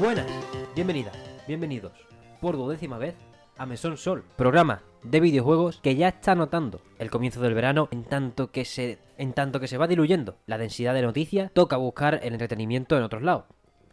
[0.00, 0.26] Buenas,
[0.76, 1.16] bienvenidas,
[1.48, 1.90] bienvenidos
[2.40, 3.16] por duodécima vez
[3.56, 8.04] a Mesón Sol, programa de videojuegos que ya está notando el comienzo del verano en
[8.04, 12.20] tanto que se en tanto que se va diluyendo la densidad de noticias, toca buscar
[12.22, 13.46] el entretenimiento en otros lados.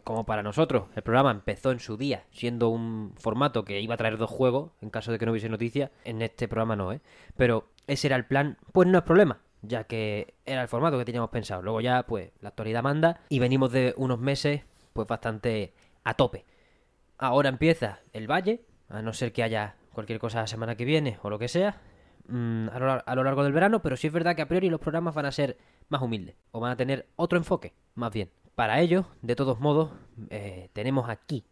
[0.04, 3.98] Como para nosotros, el programa empezó en su día siendo un formato que iba a
[3.98, 7.00] traer dos juegos en caso de que no hubiese noticias, en este programa no, ¿eh?
[7.36, 11.04] Pero ese era el plan, pues no es problema, ya que era el formato que
[11.04, 11.62] teníamos pensado.
[11.62, 14.62] Luego ya, pues, la actualidad manda y venimos de unos meses,
[14.92, 15.72] pues, bastante
[16.06, 16.46] a tope.
[17.18, 21.18] Ahora empieza el Valle, a no ser que haya cualquier cosa la semana que viene
[21.22, 21.80] o lo que sea,
[22.28, 25.16] mm, a, lo, largo del verano, pero sí es verdad que a priori los programas
[25.16, 28.30] van a ser más humildes, o van a tener otro enfoque, más bien.
[28.54, 29.90] Para ello, de todos modos,
[30.30, 31.44] eh, tenemos aquí,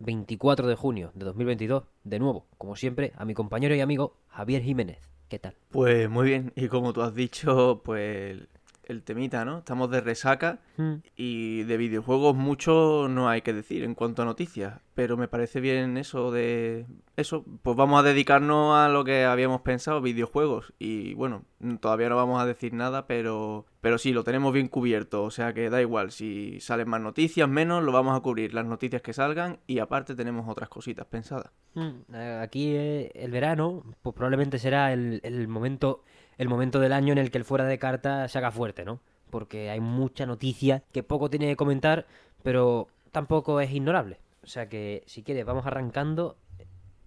[0.00, 4.62] 24 de junio de 2022, de nuevo, como siempre, a mi compañero y amigo Javier
[4.62, 4.98] Jiménez.
[5.28, 5.54] ¿Qué tal?
[5.70, 8.48] Pues muy bien, y como tú has dicho, pues
[8.84, 9.58] el temita, ¿no?
[9.58, 10.94] Estamos de resaca Mm.
[11.16, 15.60] y de videojuegos mucho no hay que decir en cuanto a noticias, pero me parece
[15.60, 21.12] bien eso de eso, pues vamos a dedicarnos a lo que habíamos pensado, videojuegos y
[21.14, 21.44] bueno,
[21.80, 25.52] todavía no vamos a decir nada, pero pero sí lo tenemos bien cubierto, o sea
[25.52, 29.12] que da igual si salen más noticias, menos lo vamos a cubrir las noticias que
[29.12, 31.50] salgan y aparte tenemos otras cositas pensadas.
[31.74, 36.04] Mm, eh, Aquí eh, el verano, pues probablemente será el, el momento
[36.38, 39.00] el momento del año en el que el fuera de carta se haga fuerte, ¿no?
[39.30, 42.06] Porque hay mucha noticia que poco tiene que comentar,
[42.42, 44.18] pero tampoco es ignorable.
[44.42, 46.36] O sea que si quieres vamos arrancando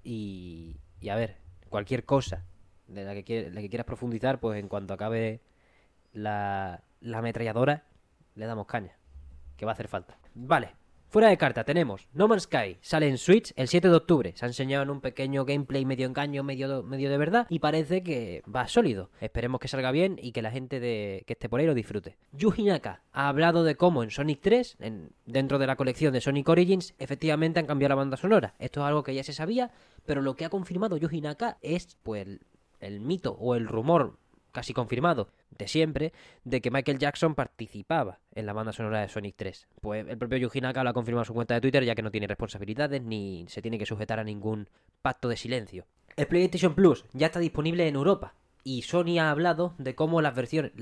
[0.03, 1.37] y, y a ver,
[1.69, 2.45] cualquier cosa
[2.87, 5.41] de la que, quie- la que quieras profundizar, pues en cuanto acabe
[6.13, 7.83] la, la ametralladora,
[8.35, 8.95] le damos caña,
[9.57, 10.17] que va a hacer falta.
[10.33, 10.73] Vale,
[11.15, 14.33] fuera de carta tenemos No Man's Sky, sale en Switch el 7 de octubre.
[14.35, 18.03] Se ha enseñado en un pequeño gameplay medio engaño, medio, medio de verdad, y parece
[18.03, 19.09] que va sólido.
[19.21, 22.17] Esperemos que salga bien y que la gente de, que esté por ahí lo disfrute.
[22.33, 26.19] Yuji Naka ha hablado de cómo en Sonic 3, en- dentro de la colección de
[26.19, 28.53] Sonic Origins, efectivamente han cambiado la banda sonora.
[28.59, 29.71] Esto es algo que ya se sabía,
[30.05, 32.41] pero lo que ha confirmado Yuji Naka es, pues, el,
[32.81, 34.17] el mito o el rumor
[34.55, 36.13] casi confirmado de siempre
[36.45, 39.67] de que Michael Jackson participaba en la banda sonora de Sonic 3.
[39.81, 42.01] Pues el propio Yuji Naka lo ha confirmado en su cuenta de Twitter ya que
[42.01, 44.69] no tiene responsabilidades ni se tiene que sujetar a ningún
[45.01, 45.85] pacto de silencio.
[46.15, 48.33] El PlayStation Plus ya está disponible en Europa
[48.63, 50.73] y Sony ha hablado de cómo las versiones,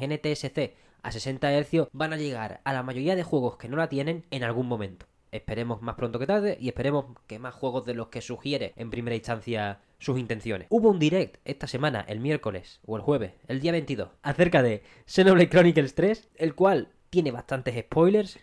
[0.00, 3.88] NTSC a 60 Hz van a llegar a la mayoría de juegos que no la
[3.88, 5.06] tienen en algún momento.
[5.30, 8.90] Esperemos más pronto que tarde y esperemos que más juegos de los que sugiere en
[8.90, 10.68] primera instancia sus intenciones.
[10.70, 14.82] Hubo un direct esta semana, el miércoles o el jueves, el día 22, acerca de
[15.06, 18.38] Xenoblade Chronicles 3, el cual tiene bastantes spoilers.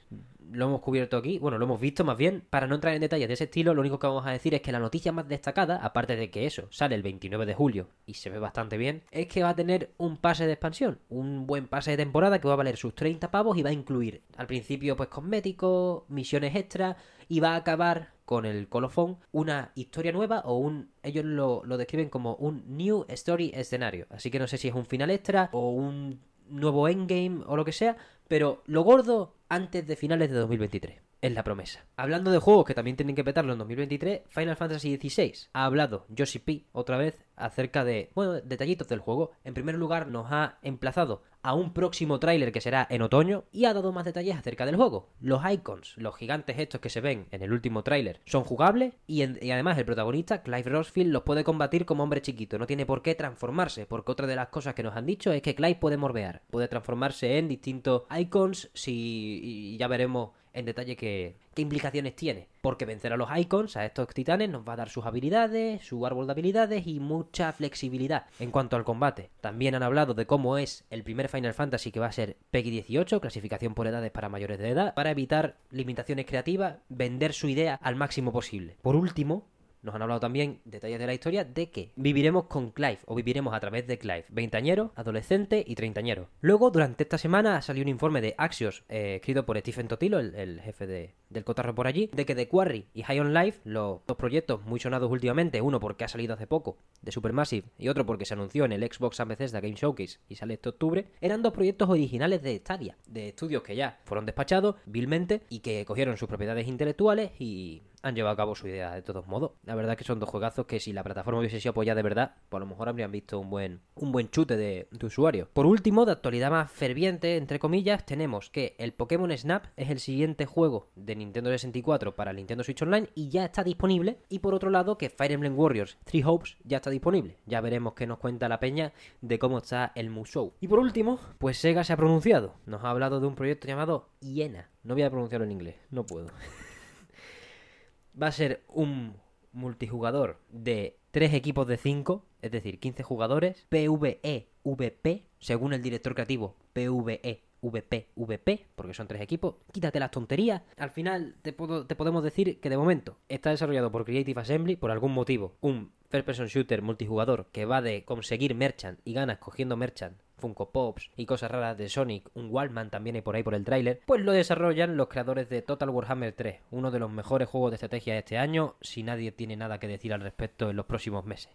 [0.51, 2.43] Lo hemos cubierto aquí, bueno, lo hemos visto más bien.
[2.49, 4.61] Para no entrar en detalles de ese estilo, lo único que vamos a decir es
[4.61, 8.15] que la noticia más destacada, aparte de que eso sale el 29 de julio y
[8.15, 11.67] se ve bastante bien, es que va a tener un pase de expansión, un buen
[11.67, 14.47] pase de temporada que va a valer sus 30 pavos y va a incluir al
[14.47, 20.41] principio pues cosméticos, misiones extra y va a acabar con el colofón una historia nueva
[20.45, 24.57] o un ellos lo, lo describen como un new story escenario así que no sé
[24.57, 26.19] si es un final extra o un
[26.49, 31.33] nuevo endgame o lo que sea pero lo gordo antes de finales de 2023 es
[31.33, 31.85] la promesa.
[31.97, 36.05] Hablando de juegos que también tienen que petarlo en 2023, Final Fantasy XVI ha hablado
[36.09, 39.31] Yoshi P otra vez acerca de, bueno, detallitos del juego.
[39.43, 43.65] En primer lugar, nos ha emplazado a un próximo tráiler que será en otoño y
[43.65, 45.09] ha dado más detalles acerca del juego.
[45.19, 49.21] Los icons, los gigantes estos que se ven en el último tráiler, son jugables y,
[49.21, 52.57] además el protagonista, Clive Rosfield, los puede combatir como hombre chiquito.
[52.57, 55.43] No tiene por qué transformarse, porque otra de las cosas que nos han dicho es
[55.43, 61.35] que Clive puede morbear, puede transformarse en distintos icons si, ya veremos en detalle qué,
[61.53, 62.47] qué implicaciones tiene.
[62.61, 66.05] Porque vencer a los icons, a estos titanes, nos va a dar sus habilidades, su
[66.05, 69.29] árbol de habilidades y mucha flexibilidad en cuanto al combate.
[69.41, 72.71] También han hablado de cómo es el primer Final Fantasy que va a ser PEGI
[72.71, 77.75] 18, clasificación por edades para mayores de edad, para evitar limitaciones creativas, vender su idea
[77.75, 78.77] al máximo posible.
[78.81, 79.45] Por último,
[79.85, 83.53] nos han hablado también detalles de la historia de que viviremos con Clive o viviremos
[83.53, 86.29] a través de Clive, veintañero, adolescente y treintañero.
[86.41, 90.19] Luego, durante esta semana ha salido un informe de Axios eh, escrito por Stephen Totilo,
[90.19, 93.61] el jefe de, del cotarro por allí, de que The Quarry y High on Life,
[93.65, 97.89] los dos proyectos muy sonados últimamente, uno porque ha salido hace poco de Supermassive y
[97.89, 101.05] otro porque se anunció en el Xbox and Bethesda Game Showcase y sale este octubre,
[101.21, 105.85] eran dos proyectos originales de Stadia, de estudios que ya fueron despachados vilmente y que
[105.85, 109.53] cogieron sus propiedades intelectuales y han llevado a cabo su idea de todos modos.
[109.63, 112.35] La verdad que son dos juegazos que si la plataforma hubiese sido apoyada de verdad,
[112.49, 115.49] pues a lo mejor habrían visto un buen, un buen chute de, de usuario.
[115.53, 119.99] Por último, de actualidad más ferviente, entre comillas, tenemos que el Pokémon Snap es el
[119.99, 124.19] siguiente juego de Nintendo 64 para el Nintendo Switch Online y ya está disponible.
[124.29, 127.37] Y por otro lado, que Fire Emblem Warriors 3 Hopes ya está disponible.
[127.45, 130.53] Ya veremos qué nos cuenta la peña de cómo está el Musou.
[130.59, 132.55] Y por último, pues Sega se ha pronunciado.
[132.65, 134.69] Nos ha hablado de un proyecto llamado Hiena.
[134.83, 136.27] No voy a pronunciarlo en inglés, no puedo.
[138.21, 139.15] Va a ser un
[139.51, 146.13] multijugador de tres equipos de 5, es decir, 15 jugadores, PvE, VP, según el director
[146.13, 149.55] creativo, PvE, VP, VP, porque son tres equipos.
[149.71, 150.61] Quítate las tonterías.
[150.77, 154.75] Al final te, puedo, te podemos decir que de momento está desarrollado por Creative Assembly
[154.75, 155.55] por algún motivo.
[155.61, 160.71] Un first person shooter multijugador que va de conseguir merchant y ganas cogiendo merchant Funko
[160.71, 164.01] Pops y cosas raras de Sonic, un Wallman también hay por ahí por el tráiler,
[164.05, 167.75] pues lo desarrollan los creadores de Total Warhammer 3, uno de los mejores juegos de
[167.75, 171.25] estrategia de este año, si nadie tiene nada que decir al respecto en los próximos
[171.25, 171.51] meses.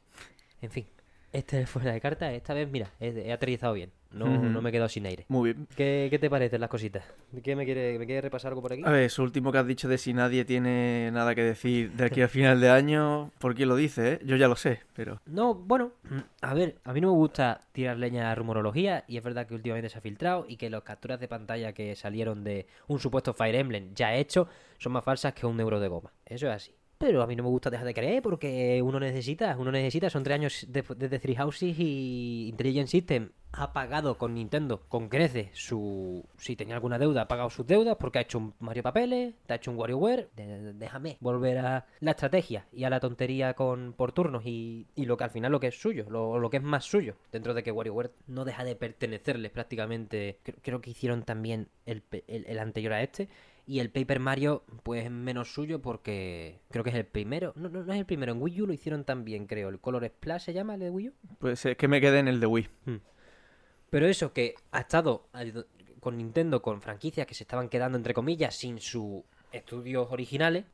[0.63, 0.87] En fin,
[1.33, 3.93] este fuera de carta, esta vez, mira, he, aterrizado bien.
[4.13, 5.25] No, no me he quedado sin aire.
[5.29, 5.69] Muy bien.
[5.77, 7.05] ¿Qué, qué te parecen las cositas?
[7.45, 8.83] ¿Qué me quiere, me quiere repasar algo por aquí?
[8.85, 12.07] A ver, eso último que has dicho de si nadie tiene nada que decir de
[12.07, 14.21] aquí al final de año, ¿por quién lo dice, eh?
[14.25, 15.21] Yo ya lo sé, pero...
[15.27, 15.93] No, bueno,
[16.41, 19.55] a ver, a mí no me gusta tirar leña a rumorología y es verdad que
[19.55, 23.33] últimamente se ha filtrado y que las capturas de pantalla que salieron de un supuesto
[23.33, 24.49] Fire Emblem ya hecho
[24.79, 26.13] son más falsas que un euro de goma.
[26.27, 26.80] Eso es así.
[27.01, 30.23] Pero a mí no me gusta dejar de creer porque uno necesita, uno necesita, son
[30.23, 35.51] tres años de- desde Three Houses y Intelligent System ha pagado con Nintendo, con crece,
[35.55, 36.25] su...
[36.37, 39.53] Si tenía alguna deuda, ha pagado sus deudas porque ha hecho un Mario Papeles, te
[39.55, 40.29] ha hecho un WarioWare.
[40.37, 45.07] De- déjame volver a la estrategia y a la tontería con por turnos y, y
[45.07, 47.17] lo que al final lo que es suyo, lo, lo que es más suyo.
[47.33, 50.39] Dentro de que WarioWare no deja de pertenecerles prácticamente.
[50.45, 53.29] Cre- Creo que hicieron también el, el- el anterior a este.
[53.67, 57.53] Y el Paper Mario, pues es menos suyo porque creo que es el primero.
[57.57, 58.33] No, no, no es el primero.
[58.33, 59.69] En Wii U lo hicieron también, creo.
[59.69, 61.13] El Color Splash se llama el de Wii U.
[61.39, 62.69] Pues es que me quedé en el de Wii.
[63.91, 65.29] Pero eso que ha estado
[66.01, 69.23] con Nintendo, con franquicias que se estaban quedando, entre comillas, sin sus
[69.53, 70.65] estudios originales,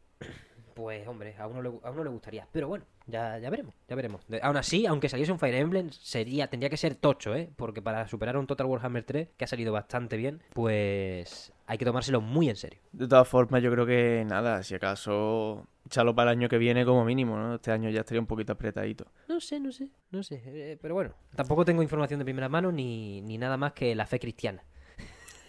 [0.74, 2.46] pues hombre, a uno le, a uno le gustaría.
[2.52, 4.26] Pero bueno, ya, ya veremos, ya veremos.
[4.28, 7.50] De- aún así, aunque saliese un Fire Emblem, sería, tendría que ser tocho, ¿eh?
[7.56, 11.84] Porque para superar un Total Warhammer 3, que ha salido bastante bien, pues hay que
[11.84, 12.80] tomárselo muy en serio.
[12.92, 16.84] De todas formas, yo creo que nada, si acaso, echarlo para el año que viene
[16.84, 17.56] como mínimo, ¿no?
[17.56, 19.06] Este año ya estaría un poquito apretadito.
[19.28, 20.42] No sé, no sé, no sé.
[20.46, 24.06] eh, pero bueno, tampoco tengo información de primera mano ni, ni nada más que la
[24.06, 24.62] fe cristiana.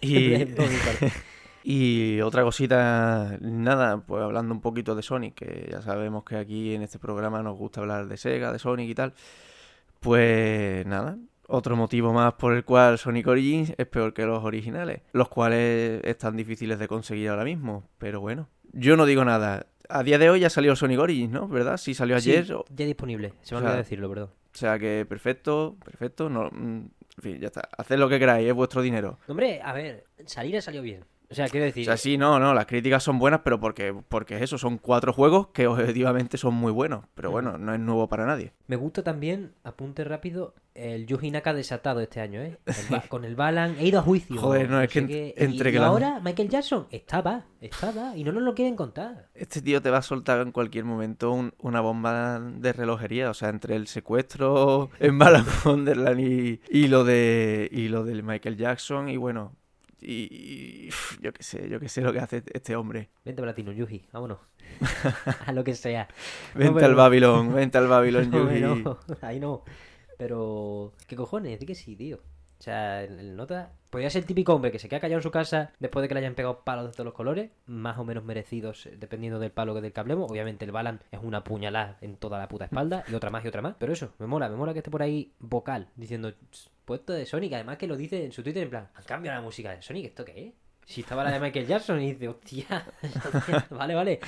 [0.01, 0.33] Y,
[1.63, 6.73] y otra cosita, nada, pues hablando un poquito de Sonic, que ya sabemos que aquí
[6.73, 9.13] en este programa nos gusta hablar de Sega, de Sonic y tal.
[9.99, 11.17] Pues nada,
[11.47, 16.01] otro motivo más por el cual Sonic Origins es peor que los originales, los cuales
[16.03, 19.67] están difíciles de conseguir ahora mismo, pero bueno, yo no digo nada.
[19.89, 21.47] A día de hoy ya salió Sonic Origins, ¿no?
[21.47, 21.77] ¿Verdad?
[21.77, 22.45] Sí, salió ayer.
[22.45, 23.33] Sí, ya disponible.
[23.41, 24.29] Se me olvidó sea, decirlo, perdón.
[24.53, 26.29] O sea que perfecto, perfecto.
[26.29, 26.85] No, mm,
[27.17, 27.69] en fin, ya está.
[27.77, 29.17] Haced lo que queráis, es vuestro dinero.
[29.27, 31.05] Hombre, a ver, salir ha salido bien.
[31.29, 33.93] O sea, quiero decir, O sea, sí, no, no, las críticas son buenas, pero porque,
[34.07, 37.05] porque es eso, son cuatro juegos que objetivamente son muy buenos.
[37.15, 38.53] Pero bueno, no es nuevo para nadie.
[38.67, 42.59] me gusta también, apunte rápido, el Yuji Naka desatado este año, ¿eh?
[42.65, 44.39] El con el Balan, he ido a juicio.
[44.39, 46.87] Joder, no, es que sé ent- qué, entre y, que y la- ahora Michael Jackson
[46.91, 49.27] estaba, estaba, y no nos lo quieren contar.
[49.33, 53.29] Este tío te va a soltar en cualquier momento un- una bomba de relojería.
[53.29, 58.23] O sea, entre el secuestro en Balan Wonderland y, y lo de y lo del
[58.23, 59.09] Michael Jackson.
[59.09, 59.53] Y bueno,
[60.01, 60.89] y,
[61.21, 63.09] yo qué sé, yo qué sé lo que hace este hombre.
[63.25, 64.39] Vente Platino, Yuji, vámonos.
[65.45, 66.07] a lo que sea.
[66.53, 66.95] Vente pero al.
[66.95, 68.83] Babilón, vente al Babilón, No, Yuji.
[68.83, 69.63] no, ahí no.
[70.17, 71.59] Pero, ¿qué cojones?
[71.59, 72.17] Di que sí, tío.
[72.59, 73.71] O sea, el, nota.
[73.91, 76.13] Podría ser el típico hombre que se queda callado en su casa después de que
[76.15, 79.51] le hayan pegado palos de todos los colores, más o menos merecidos eh, dependiendo del
[79.51, 80.29] palo que del que hablemos.
[80.29, 83.47] Obviamente, el Balan es una puñalada en toda la puta espalda, y otra más y
[83.47, 83.75] otra más.
[83.79, 87.27] Pero eso, me mola, me mola que esté por ahí vocal, diciendo "Ch, puesto de
[87.27, 87.53] Sonic.
[87.53, 90.05] Además, que lo dice en su Twitter en plan: han cambiado la música de Sonic,
[90.05, 90.66] ¿esto qué es?
[90.89, 92.85] Si estaba la de Michael Jackson y dice, hostia,
[93.71, 94.19] vale, vale.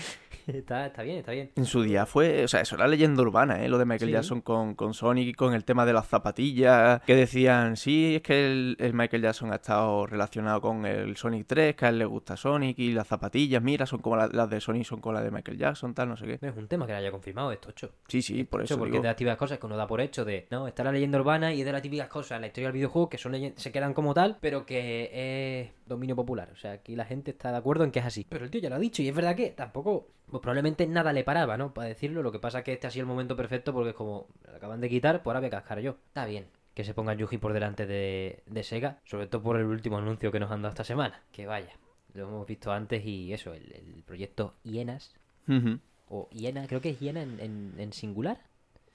[0.45, 1.51] Está, está bien, está bien.
[1.55, 3.69] En su día fue, o sea, eso era leyenda urbana, ¿eh?
[3.69, 4.13] Lo de Michael Sí.
[4.13, 8.21] Jackson con, con Sonic y con el tema de las zapatillas, que decían, sí, es
[8.23, 11.99] que el, el Michael Jackson ha estado relacionado con el Sonic 3, que a él
[11.99, 15.13] le gusta Sonic y las zapatillas, mira, son como la- las de Sonic, son como
[15.13, 16.39] las de Michael Jackson, tal, no sé qué.
[16.41, 17.91] No es un tema que lo haya confirmado, es tocho.
[18.07, 19.03] Sí, sí, por Eso, porque digo.
[19.03, 21.53] de las típicas cosas que uno da por hecho de, no, está la leyenda urbana
[21.53, 23.93] y es de las típicas cosas en la historia del videojuego que son se quedan
[23.93, 26.48] como tal, pero que es dominio popular.
[26.51, 28.25] O sea, aquí la gente está de acuerdo en que es así.
[28.29, 31.13] Pero el tío ya lo ha dicho y es verdad que tampoco, pues probablemente nada
[31.13, 31.73] le paraba, ¿no?
[31.73, 33.95] Para decirlo, lo que pasa es que este ha sido el momento perfecto porque es
[33.95, 35.97] como, me lo acaban de quitar, pues ahora voy a cascar yo.
[36.07, 36.45] Está bien.
[36.73, 40.31] Que se ponga Yuji por delante de, de Sega, sobre todo por el último anuncio
[40.31, 41.21] que nos han dado esta semana.
[41.31, 41.73] Que vaya,
[42.13, 45.13] lo hemos visto antes y eso, el, el proyecto Hienas,
[46.07, 48.39] o Hiena, creo que es Hiena en, en- en singular.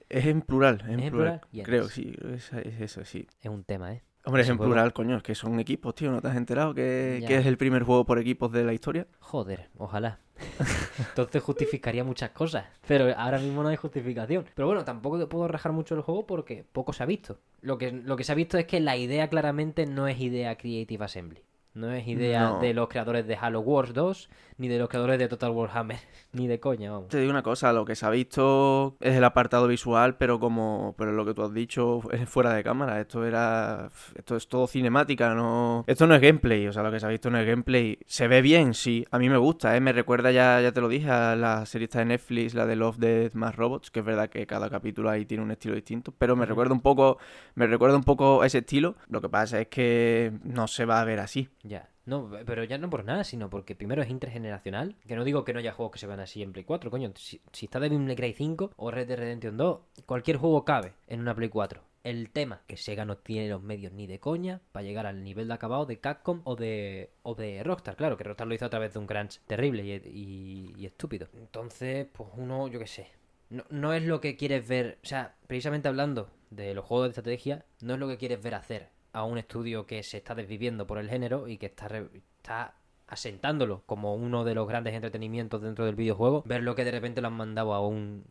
[0.09, 1.41] Es en plural, en ¿Es en plural.
[1.63, 3.27] Creo, sí, es, es eso, sí.
[3.41, 4.01] Es un tema, ¿eh?
[4.25, 6.73] Hombre, es en juego- plural, coño, es que son equipos, tío, ¿no te has enterado
[6.73, 9.07] que, es el primer juego por equipos de la historia?
[9.19, 10.19] Joder, ojalá.
[10.99, 12.65] Entonces justificaría muchas cosas.
[12.87, 14.45] Pero ahora mismo no hay justificación.
[14.53, 17.39] Pero bueno, tampoco puedo rajar mucho el juego porque poco se ha visto.
[17.61, 20.57] Lo que, lo que se ha visto es que la idea claramente no es idea
[20.57, 21.43] Creative Assembly.
[21.75, 22.59] No es idea No.
[22.59, 25.97] de los creadores de Halo Wars 2, ni de los creadores de Total Warhammer,
[26.31, 27.09] ni de coña, vamos.
[27.09, 30.95] Te digo una cosa, lo que se ha visto es el apartado visual, pero como
[30.97, 33.01] pero lo que tú has dicho es fuera de cámara.
[33.01, 36.99] Esto era esto es todo cinemática, no esto no es gameplay, o sea, lo que
[37.01, 37.99] se ha visto no es gameplay.
[38.05, 39.81] Se ve bien, sí, a mí me gusta, ¿eh?
[39.81, 42.77] me recuerda ya ya te lo dije a la serie esta de Netflix, la de
[42.77, 46.13] Love Death más Robots, que es verdad que cada capítulo ahí tiene un estilo distinto,
[46.17, 47.17] pero me recuerda un poco
[47.55, 48.95] me recuerda un poco ese estilo.
[49.09, 51.49] Lo que pasa es que no se va a ver así.
[51.67, 51.89] Ya.
[52.05, 54.95] No, pero ya no por nada, sino porque primero es intergeneracional.
[55.07, 57.11] Que no digo que no haya juegos que se van así en Play 4, coño.
[57.15, 60.93] Si, si está Devil May Cry 5 o Red Dead Redemption 2, cualquier juego cabe
[61.07, 61.81] en una Play 4.
[62.03, 65.47] El tema, que Sega no tiene los medios ni de coña para llegar al nivel
[65.47, 67.95] de acabado de Capcom o de, o de Rockstar.
[67.95, 71.27] Claro, que Rockstar lo hizo a través de un crunch terrible y, y- y estúpido.
[71.33, 73.07] Entonces, pues uno, yo qué sé.
[73.49, 74.99] No, no es lo que quieres ver.
[75.03, 78.53] O sea, precisamente hablando de los juegos de estrategia, no es lo que quieres ver
[78.53, 82.75] hacer a un estudio que se está desviviendo por el género y que está, está
[83.07, 87.21] asentándolo como uno de los grandes entretenimientos dentro del videojuego, ver lo que de repente
[87.21, 88.25] lo han mandado a un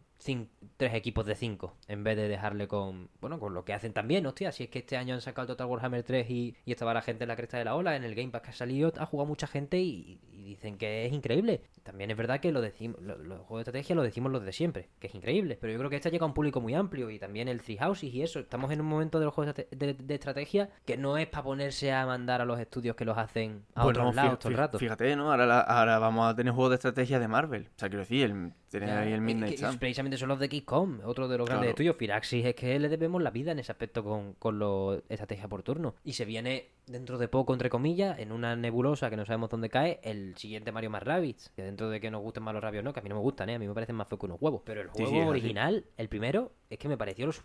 [0.76, 4.24] tres equipos de cinco en vez de dejarle con bueno con lo que hacen también
[4.24, 7.02] hostia si es que este año han sacado Total Warhammer 3 y, y estaba la
[7.02, 9.04] gente en la cresta de la ola en el Game Pass que ha salido ha
[9.04, 13.18] jugado mucha gente y dicen que es increíble también es verdad que lo decimos lo-
[13.18, 15.90] los juegos de estrategia lo decimos los de siempre que es increíble pero yo creo
[15.90, 18.38] que este llega a un público muy amplio y también el Three Houses y eso
[18.40, 21.44] estamos en un momento de los juegos de, de- de estrategia que no es para
[21.44, 24.58] ponerse a mandar a los estudios que los hacen a Bueno, otros lados todo el
[24.58, 25.30] rato Fíjate, ¿no?
[25.30, 27.68] Ahora, la- ahora vamos a tener juegos de estrategia de Marvel.
[27.74, 29.78] O sea, quiero decir, el, tener ahí el Midnight Sun.
[29.78, 31.96] Precisamente son los de XCOM, otro de los grandes estudios.
[31.96, 35.62] Firaxis es que le debemos la vida en ese aspecto con, con los estrategia por
[35.62, 35.94] turno.
[36.04, 39.70] Y se viene dentro de poco, entre comillas, en una nebulosa que no sabemos dónde
[39.70, 41.50] cae, el siguiente Mario más Rabbids.
[41.56, 43.16] Que dentro de que nos gusten más los Rabbids o no, que a mí no
[43.16, 43.54] me gustan, ¿eh?
[43.54, 44.62] a mí me parecen más feos que unos huevos.
[44.64, 47.42] Pero el juego sí, original, el primero, es que me pareció los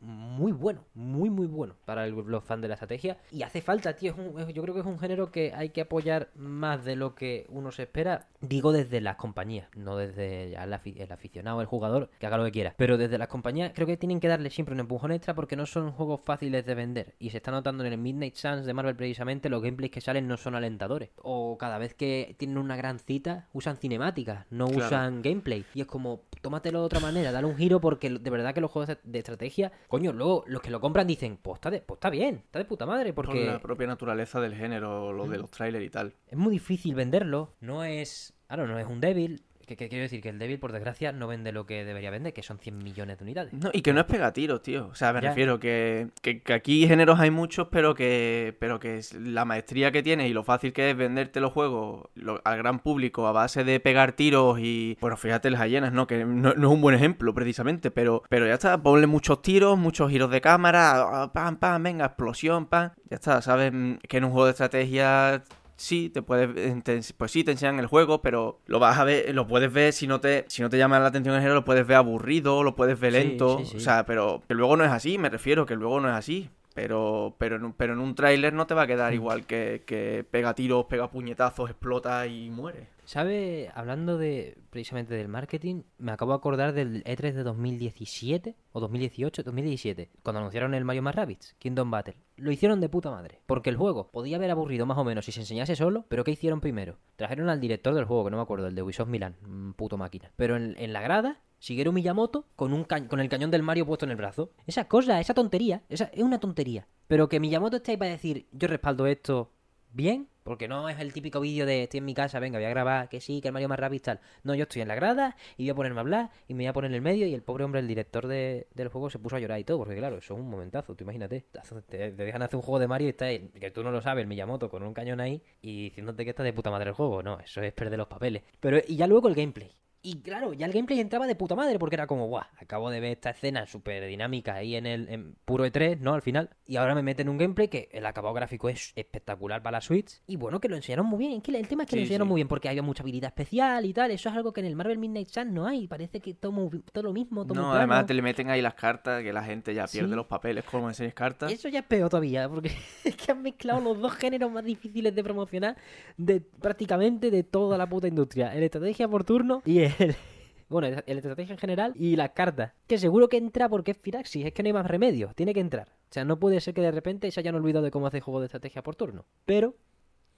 [0.00, 3.18] muy bueno, muy muy bueno para el- los fans de la estrategia.
[3.30, 5.70] Y hace falta, tío, es un- es- yo creo que es un género que hay
[5.70, 10.54] que apoyar más de lo que uno se espera, digo desde las compañías, no desde
[10.54, 13.72] el, afi- el aficionado, el jugador, que haga lo que quiera, pero desde las compañías
[13.74, 16.74] creo que tienen que darle siempre un empujón extra porque no son juegos fáciles de
[16.74, 17.14] vender.
[17.18, 20.26] Y se está notando en el Midnight Suns de Marvel precisamente los gameplays que salen
[20.28, 21.10] no son alentadores.
[21.22, 24.86] O cada vez que tienen una gran cita usan cinemáticas, no Claro.
[24.86, 25.64] usan gameplay.
[25.74, 28.70] Y es como tómatelo de otra manera, dale un giro porque de verdad que los
[28.70, 32.08] juegos de estrategia, coño, luego los que lo compran dicen, pues está, de- pues está
[32.10, 35.50] bien, está de puta madre Por porque la propia naturaleza del género, lo de los
[35.50, 36.14] trailers y tal.
[36.28, 40.20] es muy difícil venderlo, no es, claro, no es un débil, que, que quiero decir
[40.20, 43.18] que el débil por desgracia no vende lo que debería vender, que son 100 millones
[43.18, 43.52] de unidades.
[43.52, 44.88] No, y que no es pegatiros, tío.
[44.88, 45.28] O sea, me Ya.
[45.28, 50.02] refiero que, que, que aquí géneros hay muchos, pero que, pero que la maestría que
[50.02, 53.62] tienes y lo fácil que es venderte los juegos lo- al gran público a base
[53.64, 54.98] de pegar tiros y.
[55.00, 56.06] Bueno, fíjate las hienas, ¿no?
[56.06, 59.78] Que no, no es un buen ejemplo, precisamente, pero, pero ya está, ponle muchos tiros,
[59.78, 62.90] muchos giros de cámara, ah, pam, pam, venga, explosión, pam.
[63.08, 63.72] Ya está, ¿sabes?
[64.08, 65.42] Que en un juego de estrategia
[65.80, 69.34] sí, te puedes, te- pues sí, te enseñan el juego, pero lo vas a ver,
[69.34, 71.64] lo puedes ver si no te, si no te llama la atención el género, lo
[71.64, 73.76] puedes ver aburrido, lo puedes ver lento, sí, sí.
[73.78, 76.50] o sea, pero que luego no es así, me refiero, que luego no es así.
[76.72, 79.82] Pero, pero, en, un- pero en un tráiler no te va a quedar igual que,
[79.86, 82.86] que pega tiros, pega puñetazos, explota y muere.
[83.10, 83.72] ¿Sabe?
[83.74, 89.42] Hablando de precisamente del marketing, me acabo de acordar del E3 de 2017 o 2018,
[89.42, 92.14] 2017, cuando anunciaron el Mario más Rabbids, Kingdom Battle.
[92.36, 95.32] Lo hicieron de puta madre, porque el juego podía haber aburrido más o menos si
[95.32, 96.98] se enseñase solo, pero ¿qué hicieron primero?
[97.16, 100.30] Trajeron al director del juego, que no me acuerdo, el de Ubisoft Milan, puto máquina.
[100.36, 103.86] Pero en, en la grada, Shigeru Miyamoto con, un ca- con el cañón del Mario
[103.86, 104.52] puesto en el brazo.
[104.68, 106.86] Esa cosa, esa tontería, esa es una tontería.
[107.08, 109.50] Pero que Miyamoto esté ahí para decir, yo respaldo esto
[109.92, 112.70] bien, porque no es el típico vídeo de estoy en mi casa, venga, voy a
[112.70, 114.20] grabar, que sí, que el Mario más rápido y tal.
[114.42, 116.66] No, yo estoy en la grada y voy a ponerme a hablar y me voy
[116.66, 119.20] a poner en el medio y el pobre hombre, el director de- del juego, se
[119.20, 121.44] puso a llorar y todo, porque claro, eso es un momentazo, tú imagínate.
[121.88, 124.00] Te, te dejan hacer un juego de Mario y está ahí, que tú no lo
[124.02, 126.94] sabes, el Miyamoto con un cañón ahí y diciéndote que está de puta madre el
[126.96, 127.22] juego.
[127.22, 128.42] No, eso es perder los papeles.
[128.58, 129.70] Pero, y ya luego el gameplay.
[130.02, 133.00] Y claro, ya el gameplay entraba de puta madre porque era como, guau, acabo de
[133.00, 136.14] ver esta escena súper dinámica ahí en el en puro E3, ¿no?
[136.14, 136.48] Al final.
[136.66, 140.22] Y ahora me meten un gameplay que el acabado gráfico es espectacular para la Switch.
[140.26, 141.32] Y bueno, que lo enseñaron muy bien.
[141.32, 142.30] Es que el tema es que lo enseñaron sí.
[142.30, 144.10] muy bien porque había mucha habilidad especial y tal.
[144.10, 145.86] Eso es algo que en el Marvel Midnight Sun no hay.
[145.86, 148.74] Parece que todo, muy- todo lo mismo, todo No, además te le meten ahí las
[148.74, 150.14] cartas, que la gente ya pierde Sí.
[150.14, 151.52] los papeles como enseñas cartas.
[151.52, 152.70] Eso ya es peor todavía, porque
[153.04, 155.76] es que han mezclado los dos géneros más difíciles de promocionar
[156.16, 158.54] de prácticamente de toda la puta industria.
[158.54, 159.89] El estrategia por turno y el...
[160.68, 162.72] Bueno, el el estrategia en general y las cartas.
[162.86, 165.58] Que seguro que entra porque es Firaxis, es que no hay más remedio, tiene que
[165.58, 165.88] entrar.
[165.88, 168.38] O sea, no puede ser que de repente se hayan olvidado de cómo hacer juego
[168.38, 169.26] de estrategia por turno.
[169.44, 169.74] Pero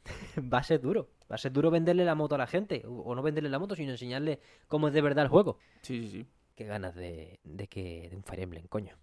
[0.52, 1.11] va a ser duro.
[1.30, 2.82] Va a ser duro venderle la moto a la gente.
[2.87, 5.59] O o no venderle la moto, sino enseñarle cómo es de verdad el juego.
[5.82, 6.26] Sí, sí, sí.
[6.54, 8.97] Qué ganas de, de que de un Fire Emblem, coño.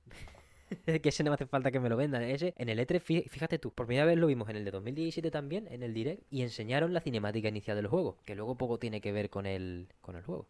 [1.01, 2.23] que ese no me hace falta que me lo vendan.
[2.23, 4.71] Ese, en el E3, fí- fíjate tú, por primera vez lo vimos en el de
[4.71, 8.79] 2017 también, en el Direct, y enseñaron la cinemática inicial del juego, que luego poco
[8.79, 10.47] tiene que ver con el, con el juego.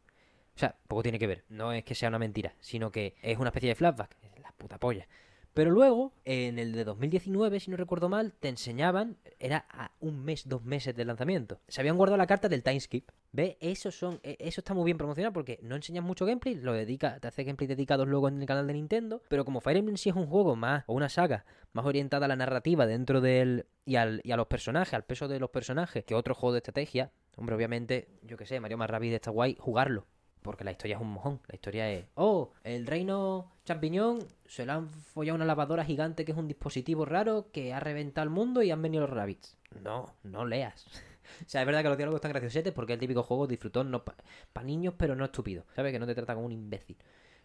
[0.55, 1.43] O sea, poco tiene que ver.
[1.49, 4.15] No es que sea una mentira, sino que es una especie de flashback.
[4.43, 5.07] La puta polla.
[5.53, 10.23] Pero luego, en el de 2019, si no recuerdo mal, te enseñaban, era a un
[10.23, 11.59] mes, dos meses de lanzamiento.
[11.67, 13.09] Se habían guardado la carta del timeskip.
[13.31, 13.57] ¿Ves?
[13.59, 17.19] Eso, son, e- eso está muy bien promocionado porque no enseñas mucho gameplay, lo dedica,
[17.19, 19.21] te hace gameplay dedicados luego en el canal de Nintendo.
[19.27, 22.29] Pero como Fire Emblem sí es un juego más, o una saga, más orientada a
[22.29, 23.65] la narrativa dentro del.
[23.85, 26.59] y, al, y a los personajes, al peso de los personajes, que otro juego de
[26.59, 30.05] estrategia, hombre, obviamente, yo que sé, Mario más Rabbids está guay jugarlo.
[30.41, 31.41] Porque la historia es un mojón.
[31.47, 32.05] La historia es.
[32.15, 37.05] Oh, el reino champiñón se le han follado una lavadora gigante que es un dispositivo
[37.05, 39.57] raro que ha reventado el mundo y han venido los rabbits.
[39.83, 40.85] No, no leas.
[41.45, 43.91] o sea, es verdad que los diálogos están graciosetes porque es el típico juego disfrutón
[43.91, 45.65] no para niños, pero no estúpido.
[45.75, 45.91] ¿Sabes?
[45.91, 46.97] Que no te trata como un imbécil.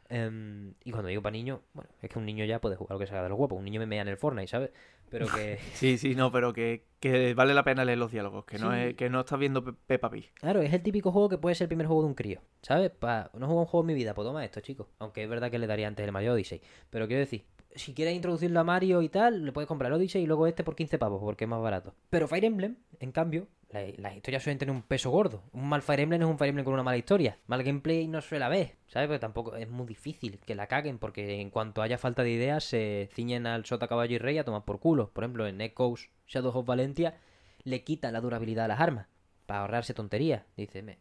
[0.08, 3.04] Em, y cuando digo para niños, bueno, es que un niño ya puede jugar lo
[3.04, 3.58] que de los huevos.
[3.58, 4.70] Un niño me mea en el Fortnite, ¿sabes?
[5.10, 5.58] Pero que.
[5.74, 8.94] Sí, sí, no, pero que, que vale la pena leer los diálogos, que no es,
[8.94, 10.32] que no estás viendo Pe- Peppa Pig.
[10.34, 12.90] Claro, es el típico juego que puede ser el primer juego de un crío, ¿sabes?
[12.90, 13.30] Pa...
[13.34, 14.86] No juego un juego en mi vida, pues toma esto, chicos.
[14.98, 16.60] Aunque es verdad que le daría antes el Mario Odyssey.
[16.90, 17.44] Pero quiero decir,
[17.74, 20.64] si quieres introducirlo a Mario y tal, le puedes comprar el Odyssey y luego este
[20.64, 21.94] por 15 pavos, porque es más barato.
[22.10, 25.42] Pero Fire Emblem, en cambio, las historias suelen tener un peso gordo.
[25.52, 27.38] Un mal Fire Emblem es un Fire Emblem con una mala historia.
[27.46, 29.08] Mal gameplay no suele haber, ¿sabes?
[29.08, 32.64] Porque tampoco es muy difícil que la caguen, porque en cuanto haya falta de ideas,
[32.64, 35.10] se ciñen al sota caballo y rey a tomar por culo.
[35.10, 37.18] Por ejemplo, en Echoes Shadows of Valentia
[37.64, 39.08] le quita la durabilidad a las armas
[39.46, 40.44] para ahorrarse tonterías.
[40.56, 40.98] Dice, me,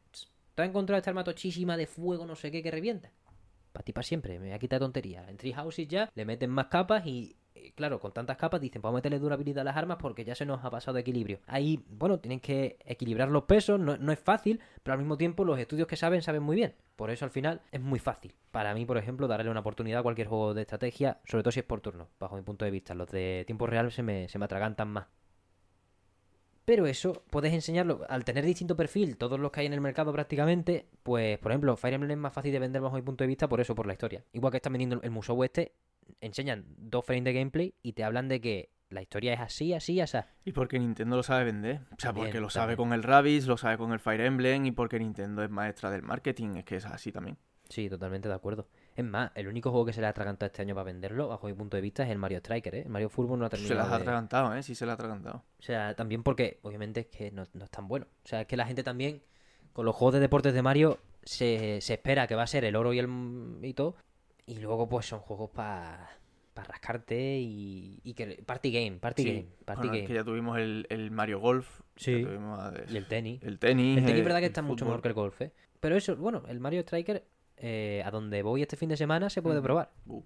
[0.56, 3.12] ¿te has encontrado esta arma tochísima de fuego no sé qué que revienta?
[3.72, 5.28] Para ti para siempre, me voy a quitar tonterías.
[5.30, 7.36] En Tree Houses ya le meten más capas y,
[7.76, 10.46] claro, con tantas capas dicen, vamos a meterle durabilidad a las armas porque ya se
[10.46, 11.40] nos ha pasado de equilibrio.
[11.48, 15.44] Ahí, bueno, tienen que equilibrar los pesos, no, no es fácil, pero al mismo tiempo
[15.46, 16.76] los estudios que saben, saben muy bien.
[16.96, 18.34] Por eso al final es muy fácil.
[18.52, 21.60] Para mí, por ejemplo, darle una oportunidad a cualquier juego de estrategia, sobre todo si
[21.60, 22.94] es por turno, bajo mi punto de vista.
[22.94, 25.08] Los de tiempo real se me, se me atragantan más.
[26.66, 30.14] Pero eso puedes enseñarlo al tener distinto perfil, todos los que hay en el mercado
[30.14, 33.28] prácticamente, pues por ejemplo, Fire Emblem es más fácil de vender bajo mi punto de
[33.28, 34.24] vista por eso, por la historia.
[34.32, 35.74] Igual que están vendiendo el Musou este,
[36.22, 40.00] enseñan dos frames de gameplay y te hablan de que la historia es así, así,
[40.00, 40.20] así.
[40.46, 41.82] Y porque Nintendo lo sabe vender.
[41.92, 42.90] O sea, porque lo sabe también.
[42.90, 46.04] con el Rabbids, lo sabe con el Fire Emblem y porque Nintendo es maestra del
[46.04, 46.56] marketing.
[46.58, 47.38] Es que es así también.
[47.70, 48.68] Sí, totalmente de acuerdo.
[48.96, 51.48] Es más, el único juego que se le ha atragantado este año para venderlo, bajo
[51.48, 52.82] mi punto de vista, es el Mario Striker, ¿eh?
[52.84, 53.74] El Mario Fútbol no ha terminado.
[53.76, 54.62] Se las ha de- atragantado, ¿eh?
[54.62, 55.38] Sí, se las ha atragantado.
[55.60, 58.06] O sea, también porque, obviamente, es que no, no es tan bueno.
[58.24, 59.22] O sea, es que la gente también,
[59.74, 62.76] con los juegos de deportes de Mario, se, se espera que va a ser el
[62.76, 63.10] oro y el
[63.64, 63.96] y todo.
[64.46, 66.10] Y luego, pues, son juegos para
[66.56, 68.44] rascarte y, y que.
[68.46, 70.08] Party game, party Sí, game, party bueno, es game.
[70.08, 71.82] que ya tuvimos el, el Mario Golf.
[71.96, 72.22] Sí.
[72.24, 73.42] tuvimos, Y el tenis.
[73.44, 73.98] El tenis.
[73.98, 75.52] El tenis es verdad que está mucho mejor que el golf, ¿eh?
[75.80, 77.26] Pero eso, bueno, el Mario Striker,
[77.66, 79.64] eh, a donde voy este fin de semana, se puede Mm.
[79.64, 79.90] probar.
[80.06, 80.22] Uh,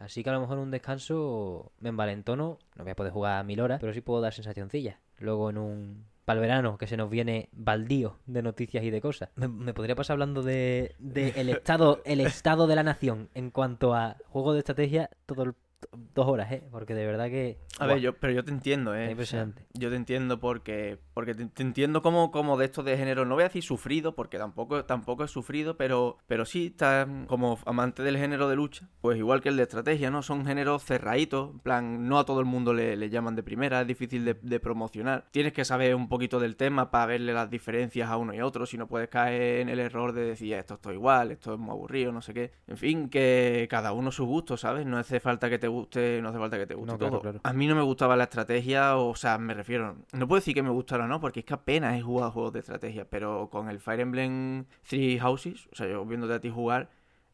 [0.00, 2.58] Así que a lo mejor un descanso me envalentono.
[2.74, 4.98] No voy a poder jugar a mil horas, pero sí puedo dar sensacioncillas.
[5.18, 6.04] Luego en un.
[6.26, 9.30] Para el verano, que se nos viene baldío de noticias y de cosas.
[9.36, 13.50] Me, me podría pasar hablando de, de el estado el estado de la nación en
[13.52, 15.54] cuanto a juegos de estrategia todo el-
[15.92, 16.62] dos horas, ¿eh?
[16.70, 17.58] Porque de verdad que...
[17.78, 19.06] A ver, yo, pero yo te entiendo, ¿eh?
[19.06, 19.66] Es impresionante.
[19.74, 23.34] Yo te entiendo porque, porque te, te entiendo como, como de estos de género, no
[23.34, 28.02] voy a decir sufrido, porque tampoco, tampoco he sufrido, pero, pero sí, está como amante
[28.02, 30.22] del género de lucha, pues igual que el de estrategia, ¿no?
[30.22, 33.80] Son géneros cerraditos, en plan, no a todo el mundo le, le llaman de primera,
[33.80, 35.26] es difícil de, de promocionar.
[35.30, 38.46] Tienes que saber un poquito del tema para verle las diferencias a uno y a
[38.46, 41.58] otro, si no puedes caer en el error de decir, esto esto igual, esto es
[41.58, 42.52] muy aburrido, no sé qué.
[42.66, 44.86] En fin, que cada uno su gusto, ¿sabes?
[44.86, 45.75] No hace falta que te guste,
[46.22, 47.20] no hace falta que te guste No, claro, todo.
[47.22, 47.40] claro.
[47.42, 50.62] A mí no me gustaba la estrategia, o sea, me refiero, no puedo decir que
[50.62, 53.68] me gustara o no, porque es que apenas he jugado juegos de estrategia, pero con
[53.68, 56.88] el Fire Emblem Three Houses, o sea, yo viéndote a ti jugar,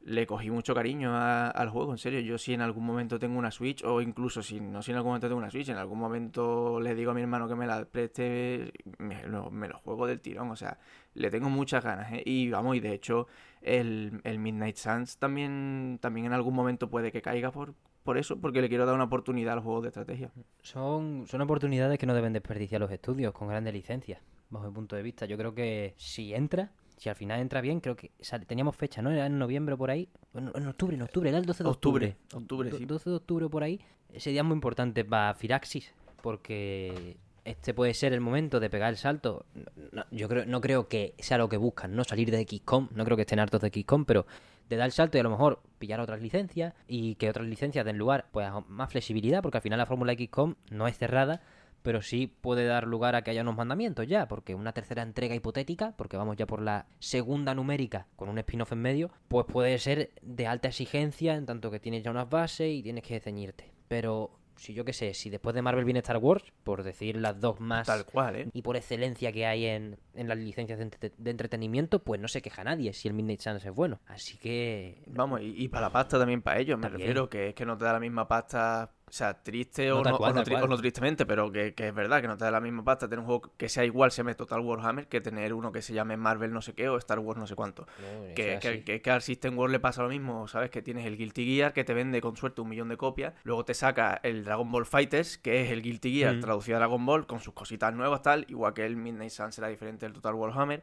[0.04, 2.18] le cogí mucho cariño a- al juego, en serio.
[2.18, 5.10] Yo si en algún momento tengo una Switch, o incluso si no si en algún
[5.10, 7.84] momento tengo una Switch, en algún momento le digo a mi hermano que me la
[7.84, 10.76] preste, me lo, me lo juego del tirón, o sea,
[11.14, 12.22] le tengo muchas ganas, ¿eh?
[12.26, 13.28] Y vamos, y de hecho,
[13.60, 18.40] el, el Midnight Suns también, también en algún momento puede que caiga por, por eso,
[18.40, 20.30] porque le quiero dar una oportunidad al juego de estrategia.
[20.62, 24.96] Son, son oportunidades que no deben desperdiciar los estudios con grandes licencias, bajo mi punto
[24.96, 25.26] de vista.
[25.26, 29.02] Yo creo que si entra, si al final entra bien, creo que sale- teníamos fecha,
[29.02, 29.10] ¿no?
[29.10, 30.08] Era en noviembre por ahí.
[30.34, 32.16] En, en octubre, en octubre, era el 12 de octubre.
[32.32, 32.84] Octubre, octubre, sí.
[32.84, 33.80] 12 de octubre por ahí.
[34.12, 38.90] Ese día es muy importante para Firaxis, porque este puede ser el momento de pegar
[38.90, 39.46] el salto.
[39.92, 43.04] No, yo creo, no creo que sea lo que buscan, no salir de XCOM, no
[43.04, 44.26] creo que estén hartos de XCOM, pero
[44.72, 47.84] de dar el salto y a lo mejor pillar otras licencias y que otras licencias
[47.84, 51.42] den lugar pues a más flexibilidad, porque al final la fórmula XCOM no es cerrada,
[51.82, 55.34] pero sí puede dar lugar a que haya unos mandamientos ya, porque una tercera entrega
[55.34, 59.78] hipotética, porque vamos ya por la segunda numérica con un spin-off en medio, pues puede
[59.78, 63.72] ser de alta exigencia en tanto que tienes ya unas bases y tienes que ceñirte.
[63.88, 67.40] Pero si yo qué sé, si después de Marvel viene Star Wars, por decir las
[67.40, 68.48] dos más Tal cual, ¿eh?
[68.52, 72.28] y por excelencia que hay en, en las licencias de, entre- de entretenimiento, pues no
[72.28, 74.00] se queja nadie si el Midnight Suns es bueno.
[74.06, 77.54] Así que Vamos, y, y para la pasta también para ellos, me refiero, que es
[77.54, 80.34] que no te da la misma pasta, o sea, triste No, o, no, cual, o
[80.36, 80.64] no tal tri- cual.
[80.64, 83.06] o no tristemente, pero que, que es verdad que no te da la misma pasta
[83.10, 85.92] tener un juego que sea igual, se llame Total Warhammer, que tener uno que se
[85.92, 87.86] llame Marvel no sé qué o Star Wars no sé cuánto.
[88.34, 90.70] Que, que, que- que al System World le pasa lo mismo, ¿sabes?
[90.70, 93.66] Que tienes el Guilty Gear que te vende con suerte un millón de copias, luego
[93.66, 96.40] te saca el Dragon Ball Fighters, que es el Guilty Gear Mm.
[96.40, 99.68] traducido a Dragon Ball, con sus cositas nuevas, tal, igual que el Midnight Sun será
[99.68, 100.82] diferente del Total Warhammer.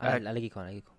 [0.00, 0.96] Al, al XCOM, al XCOM.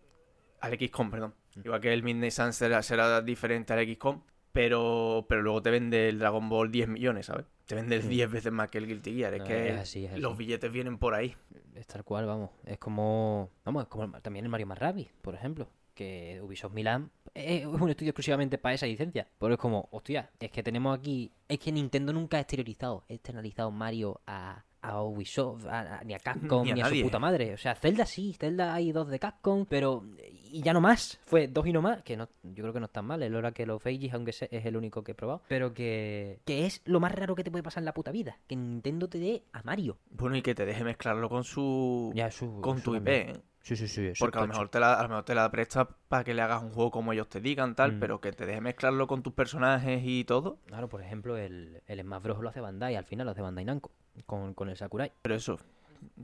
[0.61, 1.33] Al XCOM, perdón.
[1.55, 1.61] Mm.
[1.65, 6.09] Igual que el Midnight Sun será, será diferente al XCOM, pero, pero luego te vende
[6.09, 7.45] el Dragon Ball 10 millones, ¿sabes?
[7.65, 8.09] Te vende el Mm.
[8.09, 9.33] 10 veces más que el Guilty Gear.
[9.33, 10.39] Es No, que es así, es los así.
[10.39, 11.35] billetes vienen por ahí.
[11.75, 12.49] Es tal cual, vamos.
[12.65, 13.49] Es como.
[13.63, 15.67] Vamos, es como también el Mario más Rabbids, por ejemplo.
[15.93, 19.27] Que Ubisoft Milan es un estudio exclusivamente para esa licencia.
[19.39, 21.31] Pero es como, hostia, es que tenemos aquí.
[21.47, 26.19] Es que Nintendo nunca ha exteriorizado, externalizado Mario a, a Ubisoft, a- a- ni a
[26.59, 27.53] Capcom, Ni ni a a, su puta madre.
[27.53, 30.03] O sea, Zelda sí, Zelda hay dos de Capcom, pero.
[30.51, 31.19] Y ya no más.
[31.25, 32.01] Fue dos y no más.
[32.03, 33.23] Que no, yo creo que no están mal.
[33.23, 35.41] El hora que los Ages, aunque es el único que he probado.
[35.47, 36.39] Pero que.
[36.45, 38.37] Que es lo más raro que te puede pasar en la puta vida.
[38.47, 39.97] Que Nintendo te dé a Mario.
[40.09, 42.11] Bueno, y que te deje mezclarlo con su.
[42.15, 43.07] Ya, eso- con eso tu IP.
[43.07, 43.41] ¿eh?
[43.63, 44.11] Sí, sí, sí.
[44.19, 46.41] Porque a lo, mejor te la, a lo mejor te la presta para que le
[46.41, 47.99] hagas un juego como ellos te digan, tal, Mm.
[47.99, 50.57] pero que te deje mezclarlo con tus personajes y todo.
[50.65, 52.39] Claro, por ejemplo, el, el Smash Bros.
[52.41, 53.91] lo hace Bandai, al final lo hace Bandai Namco,
[54.25, 55.59] con, con el Sakurai, Pero eso.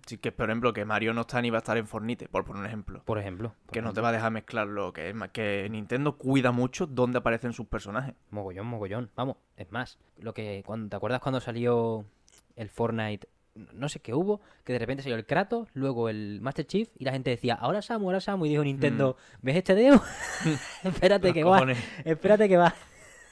[0.06, 2.46] Sí que, por ejemplo, que Mario no está ni va a estar en Fornite, por
[2.46, 3.02] poner un ejemplo.
[3.04, 3.54] por ejemplo.
[3.66, 4.94] por Que no te va a dejar mezclarlo.
[4.94, 8.16] Que, es que Nintendo cuida mucho dónde aparecen sus personajes.
[8.32, 9.10] Mogollón, mogollón.
[9.16, 12.06] Vamos, es más, lo que cuando, ¿te acuerdas cuando salió
[12.56, 13.28] el Fortnite?
[13.74, 17.06] No sé qué hubo, que de repente salió el Kratos, luego el Master Chief, y
[17.06, 20.02] la gente decía, ahora Samu, ahora Samu, y dijo Nintendo, ¿ves este dedo?
[20.84, 21.84] espérate que va, cojones.
[22.06, 22.76] espérate que va.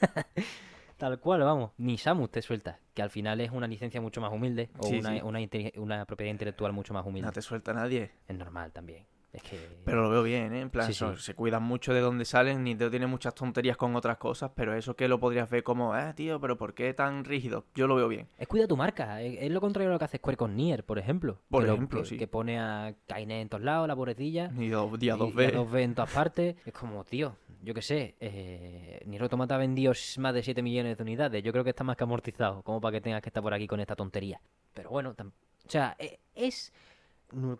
[0.96, 1.72] Tal cual, vamos.
[1.76, 4.98] Ni Samus te suelta, que al final es una licencia mucho más humilde, o Sí,
[4.98, 5.20] una, sí.
[5.22, 5.40] Una,
[5.76, 7.26] una propiedad intelectual mucho más humilde.
[7.26, 8.12] No te suelta nadie.
[8.26, 9.04] Es normal también.
[9.36, 9.58] Es que...
[9.84, 10.60] Pero lo veo bien, ¿eh?
[10.62, 11.22] En plan, Sí, eso, sí.
[11.22, 12.64] se cuidan mucho de dónde salen.
[12.64, 16.14] Nintendo tiene muchas tonterías con otras cosas, pero eso que lo podrías ver como, eh,
[16.14, 17.66] tío, pero ¿por qué tan rígido?
[17.74, 18.28] Yo lo veo bien.
[18.38, 19.20] Es cuida tu marca.
[19.20, 21.38] Es, lo contrario a lo que hace Square con Nier, por ejemplo.
[21.50, 22.16] Por que lo- ejemplo, que, sí.
[22.16, 24.50] Que pone a Kainé en todos lados, la pobrecilla.
[24.58, 25.54] Y dos días, y- dos y a veces.
[25.54, 26.56] dos en todas partes.
[26.64, 28.16] Es como, tío, yo qué sé.
[28.20, 31.42] Eh, Nier Automata ha vendido más de 7 millones de unidades.
[31.42, 33.66] Yo creo que está más que amortizado, como para que tengas que estar por aquí
[33.66, 34.40] con esta tontería.
[34.72, 36.72] Pero bueno, o sea, e- es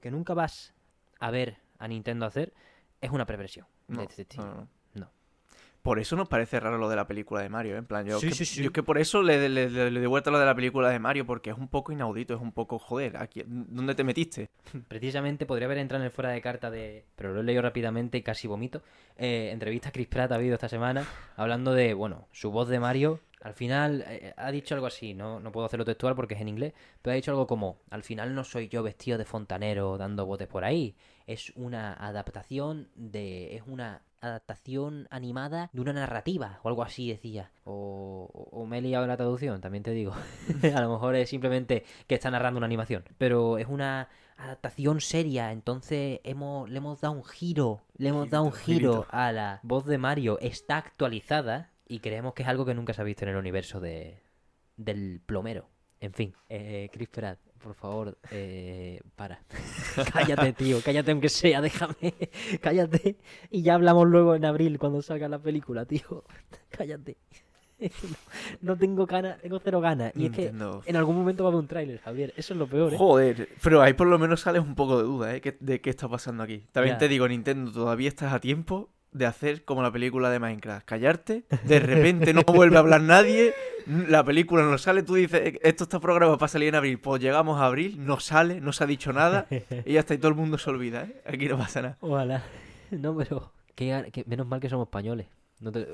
[0.01, 0.73] que nunca vas
[1.19, 2.53] a ver a Nintendo hacer.
[3.01, 4.69] Es una perversión No, de este estilo.
[4.95, 5.11] no.
[5.83, 7.79] Por eso nos parece raro lo de la película de Mario, ¿eh?
[7.79, 8.61] En plan, yo, Sí, que, sí, sí.
[8.61, 10.91] yo es que por eso le, le, le, le doy vuelta lo de la película
[10.91, 14.51] de Mario, porque es un poco inaudito, es un poco, joder, aquí, ¿dónde te metiste?
[14.89, 17.05] Precisamente podría haber entrado en el fuera de carta de.
[17.15, 18.83] Pero lo he leído rápidamente y casi vomito.
[19.17, 21.05] Eh, entrevista a Chris Pratt ha habido esta semana
[21.37, 23.21] hablando de, bueno, su voz de Mario.
[23.43, 26.49] Al final eh, ha dicho algo así, no, no puedo hacerlo textual porque es en
[26.49, 26.73] inglés,
[27.03, 30.49] pero ha dicho algo como: Al final no soy yo vestido de fontanero dando botes
[30.49, 30.97] por ahí.
[31.27, 33.55] Es una adaptación de.
[33.57, 37.51] Es una adaptación animada de una narrativa o algo así decía.
[37.65, 40.13] O, o- o me he liado en la traducción, también te digo.
[40.75, 43.05] a lo mejor es simplemente que está narrando una animación.
[43.19, 47.83] Pero es una adaptación seria, entonces hemos, le hemos dado un giro.
[47.99, 50.39] Le hemos dado un giro a la voz de Mario.
[50.41, 53.81] Está actualizada y creemos que es algo que nunca se ha visto en el universo
[53.81, 54.23] de,
[54.77, 55.69] del plomero.
[55.99, 59.41] En fin, eh, Chris Pratt, por favor, eh, para.
[60.13, 61.95] cállate, tío, cállate aunque sea, déjame.
[62.61, 63.17] cállate.
[63.51, 66.25] Y ya hablamos luego en abril cuando salga la película, tío.
[66.69, 67.17] cállate.
[67.79, 67.89] no,
[68.63, 70.13] no tengo ganas, tengo cero ganas.
[70.17, 72.33] Y es que en algún momento va a haber un tráiler, Javier.
[72.37, 72.97] Eso es lo peor, ¿eh?
[72.99, 75.41] Joder, pero ahí por lo menos sales un poco de duda, ¿eh?
[75.41, 76.67] que- De qué está pasando aquí.
[76.73, 76.99] También Ya.
[76.99, 80.85] te digo, Nintendo, todavía estás a tiempo de hacer como la película de Minecraft.
[80.87, 83.55] Callarte, de repente no vuelve a hablar nadie,
[83.87, 86.99] la película no sale, tú dices, "Eh, esto está programado para salir en abril.
[86.99, 89.47] Pues llegamos a abril, no sale, no se ha dicho nada,
[89.85, 91.23] y ya está, y todo el mundo se olvida, ¿eh?
[91.27, 91.97] Aquí no pasa nada.
[92.01, 92.43] Ojalá.
[92.91, 95.27] No, pero que, menos mal que somos españoles.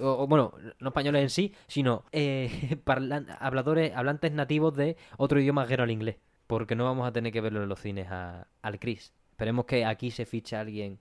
[0.03, 2.77] O, bueno, no españoles en sí, sino eh,
[3.41, 6.17] habladores, hablantes nativos de otro idioma ajeno al inglés.
[6.47, 9.13] Porque no vamos a tener que verlo en los cines a- al Chris.
[9.31, 10.99] Esperemos que aquí se fiche alguien,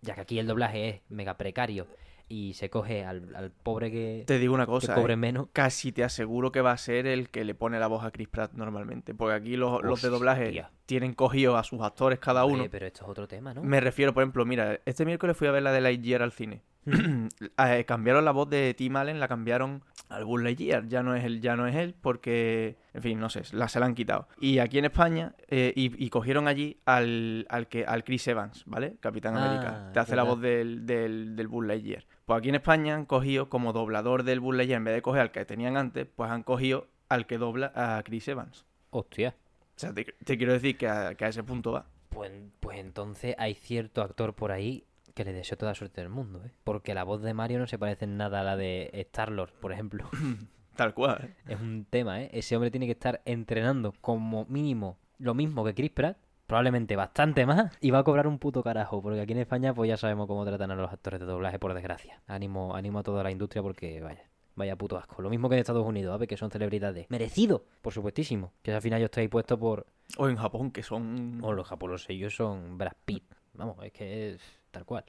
[0.00, 1.86] ya que aquí el doblaje es mega precario
[2.30, 5.16] y se coge al, al pobre que, Te digo una que cosa, cobre ¿eh?
[5.16, 5.48] menos.
[5.52, 8.28] casi te aseguro que va a ser el que le pone la voz a Chris
[8.28, 9.14] Pratt normalmente.
[9.14, 12.66] Porque aquí los, los de doblaje tienen cogidos a sus actores cada uno.
[12.70, 13.62] Pero esto es otro tema, ¿no?
[13.62, 16.62] Me refiero, por ejemplo, mira, este miércoles fui a ver la de Lightyear al cine.
[17.58, 20.88] eh, cambiaron la voz de Tim Allen, la cambiaron al Buzz Lightyear.
[20.88, 23.80] Ya no es él, ya no es él, porque, en fin, no sé, la se
[23.80, 24.28] la han quitado.
[24.40, 28.64] Y aquí en España, eh, y, y cogieron allí al, al, que, al Chris Evans,
[28.66, 28.96] ¿vale?
[29.00, 29.90] Capitán Ah, América.
[29.92, 32.06] Te hace la voz del, del, del Buzz Lightyear.
[32.24, 35.22] Pues aquí en España han cogido como doblador del Buzz Lightyear, en vez de coger
[35.22, 38.66] al que tenían antes, pues han cogido al que dobla a Chris Evans.
[38.90, 39.34] Hostia.
[39.76, 41.86] O sea, te, te quiero decir que a, que a ese punto va.
[42.08, 44.84] Pues, pues entonces hay cierto actor por ahí
[45.18, 46.52] que le deseo toda suerte del mundo, ¿eh?
[46.62, 49.72] Porque la voz de Mario no se parece en nada a la de Star-Lord, por
[49.72, 50.08] ejemplo.
[50.76, 51.34] Tal cual.
[51.48, 51.54] ¿eh?
[51.54, 52.30] es un tema, ¿eh?
[52.32, 57.46] Ese hombre tiene que estar entrenando como mínimo lo mismo que Chris Pratt, probablemente bastante
[57.46, 60.28] más, y va a cobrar un puto carajo, porque aquí en España pues ya sabemos
[60.28, 62.22] cómo tratan a los actores de doblaje, por desgracia.
[62.28, 64.22] Ánimo, ánimo a toda la industria porque, vaya,
[64.54, 65.20] vaya puto asco.
[65.20, 66.28] Lo mismo que en Estados Unidos, ¿sabes?
[66.28, 67.10] Que son celebridades.
[67.10, 67.64] ¡Merecido!
[67.82, 68.52] Por supuestísimo.
[68.62, 69.84] Que al final yo estoy puesto por...
[70.16, 71.40] O en Japón, que son...
[71.42, 73.24] O los japoneses, ellos son Brad Pitt.
[73.54, 75.04] Vamos, es que es tal cual.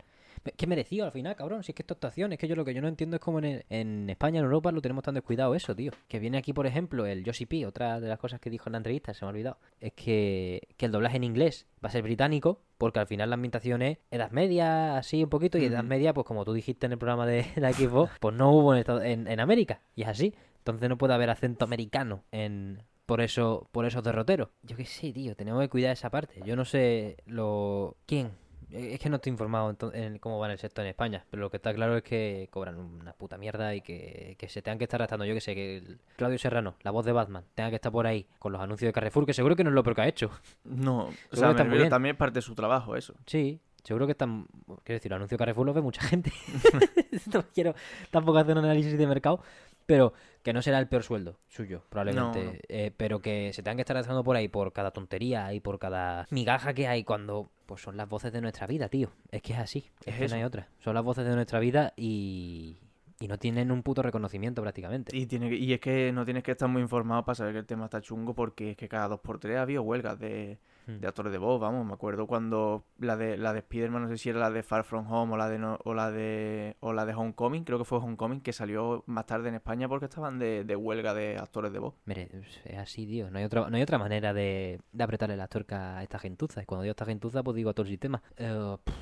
[0.55, 1.63] ¿Qué merecido al final, cabrón?
[1.63, 3.21] Si es que esto es actuación, es que yo lo que yo no entiendo es
[3.21, 5.91] cómo en, en España, en Europa, lo tenemos tan descuidado eso, tío.
[6.07, 8.73] Que viene aquí, por ejemplo, el Yoshi P, otra de las cosas que dijo en
[8.73, 11.91] la entrevista, se me ha olvidado, es que, que el doblaje en inglés va a
[11.91, 15.83] ser británico, porque al final la ambientación es Edad Media, así un poquito, y Edad.
[15.83, 18.79] Media, pues como tú dijiste en el programa de la Xbox, pues no hubo en,
[18.79, 20.33] Estados- en, en América, y es así.
[20.59, 22.83] Entonces no puede haber acento americano en...
[23.05, 24.49] Por eso, por esos derroteros.
[24.61, 26.41] Yo qué sé, tío, tenemos que cuidar esa parte.
[26.45, 27.97] Yo no sé lo...
[28.05, 28.29] ¿Quién?
[28.71, 31.49] Eh, Es que no estoy informado en cómo va el sector en España, pero lo
[31.49, 34.85] que está claro es que cobran una puta mierda y que, que se tengan que
[34.85, 35.25] estar gastando.
[35.25, 38.07] Yo que sé, que el Claudio Serrano, la voz de Batman, tenga que estar por
[38.07, 40.07] ahí con los anuncios de Carrefour, que seguro que no es lo peor que ha
[40.07, 40.31] hecho.
[40.63, 43.15] No, o sea, me también es parte de su trabajo eso.
[43.25, 44.45] Sí, seguro que están.
[44.83, 46.31] Quiero decir, los anuncios de Carrefour los ve mucha gente.
[47.33, 47.73] no quiero
[48.11, 49.41] tampoco hacer un análisis de mercado,
[49.85, 52.43] pero que no será el peor sueldo suyo, probablemente.
[52.43, 52.57] No, no.
[52.69, 55.79] Eh, pero que se tengan que estar gastando por ahí por cada tontería y por
[55.79, 57.49] cada migaja que hay cuando.
[57.69, 59.11] Pues son las voces de nuestra vida, tío.
[59.29, 59.91] Es que es así.
[60.03, 60.67] Es, Es que no hay otra.
[60.83, 62.79] Son las voces de nuestra vida y.
[63.21, 65.15] Y no tienen un puto reconocimiento prácticamente.
[65.15, 67.65] Y, tiene y es que no tienes que estar muy informado para saber que el
[67.65, 71.01] tema está chungo porque es que cada dos por tres ha habido huelgas de, Hmm.
[71.01, 74.17] de actores de voz, vamos, me acuerdo cuando la de la de Spider-Man, no sé
[74.17, 76.93] si era la de Far From Home o la de no- o la de o
[76.93, 80.39] la de Homecoming, creo que fue Homecoming que salió más tarde en España porque estaban
[80.39, 81.93] de, de huelga de actores de voz.
[82.05, 82.29] Mire,
[82.63, 83.29] es así, tío.
[83.29, 86.63] No hay otra, no hay otra manera de, de apretarle las tuercas a esta gentuza.
[86.63, 88.23] Y cuando digo esta gentuza, pues digo a todo el sistema.
[88.37, 88.95] Eh, pff,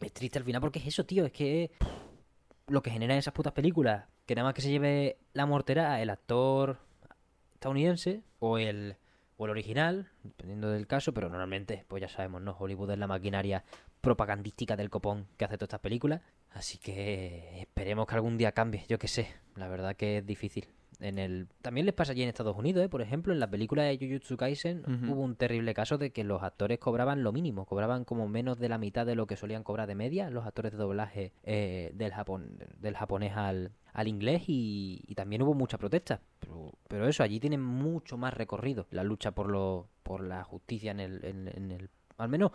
[0.00, 1.24] es triste al final porque es eso, tío.
[1.26, 1.86] Es que pff,
[2.68, 6.10] lo que generan esas putas películas, que nada más que se lleve la mortera el
[6.10, 6.78] actor
[7.54, 8.96] estadounidense o el,
[9.36, 12.56] o el original, dependiendo del caso, pero normalmente, pues ya sabemos, ¿no?
[12.58, 13.64] Hollywood es la maquinaria
[14.00, 16.20] propagandística del copón que hace todas estas películas.
[16.50, 19.28] Así que esperemos que algún día cambie, yo qué sé.
[19.56, 20.68] La verdad que es difícil.
[21.02, 21.48] En el...
[21.62, 22.88] También les pasa allí en Estados Unidos, ¿eh?
[22.88, 26.42] por ejemplo, en la película de Jujutsu Kaisen hubo un terrible caso de que los
[26.42, 29.88] actores cobraban lo mínimo, cobraban como menos de la mitad de lo que solían cobrar
[29.88, 35.02] de media los actores de doblaje eh, del, japón, del japonés al, al inglés y,
[35.06, 36.20] y también hubo mucha protesta.
[36.38, 40.90] Pero, pero eso, allí tienen mucho más recorrido la lucha por, lo, por la justicia
[40.90, 41.90] en el, en, en el...
[42.18, 42.52] Al menos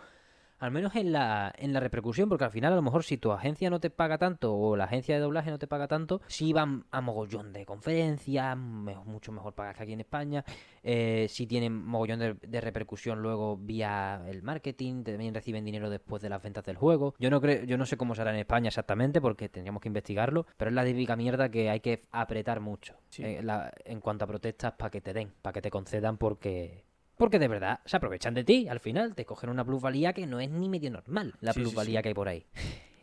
[0.58, 3.32] al menos en la, en la repercusión, porque al final a lo mejor si tu
[3.32, 6.52] agencia no te paga tanto o la agencia de doblaje no te paga tanto, si
[6.52, 10.44] van a mogollón de conferencias, mucho mejor pagas que aquí en España,
[10.82, 16.22] eh, si tienen mogollón de, de repercusión luego vía el marketing, también reciben dinero después
[16.22, 17.14] de las ventas del juego.
[17.18, 20.46] Yo no creo, yo no sé cómo será en España exactamente, porque tendríamos que investigarlo,
[20.56, 23.22] pero es la típica mierda que hay que apretar mucho Sí.
[23.24, 26.84] eh, la- en cuanto a protestas para que te den, para que te concedan, porque
[27.18, 28.68] porque de verdad se aprovechan de ti.
[28.68, 31.34] Al final te cogen una plusvalía que no es ni medio normal.
[31.40, 32.02] La Sí, sí, plusvalía sí.
[32.02, 32.46] que hay por ahí.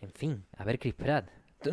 [0.02, 1.30] En fin, a ver Chris Pratt.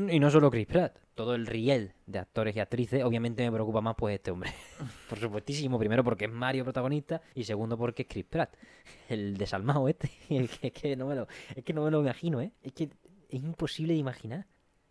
[0.08, 0.98] Y no solo Chris Pratt.
[1.14, 3.04] Todo el riel de actores y actrices.
[3.04, 4.50] Obviamente me preocupa más pues este hombre.
[5.10, 5.78] Por supuestísimo.
[5.78, 7.20] Primero porque es Mario protagonista.
[7.34, 8.56] Y segundo porque es Chris Pratt.
[9.08, 10.10] El desalmado este.
[10.30, 12.52] Es que, es que no me lo, es que no me lo imagino, ¿eh?
[12.62, 12.84] Es que
[13.28, 14.46] es imposible de imaginar.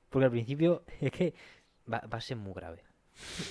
[0.10, 1.34] Porque al principio es que
[1.92, 2.84] va, va a ser muy grave.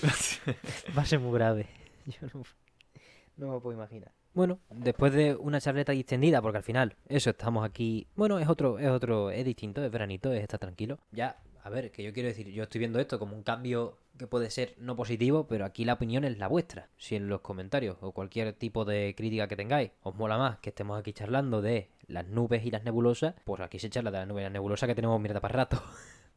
[0.97, 1.67] Va a ser muy grave.
[2.05, 2.43] Yo no,
[3.37, 4.11] no me puedo imaginar.
[4.33, 8.07] Bueno, después de una charleta distendida, porque al final, eso, estamos aquí.
[8.15, 10.99] Bueno, es otro, es otro, es distinto, es veranito, es estar tranquilo.
[11.11, 14.27] Ya, a ver, que yo quiero decir, yo estoy viendo esto como un cambio que
[14.27, 16.89] puede ser no positivo, pero aquí la opinión es la vuestra.
[16.97, 20.69] Si en los comentarios o cualquier tipo de crítica que tengáis os mola más que
[20.69, 24.27] estemos aquí charlando de las nubes y las nebulosas, pues aquí se charla de las
[24.27, 25.81] nubes y las nebulosas que tenemos mierda para rato.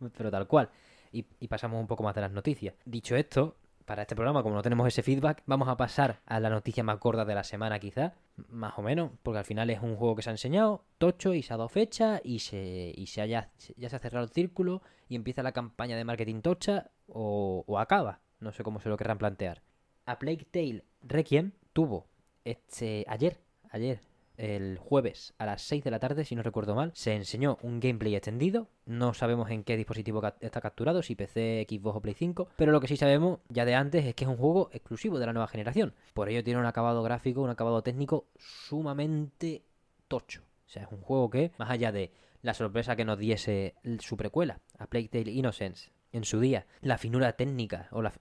[0.17, 0.71] pero tal cual.
[1.13, 2.75] Y pasamos un poco más de las noticias.
[2.85, 3.55] Dicho esto,
[3.85, 6.99] para este programa, como no tenemos ese feedback, vamos a pasar a la noticia más
[6.99, 8.13] gorda de la semana, quizás,
[8.49, 11.43] más o menos, porque al final es un juego que se ha enseñado, tocho, y
[11.43, 14.83] se ha dado fecha, y se, y se haya, ya se ha cerrado el círculo,
[15.09, 18.97] y empieza la campaña de marketing tocha, o, o acaba, no sé cómo se lo
[18.97, 19.63] querrán plantear.
[20.07, 22.07] A Plague Tale Requiem tuvo
[22.45, 24.01] este ayer, ayer,
[24.37, 27.81] el jueves a las 6 de la tarde, si no recuerdo mal, se enseñó un
[27.81, 28.69] gameplay extendido.
[28.87, 32.81] No sabemos en qué dispositivo está capturado, si PC, Xbox o Play 5, pero lo
[32.81, 35.49] que sí sabemos ya de antes es que es un juego exclusivo de la nueva
[35.49, 35.95] generación.
[36.13, 39.65] Por ello tiene un acabado gráfico, un acabado técnico sumamente
[40.09, 40.43] tocho.
[40.67, 44.17] O sea, es un juego que, más allá de la sorpresa que nos diese su
[44.17, 48.13] precuela, a Plague Innocence, en su día, la finura técnica o la,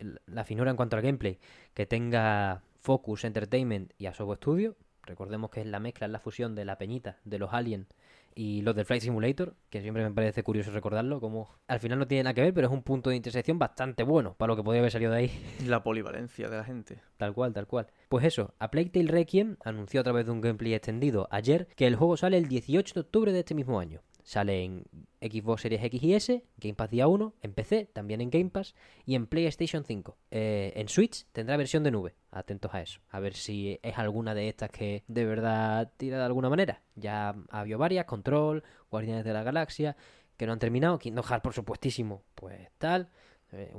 [0.45, 1.39] finura en cuanto al gameplay
[1.75, 6.55] que tenga Focus Entertainment y Asobo Studio, recordemos que es la mezcla, es la fusión
[6.55, 7.87] de la peñita, de los aliens
[8.35, 12.07] y los del Flight Simulator, que siempre me parece curioso recordarlo, como al final no
[12.07, 14.63] tiene nada que ver, pero es un punto de intersección bastante bueno para lo que
[14.63, 15.31] podría haber salido de ahí.
[15.67, 16.99] La polivalencia de la gente.
[17.17, 17.87] Tal cual, tal cual.
[18.09, 21.87] Pues eso, a Plague Tale Requiem anunció a través de un gameplay extendido ayer que
[21.87, 24.01] el juego sale el 18 de octubre de este mismo año.
[24.23, 24.85] Sale en
[25.21, 28.73] Xbox Series X y S, Game Pass día 1, en PC, también en Game Pass
[29.05, 30.17] y en PlayStation 5.
[30.31, 32.15] Eh, en Switch tendrá versión de nube.
[32.31, 33.01] Atentos a eso.
[33.09, 36.81] A ver si es alguna de estas que de verdad tira de alguna manera.
[36.95, 39.95] Ya ha habido varias, Control, Guardianes de la Galaxia,
[40.37, 40.99] que no han terminado.
[40.99, 43.09] Kingdom Hearts, por supuestísimo, pues tal.
[43.51, 43.71] Eh,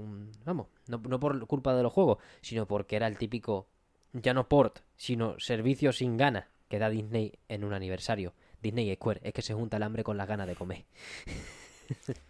[0.44, 3.66] vamos, no, no por culpa de los juegos, sino porque era el típico,
[4.12, 8.34] ya no port, sino servicio sin ganas que da Disney en un aniversario.
[8.64, 10.84] Disney y Square, es que se junta el hambre con las ganas de comer.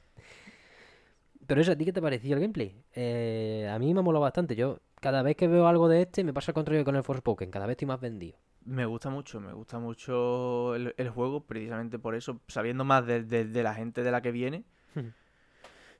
[1.46, 2.74] Pero eso, ¿a ti qué te pareció el gameplay?
[2.94, 4.56] Eh, a mí me moló bastante.
[4.56, 7.50] Yo, cada vez que veo algo de este, me pasa el contrario con el Forspoken.
[7.50, 8.36] Cada vez estoy más vendido.
[8.64, 13.74] Me gusta mucho, me gusta mucho el, juego, precisamente por eso, sabiendo más de, la
[13.74, 14.64] gente de la que viene.
[14.94, 15.10] Hmm.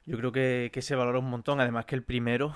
[0.07, 1.61] Yo creo que, que se valora un montón.
[1.61, 2.55] Además que el primero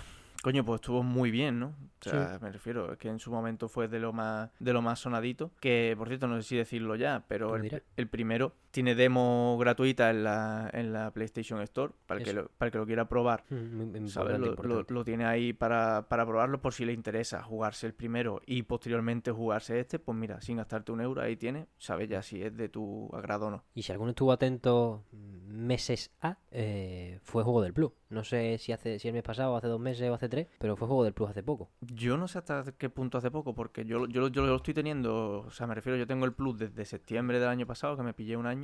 [0.49, 1.75] Coño, pues estuvo muy bien, ¿no?
[2.01, 4.81] O sea, me refiero, es que en su momento fue de lo más de lo
[4.81, 5.51] más sonadito.
[5.61, 10.25] Que, por cierto, no sé si decirlo ya, pero el, primero tiene demo gratuita en
[10.25, 13.45] la, en la PlayStation Store para que, lo, para que lo quiera probar.
[13.51, 14.39] Mm, ¿sabes?
[14.39, 19.31] Lo, tiene ahí para, para probarlo por si le interesa jugarse el primero y posteriormente
[19.31, 19.99] jugarse este.
[19.99, 23.47] Pues mira, sin gastarte un euro, ahí tiene, sabes ya si es de tu agrado
[23.47, 23.65] o no.
[23.75, 27.93] Y si alguno estuvo atento meses a, eh, fue Juego del Plus.
[28.11, 30.77] No sé si hace si el mes pasado, hace dos meses o hace tres, pero
[30.77, 31.71] fue Juego del Plus hace poco.
[31.81, 35.41] Yo no sé hasta qué punto hace poco, porque yo, yo, yo lo estoy teniendo,
[35.41, 38.15] o sea, me refiero, yo tengo el Plus desde septiembre del año pasado, que me
[38.15, 38.58] pillé un año,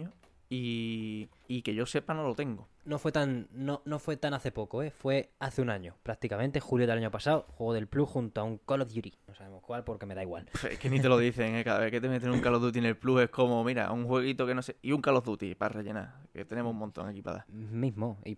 [0.49, 2.69] y, y, que yo sepa no lo tengo.
[2.85, 4.91] No fue tan no, no fue tan hace poco, ¿eh?
[4.91, 8.59] fue hace un año, prácticamente julio del año pasado, juego del Plus junto a un
[8.59, 9.13] Call of Duty.
[9.27, 10.49] No sabemos cuál porque me da igual.
[10.71, 11.65] Es que ni te lo dicen, ¿eh?
[11.65, 13.91] cada vez que te meten un Call of Duty en el Plus es como, mira,
[13.91, 16.79] un jueguito que no sé, y un Call of Duty para rellenar, que tenemos un
[16.79, 17.49] montón aquí para dar.
[17.49, 18.37] Mismo, y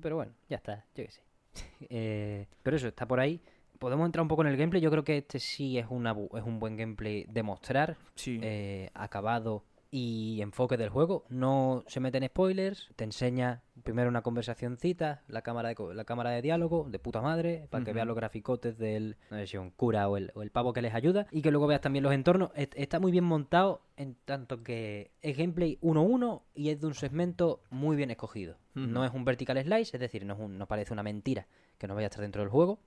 [0.00, 1.22] pero bueno, ya está, yo qué sé.
[1.88, 3.40] eh, pero eso, está por ahí
[3.78, 4.82] podemos entrar un poco en el gameplay.
[4.82, 7.96] Yo creo que este sí es, una, es un buen gameplay de mostrar.
[8.16, 8.40] Sí.
[8.42, 11.24] Eh, acabado y enfoque del juego.
[11.28, 16.42] No se meten spoilers, te enseña primero una conversacióncita, la cámara de, la cámara de
[16.42, 20.08] diálogo, de puta madre, para que veas los graficotes del no sé si un cura
[20.08, 22.50] o el, o el, pavo que les ayuda, y que luego veas también los entornos.
[22.54, 27.62] Está muy bien montado en tanto que es gameplay 1-1 y es de un segmento
[27.70, 28.56] muy bien escogido.
[28.86, 31.46] No es un vertical slice, es decir, no, es no parece una mentira
[31.78, 32.78] que no vaya a estar dentro del juego,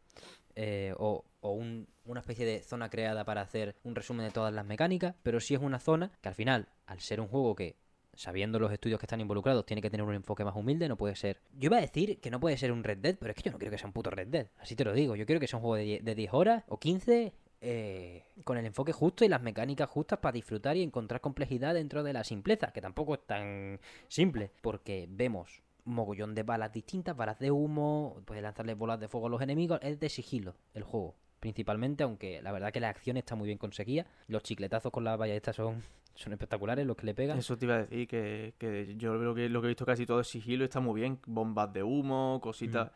[0.55, 5.15] eh, o, una especie de zona creada para hacer un resumen de todas las mecánicas,
[5.23, 7.77] pero sí es una zona que al final, al ser un juego que
[8.13, 11.15] sabiendo los estudios que están involucrados, tiene que tener un enfoque más humilde, no puede
[11.15, 11.39] ser...
[11.53, 13.51] Yo iba a decir que no puede ser un Red Dead, pero es que yo
[13.51, 15.47] no quiero que sea un puto Red Dead, así te lo digo, yo quiero que
[15.47, 19.23] sea un juego de 10, de 10 horas o 15 eh, con el enfoque justo
[19.23, 23.13] y las mecánicas justas para disfrutar y encontrar complejidad dentro de la simpleza, que tampoco
[23.13, 28.99] es tan simple, porque vemos mogollón de balas distintas, balas de humo, puedes lanzarle bolas
[28.99, 32.79] de fuego a los enemigos, es de sigilo el juego, principalmente, aunque la verdad que
[32.79, 35.83] la acción está muy bien conseguida, los chicletazos con las ballestas son,
[36.15, 37.37] son espectaculares los que le pegan.
[37.37, 40.05] Eso te iba a decir, que, que yo creo que lo que he visto casi
[40.05, 42.91] todo es sigilo, está muy bien, bombas de humo, cositas...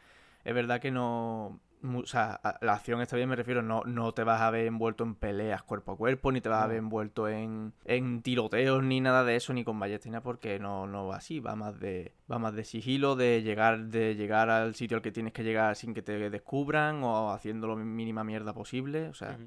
[0.45, 1.59] Es verdad que no,
[1.93, 5.03] o sea, la acción está bien, me refiero, no, no te vas a ver envuelto
[5.03, 9.01] en peleas cuerpo a cuerpo, ni te vas a ver envuelto en, en tiroteos, ni
[9.01, 12.39] nada de eso, ni con ballestina, porque no, no va así, va más de, va
[12.39, 15.93] más de sigilo, de llegar, de llegar al sitio al que tienes que llegar sin
[15.93, 19.37] que te descubran, o haciendo lo mínima mierda posible, o sea,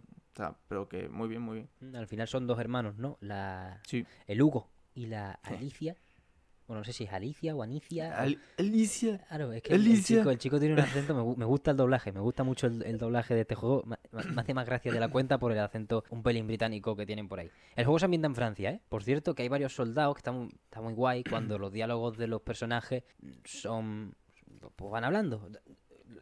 [0.69, 1.97] pero que muy bien, muy bien.
[1.97, 3.19] Al final son dos hermanos, ¿no?
[3.21, 4.07] La, sí.
[4.27, 5.97] El Hugo y la Alicia
[6.69, 8.15] bueno, no sé si es Alicia o Anicia.
[8.59, 9.19] Alicia.
[9.27, 12.21] Claro, es que El, chico, el, chico, tiene un acento, me, gusta el doblaje, me
[12.21, 13.85] gusta mucho el, doblaje de este juego.
[13.87, 13.97] Me,
[14.37, 17.41] hace más gracia de la cuenta por el acento un pelín británico que tienen por
[17.41, 17.51] ahí.
[17.75, 18.81] El juego se ambienta en Francia, ¿eh?
[18.91, 22.27] Por cierto, que hay varios soldados que están, está muy guay cuando los diálogos de
[22.27, 23.03] los personajes
[23.47, 24.15] son.
[24.77, 25.49] Pues van hablando.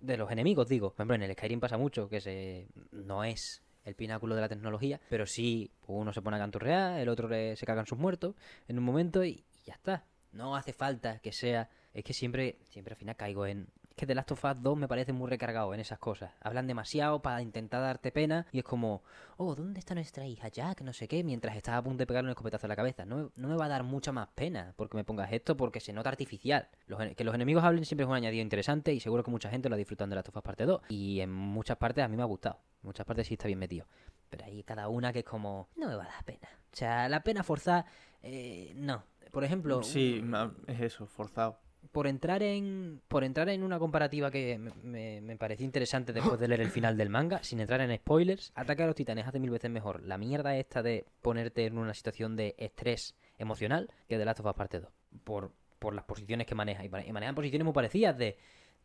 [0.00, 0.90] De los enemigos, digo.
[0.90, 4.48] Por ejemplo, en el Skyrim pasa mucho que se no es el pináculo de la
[4.48, 8.36] tecnología, pero sí uno se pone a canturrear, el otro le, se cagan sus muertos
[8.68, 10.04] en un momento y ya está.
[10.36, 11.68] No hace falta que sea.
[11.94, 13.68] Es que siempre, siempre al final caigo en.
[13.96, 16.30] que The Last of Us 2 me parece muy recargado en esas cosas.
[16.42, 19.02] Hablan demasiado para intentar darte pena y es como,
[19.38, 20.82] oh, ¿dónde está nuestra hija Jack?
[20.82, 23.06] No sé qué, mientras estás a punto de pegarle un escopetazo a la cabeza.
[23.06, 25.94] No, no me va a dar mucha más pena porque me pongas esto porque se
[25.94, 26.68] nota artificial.
[26.86, 29.70] Los, que los enemigos hablen siempre es un añadido interesante y seguro que mucha gente
[29.70, 30.82] lo disfrutan de The Last of Us parte 2.
[30.90, 32.58] Y en muchas partes a mí me ha gustado.
[32.82, 33.86] En muchas partes sí está bien metido.
[34.28, 36.48] Pero hay cada una que es como, no me va a dar pena.
[36.72, 37.86] O sea, la pena forzada,
[38.22, 39.04] eh, no.
[39.30, 39.82] Por ejemplo...
[39.82, 40.22] Sí,
[40.66, 41.58] es eso, forzado
[41.92, 46.48] por entrar en por entrar en una comparativa que me, me, pareció interesante después de
[46.48, 49.50] leer el final del manga, sin entrar en spoilers, Ataque a los Titanes hace mil
[49.50, 54.24] veces mejor la mierda esta de ponerte en una situación de estrés emocional que de
[54.24, 54.90] Last of Us Parte 2.
[55.24, 56.84] Por, por las posiciones que maneja.
[56.84, 58.36] Y manejan posiciones muy parecidas de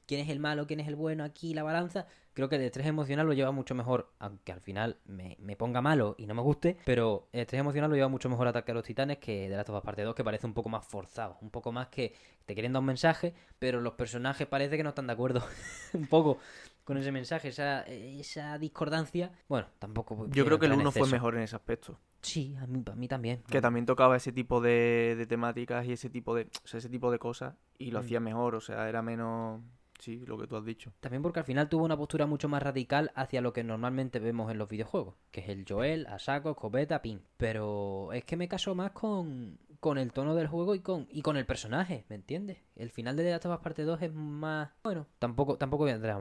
[0.06, 2.08] quién es el malo, quién es el bueno aquí, la balanza.
[2.34, 6.16] Creo que el estrés emocional lo lleva mucho mejor, aunque al final me, ponga malo
[6.18, 8.86] y no me guste, pero el estrés emocional lo lleva mucho mejor Ataque a los
[8.86, 11.50] Titanes que de Last of Us Parte 2, que parece un poco más forzado, un
[11.50, 12.14] poco más que
[12.46, 15.44] te quieren dar un mensaje, pero los personajes parece que no están de acuerdo
[15.94, 16.38] un poco
[16.86, 19.32] con ese mensaje, esa, esa discordancia.
[19.48, 20.28] Bueno, tampoco...
[20.30, 22.00] Yo creo que el uno fue mejor en ese aspecto.
[22.22, 23.44] Sí, a mí, a mí también.
[23.50, 26.90] Que también tocaba ese tipo de, de temáticas y ese tipo de, o sea, ese
[26.90, 28.04] tipo de cosas y lo mm.
[28.04, 29.62] hacía mejor, o sea, era menos
[30.02, 30.92] Sí, lo que tú has dicho.
[31.00, 34.50] También porque al final tuvo una postura mucho más radical hacia lo que normalmente vemos
[34.50, 37.22] en los videojuegos, que es el Joel, Asako, Escopeta, Pin.
[37.38, 41.22] Pero es que me caso más con, con el tono del juego y con, y
[41.22, 42.58] con el personaje, ¿me entiendes?
[42.76, 44.72] El final de The Last of Us Parte 2 es más...
[44.84, 46.20] Bueno, tampoco, tampoco a entrar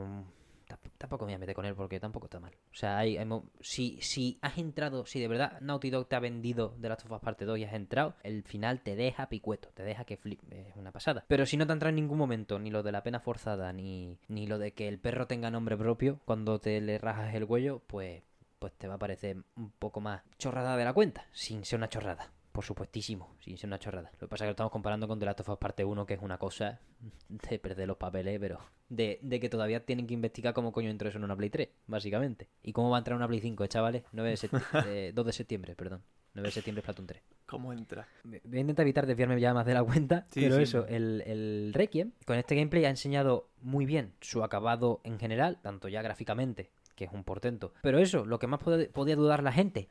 [0.97, 2.53] tampoco me voy a meter con él porque tampoco está mal.
[2.71, 3.17] O sea, hay,
[3.59, 7.11] si, si has entrado, si de verdad Naughty Dog te ha vendido de Last of
[7.11, 10.41] Us Parte 2 y has entrado, el final te deja picueto, te deja que flip,
[10.51, 11.25] es una pasada.
[11.27, 14.17] Pero si no te entra en ningún momento ni lo de la pena forzada, ni,
[14.27, 17.81] ni lo de que el perro tenga nombre propio cuando te le rajas el cuello,
[17.87, 18.23] pues,
[18.59, 21.89] pues te va a parecer un poco más chorrada de la cuenta, sin ser una
[21.89, 22.31] chorrada.
[22.51, 24.11] Por supuestísimo, sin ser una chorrada.
[24.13, 26.05] Lo que pasa es que lo estamos comparando con The Last of Us Parte 1,
[26.05, 26.79] que es una cosa
[27.29, 31.07] de perder los papeles, pero de, de que todavía tienen que investigar cómo coño entró
[31.07, 32.49] eso en una Play 3, básicamente.
[32.61, 34.03] ¿Y cómo va a entrar una Play 5, chavales?
[34.11, 34.35] 9
[34.85, 36.03] de 2 de septiembre, perdón.
[36.33, 37.21] 9 de septiembre Splatoon 3.
[37.45, 38.07] ¿Cómo entra?
[38.23, 42.11] Voy a intentar evitar desviarme ya más de la cuenta, pero eso, el, el Requiem,
[42.25, 47.03] con este gameplay ha enseñado muy bien su acabado en general, tanto ya gráficamente, que
[47.05, 47.73] es un portento.
[47.81, 49.89] Pero eso, lo que más podía dudar la gente,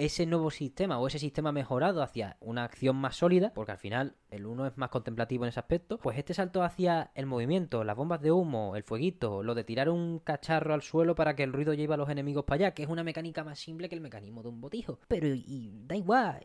[0.00, 4.16] ese nuevo sistema o ese sistema mejorado hacia una acción más sólida, porque al final
[4.30, 7.96] el uno es más contemplativo en ese aspecto, pues este salto hacia el movimiento, las
[7.96, 11.52] bombas de humo, el fueguito, lo de tirar un cacharro al suelo para que el
[11.52, 14.00] ruido lleve a los enemigos para allá, que es una mecánica más simple que el
[14.00, 15.00] mecanismo de un botijo.
[15.06, 16.40] Pero y, da igual,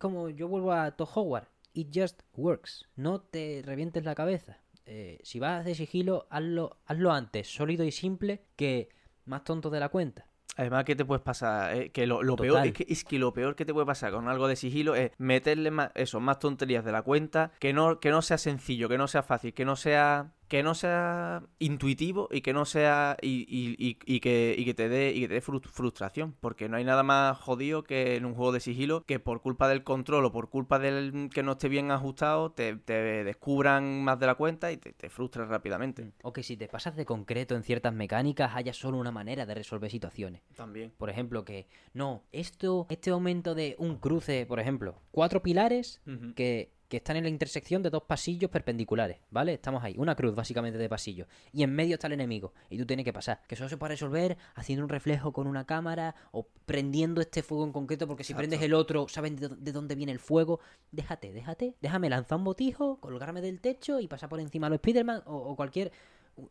[0.00, 4.58] como yo vuelvo a Todd Howard, it just works, no te revientes la cabeza.
[4.84, 8.88] Eh, si vas de sigilo, hazlo, hazlo antes, sólido y simple, que
[9.26, 10.26] más tonto de la cuenta.
[10.56, 11.76] Además, ¿qué te puedes pasar?
[11.76, 14.28] Eh, que lo, peor es que, es que lo peor que te puede pasar con
[14.28, 18.10] algo de sigilo es meterle más, eso, más tonterías de la cuenta, que no, que
[18.10, 22.40] no sea sencillo, que no sea fácil, que no sea que no sea intuitivo y
[22.40, 25.40] que no sea y, y, y, que, y que te dé y que te dé
[25.40, 29.40] frustración porque no hay nada más jodido que en un juego de sigilo que por
[29.42, 34.18] culpa del control o por culpa del que no esté bien ajustado te, descubran más
[34.18, 36.04] de la cuenta y te, te frustres rápidamente.
[36.04, 36.12] Mm.
[36.22, 39.54] o que si te pasas de concreto en ciertas mecánicas haya solo una manera de
[39.54, 40.42] resolver situaciones.
[40.54, 40.92] También.
[40.96, 46.00] Por ejemplo que no esto este aumento de un cruce por ejemplo cuatro pilares
[46.34, 49.54] que que están en la intersección de dos pasillos perpendiculares, ¿vale?
[49.54, 51.26] Estamos ahí, una cruz básicamente de pasillo.
[51.52, 52.52] Y en medio está el enemigo.
[52.70, 53.42] Y tú tienes que pasar.
[53.48, 57.64] Que eso se puede resolver haciendo un reflejo con una cámara o prendiendo este fuego
[57.64, 60.60] en concreto, porque si prendes el otro, saben de, dónde viene el fuego.
[60.92, 61.74] Déjate, déjate.
[61.80, 65.54] Déjame lanzar un botijo, colgarme del techo y pasar por encima a los Spiderman o,
[65.56, 65.92] cualquier...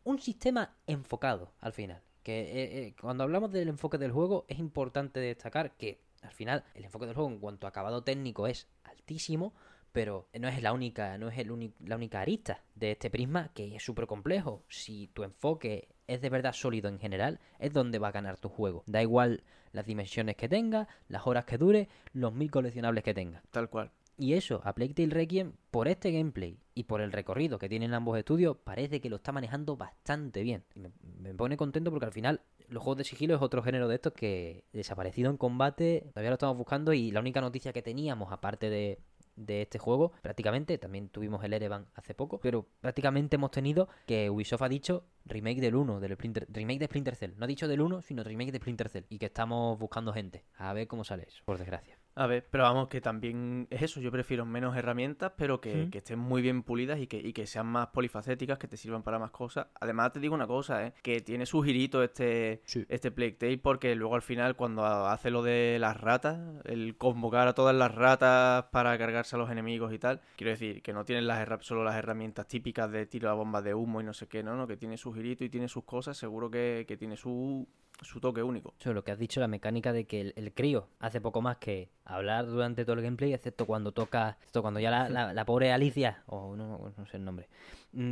[0.02, 2.02] Un sistema enfocado, al final.
[2.24, 6.64] Que eh, eh, cuando hablamos del enfoque del juego, es importante destacar que al final
[6.74, 9.54] el enfoque del juego en cuanto a acabado técnico es altísimo
[9.96, 13.76] pero no es la única, no es el la única arista de este prisma que
[13.76, 14.62] es súper complejo.
[14.68, 18.50] Si tu enfoque es de verdad sólido en general, es donde va a ganar tu
[18.50, 18.84] juego.
[18.86, 19.42] Da igual
[19.72, 23.42] las dimensiones que tenga, las horas que dure, los mil coleccionables que tenga.
[23.50, 23.90] Tal cual.
[24.18, 27.94] Y eso, a Plague Tale Requiem, por este gameplay y por el recorrido que tienen
[27.94, 30.62] ambos estudios, parece que lo está manejando bastante bien.
[30.74, 30.90] Y me,
[31.20, 34.12] me, pone contento porque al final los juegos de sigilo es otro género de estos
[34.12, 38.68] que desaparecido en combate, todavía lo estamos buscando y la única noticia que teníamos, aparte
[38.68, 38.98] de,
[39.36, 44.30] de este juego, prácticamente, también tuvimos el Erevan hace poco, pero prácticamente hemos tenido que
[44.30, 46.16] Ubisoft ha dicho remake del 1, del
[46.48, 47.34] remake de Splinter Cell.
[47.36, 49.04] No ha dicho del 1, sino remake de Splinter Cell.
[49.08, 50.44] Y que estamos buscando gente.
[50.56, 51.98] A ver cómo sale eso, por desgracia.
[52.18, 54.00] A ver, pero vamos, que también es eso.
[54.00, 57.46] Yo prefiero menos herramientas, pero que, que estén muy bien pulidas y que, y que
[57.46, 59.66] sean más polifacéticas, que te sirvan para más cosas.
[59.78, 60.94] Además, te digo una cosa, ¿eh?
[61.02, 62.86] que tiene su girito este, Sí.
[62.88, 67.52] este Plague porque luego al final, cuando hace lo de las ratas, el convocar a
[67.52, 71.26] todas las ratas para cargarse a los enemigos y tal, quiero decir que no tienen
[71.26, 74.42] las solo las herramientas típicas de tiro a bombas de humo y no sé qué,
[74.42, 77.68] no, no, que tiene su girito y tiene sus cosas, seguro que, que tiene su,
[78.02, 78.74] su toque único.
[78.84, 81.88] Lo que has dicho, la mecánica de que el, el crío hace poco más que
[82.04, 85.72] hablar durante todo el gameplay, excepto cuando toca, excepto cuando ya la, la- la pobre
[85.72, 87.48] Alicia, o no, no sé el nombre,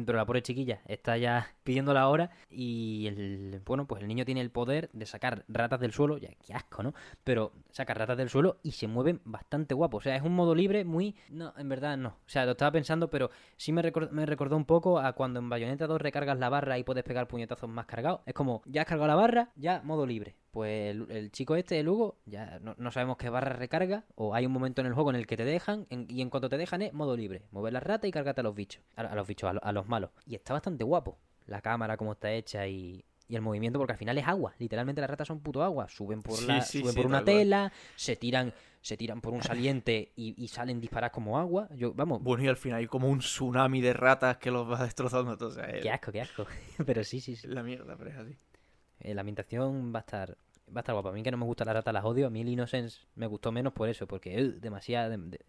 [0.06, 4.24] pero la pobre chiquilla está ya pidiendo la hora y el, bueno, pues el niño
[4.24, 6.94] tiene el poder de sacar ratas del suelo, ya qué asco, ¿no?
[7.24, 10.54] Pero saca ratas del suelo y se mueven bastante guapo, o sea, es un modo
[10.54, 14.10] libre muy, no, en verdad no, o sea, lo estaba pensando, pero sí me, recor-
[14.10, 17.28] me recordó un poco a cuando en Bayonetta 2 recargas la barra y puedes pegar
[17.28, 20.36] puñetazos más cargados, es como, ya has cargado la barra, ya modo libre.
[20.54, 24.34] Pues el, el chico este, el Hugo, ya no, no sabemos qué barra recarga, o
[24.34, 26.48] hay un momento en el juego en el que te dejan, en- y en cuanto
[26.48, 27.42] te dejan es modo libre.
[27.50, 29.72] Mover la rata y cárgate a los bichos, a, a los bichos, a, lo- a
[29.72, 30.10] los malos.
[30.26, 33.98] Y está bastante guapo la cámara, como está hecha y, y el movimiento, porque al
[33.98, 34.54] final es agua.
[34.58, 35.88] Literalmente las ratas son puto agua.
[35.88, 37.24] Suben por, Sí, la, sí, suben sí, por una cual.
[37.36, 41.68] tela, se tiran, se tiran por un saliente y, y salen disparadas como agua.
[41.74, 44.84] Yo, vamos, Bueno, y al final hay como un tsunami de ratas que los va
[44.84, 45.60] destrozando todo.
[45.64, 46.46] Es qué asco, qué asco.
[46.86, 47.48] Pero sí, sí, sí.
[47.48, 48.36] la mierda, pero es así.
[49.00, 50.38] Eh, la ambientación va a estar
[50.68, 51.10] va a estar guapa.
[51.10, 52.26] A mí que no me gusta la rata las odio.
[52.26, 55.40] A mí el Innocence me gustó menos por eso, porque uh, demasiado, dem- de-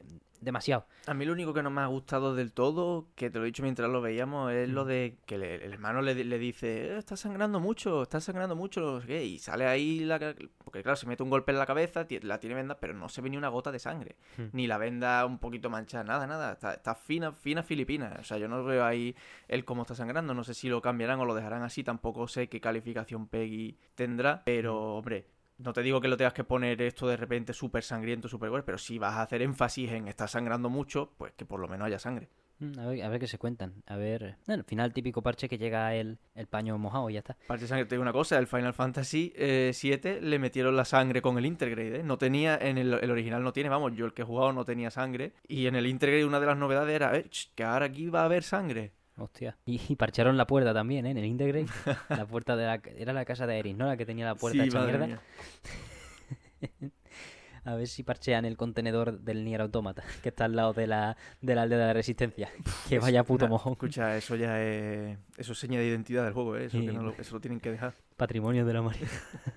[0.42, 0.86] demasiado.
[1.08, 3.48] A mí lo único que no me ha gustado del todo, que te lo he
[3.48, 6.98] dicho mientras lo veíamos, es lo de que le- el hermano le, le dice, "Eh,
[6.98, 10.98] está sangrando mucho, está sangrando mucho, no sé qué", y sale ahí, la, porque claro,
[10.98, 13.38] se mete un golpe en la cabeza, la tiene venda, pero no se ve ni
[13.38, 14.50] una gota de sangre, Hmm.
[14.52, 18.38] ni la venda un poquito manchada, nada, nada, está, está fina, fina filipina, o sea,
[18.38, 19.16] yo no veo ahí
[19.48, 22.50] el cómo está sangrando, no sé si lo cambiarán o lo dejarán así, tampoco sé
[22.50, 25.28] qué calificación Peggy tendrá, pero hombre...
[25.58, 28.64] No te digo que lo tengas que poner esto de repente súper sangriento, súper gore,
[28.64, 31.86] pero si vas a hacer énfasis en está sangrando mucho, pues que por lo menos
[31.88, 32.28] haya sangre.
[32.60, 33.82] Mm, A ver, a ver qué se cuentan.
[33.88, 34.36] A ver.
[34.48, 37.38] Bueno, al final, típico parche que llega el, el paño mojado y ya está.
[37.48, 40.84] Parte de sangre, te digo una cosa, el Final Fantasy eh, 7 le metieron la
[40.84, 42.04] sangre con el Intergrade, ¿eh?
[42.04, 44.66] No tenía, en el, el original no tiene, vamos, yo el que he jugado no
[44.66, 45.32] tenía sangre.
[45.48, 48.26] Y en el Intergrade una de las novedades era, eh, que ahora aquí va a
[48.26, 48.92] haber sangre.
[49.18, 49.58] Hostia.
[49.66, 51.12] Y, y parcharon la puerta también, ¿eh?
[51.12, 51.68] En el Integrate.
[52.10, 52.82] la puerta de la.
[52.98, 53.86] Era la casa de Eris, ¿no?
[53.88, 55.22] La que tenía la puerta Sí, hecha mierda.
[57.68, 61.18] A ver si parchean el contenedor del Nier Automata, que está al lado de la,
[61.42, 62.52] de la aldea de la resistencia.
[62.88, 63.74] que vaya puto mojón.
[63.74, 65.18] Escucha, eso ya es.
[65.36, 66.66] Eso es seña de identidad del juego, ¿eh?
[66.66, 66.86] Eso, Sí.
[66.86, 67.96] que no lo, eso lo tienen que dejar.
[68.18, 69.08] Patrimonio de la humanidad.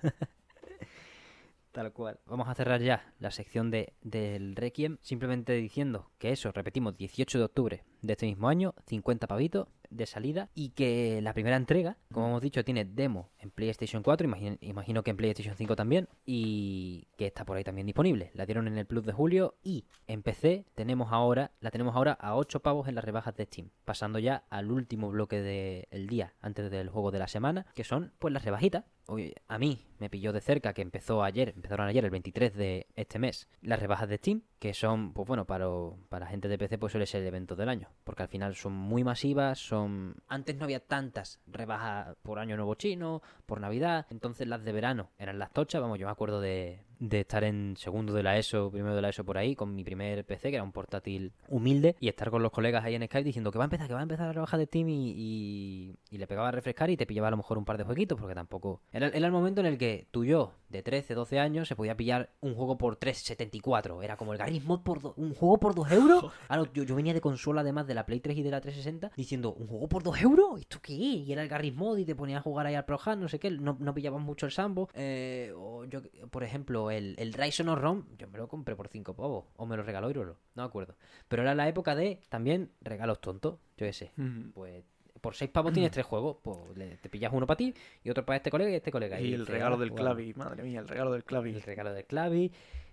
[1.71, 2.19] Tal cual.
[2.25, 7.37] Vamos a cerrar ya la sección de, del Requiem, simplemente diciendo que eso, repetimos, 18
[7.37, 11.97] de octubre de este mismo año, 50 pavitos de salida, y que la primera entrega,
[12.13, 16.07] como hemos dicho, tiene demo en PlayStation 4, imagino, imagino que en PlayStation 5 también,
[16.25, 18.31] y que está por ahí también disponible.
[18.33, 22.13] La dieron en el Plus de julio y en PC tenemos ahora, la tenemos ahora
[22.13, 26.33] a 8 pavos en las rebajas de Steam, pasando ya al último bloque del día
[26.41, 28.85] antes del juego de la semana, que son pues las rebajitas.
[29.07, 32.87] Oye, a mí me pilló de cerca que empezó ayer, empezaron ayer el 23 de
[32.95, 35.65] este mes, las rebajas de Steam, que son, pues bueno, para,
[36.09, 38.73] para gente de PC pues suele ser el evento del año, porque al final son
[38.73, 40.15] muy masivas, son...
[40.27, 45.11] Antes no había tantas rebajas por año nuevo chino, por Navidad, entonces las de verano
[45.17, 48.69] eran las tochas, vamos, yo me acuerdo de, de estar en segundo de la ESO,
[48.71, 51.95] primero de la ESO por ahí, con mi primer PC, que era un portátil humilde,
[51.99, 53.99] y estar con los colegas ahí en Skype diciendo que va a empezar, que va
[54.01, 57.05] a empezar la rebaja de Steam y, y, y le pegaba a refrescar y te
[57.05, 58.81] pillaba a lo mejor un par de jueguitos, porque tampoco...
[58.91, 61.75] Era, era el momento en el que tú y yo, de 13, 12 años, se
[61.75, 64.03] podía pillar un juego por 3,74.
[64.03, 66.25] Era como el Garry's Mod por do- un juego por 2 euros.
[66.49, 69.11] Ahora, yo, yo venía de consola además de la Play 3 y de la 360
[69.15, 70.59] diciendo, ¿un juego por 2 euros?
[70.59, 70.93] ¿Esto qué?
[70.93, 73.39] Y era el Garry's Mod y te ponías a jugar ahí al Pro no sé
[73.39, 74.89] qué, no, no pillabas mucho el Sambo.
[74.93, 78.87] Eh, o yo, por ejemplo, el, el Rise of Rom, yo me lo compré por
[78.87, 79.45] 5 pavos.
[79.57, 80.95] O me lo regaló Irolo, no me acuerdo.
[81.27, 84.11] Pero era la época de también regalos tontos, yo qué sé.
[84.53, 84.83] Pues
[85.21, 87.73] por 6 pavos tienes tres juegos, pues le- te pillas uno para ti
[88.03, 89.19] y otro para este colega y este colega.
[89.19, 90.03] Y el dices, regalo "Ah, del bueno".
[90.05, 91.51] clavi, madre mía, el regalo del clavi.
[91.51, 92.51] El regalo del clavi.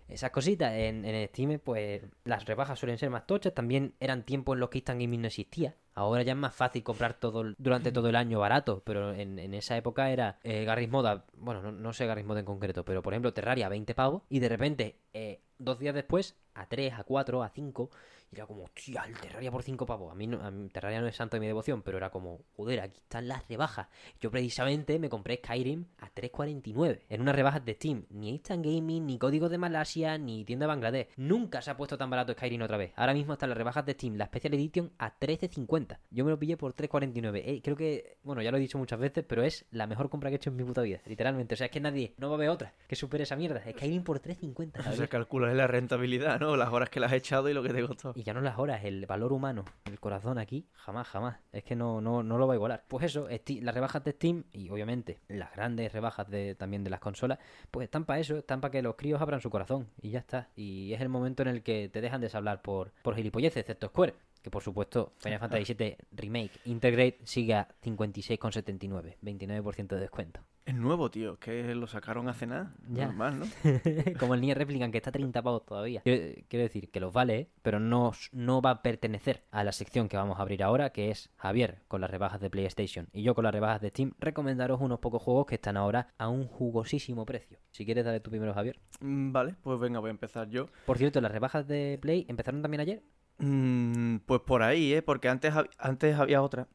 [0.09, 3.52] Esas cositas en, en Steam, pues las rebajas suelen ser más tochas.
[3.54, 5.74] También eran tiempos en los que Instant Gaming no existía.
[5.94, 8.82] Ahora ya es más fácil comprar todo durante todo el año barato.
[8.84, 12.26] Pero en, en esa época era eh, Garry's Mod, a- bueno, no, no sé Garry's
[12.26, 14.22] Mod en concreto, pero por ejemplo Terraria a 20 pavos.
[14.28, 17.90] Y de repente, eh, dos días después, a 3, a 4, a 5.
[18.32, 20.12] Y era como, hostia, el Terraria por 5 pavos.
[20.12, 22.40] A mí, no, a mí Terraria no es santo de mi devoción, pero era como,
[22.56, 23.88] joder, aquí están las rebajas.
[24.20, 28.06] Yo precisamente me compré Skyrim a 3.49 en unas rebajas de Steam.
[28.10, 31.08] Ni Instant Gaming, ni Código de Malasia, ni tienda de Bangladesh.
[31.16, 32.92] Nunca se ha puesto tan barato Skyrim otra vez.
[32.96, 35.46] Ahora mismo están las rebajas de Steam, la Special Edition a 13.50.
[35.56, 35.98] 3.50.
[36.10, 37.42] Yo me lo pillé por 3.49.
[37.44, 40.30] Eh, creo que, bueno, ya lo he dicho muchas veces, pero es la mejor compra
[40.30, 41.54] que he hecho en mi puta vida, literalmente.
[41.54, 43.62] O sea, es que nadie, no va a haber otra que supere esa mierda.
[43.70, 44.88] Skyrim por 3.50.
[44.88, 46.56] O sea, calculas la rentabilidad, ¿no?
[46.56, 48.14] Las horas que le has echado y lo que te costó.
[48.16, 51.36] Y ya no las horas, el valor humano, el corazón aquí, jamás, jamás.
[51.52, 52.82] Es que no, no, no lo va a igualar.
[52.88, 57.00] Pues eso, las rebajas de Steam y obviamente las grandes rebajas de, también de las
[57.00, 57.38] consolas,
[57.70, 59.90] pues están para eso, están para que los críos abran su corazón.
[60.00, 60.48] Y ya está.
[60.56, 63.88] Y es el momento en el que te dejan de hablar por, por gilipolleces, excepto
[63.88, 64.14] Square.
[64.47, 70.40] Que por supuesto, Final Fantasy VII Remake Integrate sigue a 56,79, 29% de descuento.
[70.64, 72.72] Es nuevo, tío, que lo sacaron hace nada.
[72.88, 73.07] Ya.
[73.07, 73.47] Normal, ¿no?
[74.20, 76.03] Como el Nier Replicant que está a 30 pavos todavía.
[76.03, 77.51] Quiero, quiero decir que los vale, ¿eh?
[77.62, 81.11] pero no, no va a pertenecer a la sección que vamos a abrir ahora, que
[81.11, 84.12] es Javier con las rebajas de PlayStation y yo con las rebajas de Steam.
[84.20, 87.59] Recomendaros unos pocos juegos que están ahora a un jugosísimo precio.
[87.72, 88.78] Si quieres, dale tú primero, Javier.
[89.01, 90.68] Mm, Vale, pues venga, voy a empezar yo.
[90.86, 93.03] Por cierto, las rebajas de Play empezaron también ayer.
[93.39, 95.03] Mm, pues por ahí, ¿eh?
[95.03, 96.68] Porque antes, antes había otra.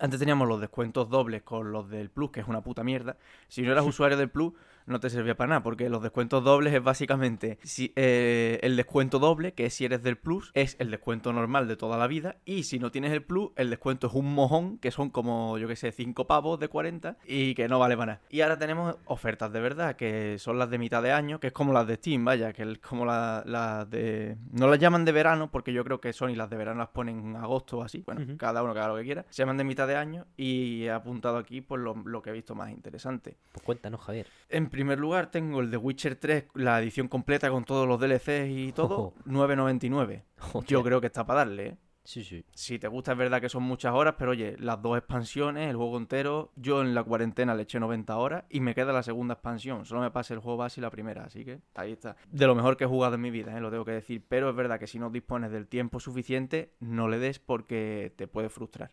[0.00, 3.16] Antes teníamos los descuentos dobles con los del Plus, que es una puta mierda.
[3.48, 4.52] Si no eras usuario del Plus,
[4.86, 9.18] no te servía para nada, porque los descuentos dobles es básicamente si, eh, el descuento
[9.18, 12.36] doble, que es si eres del Plus, es el descuento normal de toda la vida.
[12.44, 15.68] Y si no tienes el Plus, el descuento es un mojón, que son como, yo
[15.68, 18.22] que sé, 5 pavos de 40 y que no vale para nada.
[18.30, 21.52] Y ahora tenemos ofertas de verdad, que son las de mitad de año, que es
[21.52, 24.36] como las de Steam, vaya, que es como las la de...
[24.52, 27.18] No las llaman de verano, porque yo creo que Sony las de verano las ponen
[27.18, 28.02] en agosto o así.
[28.04, 29.24] Bueno, cada uno que haga lo que quiera.
[29.30, 32.32] Se llaman de mitad de año y he apuntado aquí pues lo, lo que he
[32.32, 33.36] visto más interesante.
[33.52, 34.26] Pues cuéntanos, Javier.
[34.48, 38.48] En primer lugar tengo el de Witcher 3, la edición completa con todos los DLCs
[38.48, 39.14] y todo, Ojo.
[39.26, 40.22] 9.99.
[40.52, 40.62] Hostia.
[40.66, 41.76] Yo creo que está para darle, ¿eh?
[42.04, 42.44] Sí, sí.
[42.52, 45.76] Si te gusta es verdad que son muchas horas, pero oye, las dos expansiones, el
[45.76, 49.34] juego entero, yo en la cuarentena le eché 90 horas y me queda la segunda
[49.34, 49.86] expansión.
[49.86, 52.16] Solo me pasa el juego base y la primera, así que ahí está.
[52.30, 53.60] De lo mejor que he jugado en mi vida, ¿eh?
[53.60, 54.22] lo tengo que decir.
[54.28, 58.26] Pero es verdad que si no dispones del tiempo suficiente, no le des porque te
[58.28, 58.90] puede frustrar.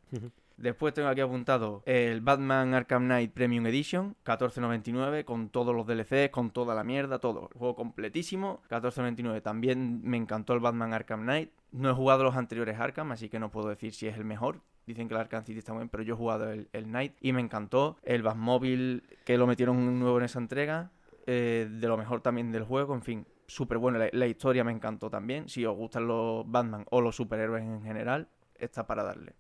[0.62, 6.30] Después tengo aquí apuntado el Batman Arkham Knight Premium Edition, 14.99, con todos los DLCs,
[6.30, 7.50] con toda la mierda, todo.
[7.52, 9.42] El juego completísimo, 14.99.
[9.42, 11.52] También me encantó el Batman Arkham Knight.
[11.72, 14.62] No he jugado los anteriores Arkham, así que no puedo decir si es el mejor.
[14.86, 17.16] Dicen que el Arkham City está muy bien, pero yo he jugado el, el Knight
[17.22, 17.98] y me encantó.
[18.04, 20.92] El Batmobile, que lo metieron nuevo en esa entrega,
[21.26, 23.26] eh, de lo mejor también del juego, en fin.
[23.48, 25.50] Súper bueno, la, la historia me encantó también.
[25.50, 28.28] Si os gustan los Batman o los superhéroes en general,
[28.60, 29.34] está para darle.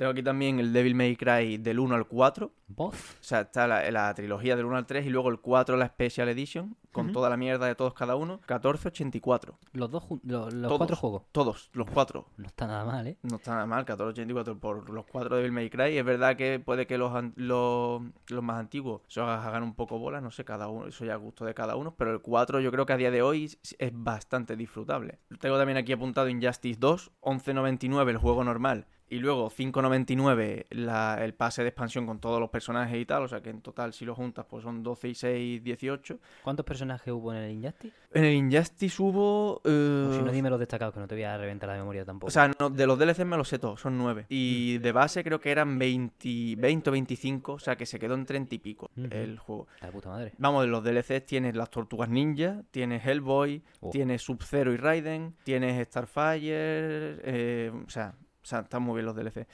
[0.00, 2.50] Tengo aquí también el Devil May Cry del 1 al 4.
[2.68, 2.94] Voz.
[2.94, 5.88] O sea, está la, la trilogía del 1 al 3 y luego el 4 la
[5.88, 8.40] Special Edition, con toda la mierda de todos cada uno.
[8.48, 9.56] 14.84.
[9.74, 10.78] Los dos jun- los, Todos.
[10.78, 11.22] cuatro juegos.
[11.32, 12.24] Todos, los cuatro.
[12.38, 13.18] No está nada mal, ¿eh?
[13.22, 15.98] No está nada mal, 14.84 por los cuatro de Devil May Cry.
[15.98, 20.22] Es verdad que puede que los, los, los más antiguos se hagan un poco bola,
[20.22, 21.94] no sé, cada uno, eso ya a gusto de cada uno.
[21.98, 25.18] Pero el 4 yo creo que a día de hoy es es bastante disfrutable.
[25.40, 28.86] Tengo también aquí apuntado Injustice 2, 11.99 el juego normal.
[29.10, 33.24] Y luego 5.99 la- el pase de expansión con todos los personajes y tal.
[33.24, 36.18] O sea que en total, si lo juntas, pues son 12 y 6, 18.
[36.44, 37.94] ¿Cuántos personajes hubo en el Injustice?
[38.12, 39.56] En el Injustice hubo.
[39.56, 42.28] O si no, dime los destacados, que no te voy a reventar la memoria tampoco.
[42.28, 44.26] o sea, no, de los DLCs me los sé todos, son 9.
[44.28, 48.14] Y de base creo que eran 20, 20 o 25, o sea que se quedó
[48.14, 49.66] en 30 y pico el juego.
[49.80, 50.32] la puta madre.
[50.38, 53.90] Vamos, de los DLCs tienes las Tortugas Ninja, tienes Hellboy, Oh.
[53.90, 58.14] tienes Sub-Zero y Raiden, tienes Starfire, eh, o sea...
[58.42, 59.46] O sea, están muy bien los DLC.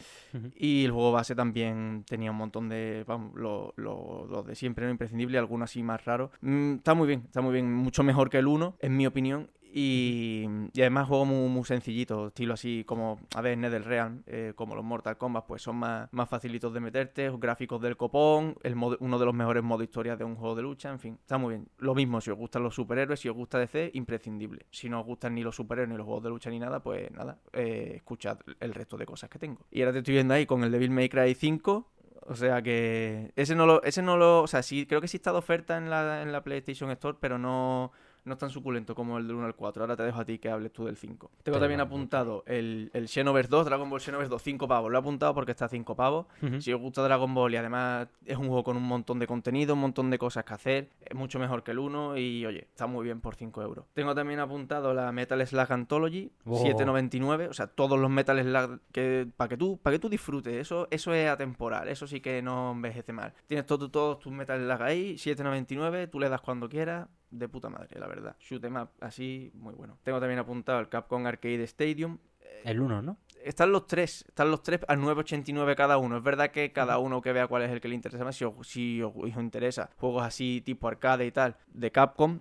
[0.57, 3.05] Y el juego base también tenía un montón de.
[3.07, 6.31] Vamos, lo, lo- lo de siempre, no imprescindible, algunos así más raros.
[6.41, 7.73] Mm, está muy bien, está muy bien.
[7.73, 9.51] Mucho mejor que el 1, en mi opinión.
[9.79, 14.75] Y, y además juego muy, muy sencillito, estilo así como, a ver, NetherRealm, eh, como
[14.75, 18.97] los Mortal Kombat, pues son más, más facilitos de meterte, gráficos del copón, el modo-
[19.01, 21.57] uno de los mejores modos historias de un juego de lucha, en fin, está muy
[21.57, 21.69] bien.
[21.77, 24.65] Lo mismo, si os gustan los superhéroes, si os gusta DC, imprescindible.
[24.71, 27.11] Si no os gustan ni los superhéroes, ni los juegos de lucha, ni nada, pues
[27.11, 29.67] nada, eh, escuchad el resto de cosas que tengo.
[29.71, 31.93] Y ahora te estoy viendo ahí con el Devil May Cry 5,
[32.29, 35.19] o sea que ese no lo, ese no lo, o sea, sí, creo que sí
[35.19, 37.93] está de oferta en la, en la PlayStation Store, pero no,
[38.27, 39.83] no es tan suculento como el del 1 al 4.
[39.83, 41.31] Ahora te dejo a ti que hables tú del 5.
[41.43, 44.91] Tengo también apuntado el, el Xenoverse 2, Dragon Ball Xenoverse 2, 5 pavos.
[44.91, 46.27] Lo he apuntado porque está a 5 pavos.
[46.61, 49.75] Si os gusta Dragon Ball y además es un juego con un montón de contenido,
[49.75, 52.87] un montón de cosas que hacer, es mucho mejor que el 1 y oye, está
[52.87, 53.87] muy bien por 5 euros.
[53.95, 56.63] Tengo también apuntado la Metal Slug Anthology, Oh.
[56.65, 60.55] 7.99, o sea, todos los Metal Slug que para que tú para que tú disfrutes,
[60.55, 63.33] eso eso es atemporal, eso sí que no envejece mal.
[63.47, 67.09] Tienes todo- todos tus Metal Slug ahí, 7.99, tú le das cuando quieras,
[67.39, 68.37] de puta madre, la verdad.
[68.41, 69.99] Shoot 'em up así, muy bueno.
[70.03, 72.19] Tengo también apuntado el Capcom Arcade Stadium,
[72.65, 73.19] El 1, ¿no?
[73.45, 76.17] Están los tres, están los tres a 9.89 cada uno.
[76.17, 78.45] Es verdad que cada uno que vea cuál es el que le interesa más, si
[78.45, 82.41] os, si os interesa juegos así tipo arcade y tal, de Capcom,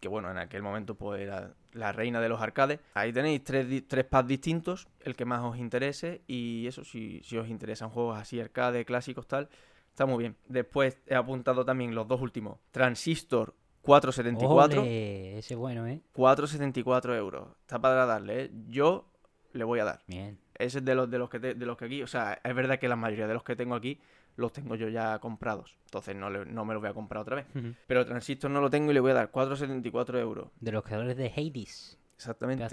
[0.00, 2.78] que bueno, en aquel momento pues era la reina de los arcades.
[2.94, 7.36] Ahí tenéis tres, tres pads distintos, el que más os interese y eso, si, si
[7.36, 9.48] os interesan juegos así arcade, clásicos, tal,
[9.88, 10.36] está muy bien.
[10.46, 12.60] Después he apuntado también los dos últimos.
[12.70, 14.80] Transistor 474.
[14.82, 16.00] Ole, ese bueno, ¿eh?
[16.14, 17.48] 4,74 euros.
[17.60, 18.50] Está para darle, ¿eh?
[18.68, 19.06] Yo
[19.52, 20.00] le voy a dar.
[20.06, 20.38] Bien.
[20.56, 22.54] Ese es de los, de los que te- de los que aquí, o sea, es
[22.54, 24.00] verdad que la mayoría de los que tengo aquí
[24.36, 25.76] los tengo yo ya comprados.
[25.86, 27.46] Entonces no, le- no me los voy a comprar otra vez.
[27.54, 27.74] Ujú.
[27.86, 30.48] Pero Transistor no lo tengo y le voy a dar 4,74 euros.
[30.60, 31.98] De los creadores de Hades.
[32.16, 32.64] Exactamente.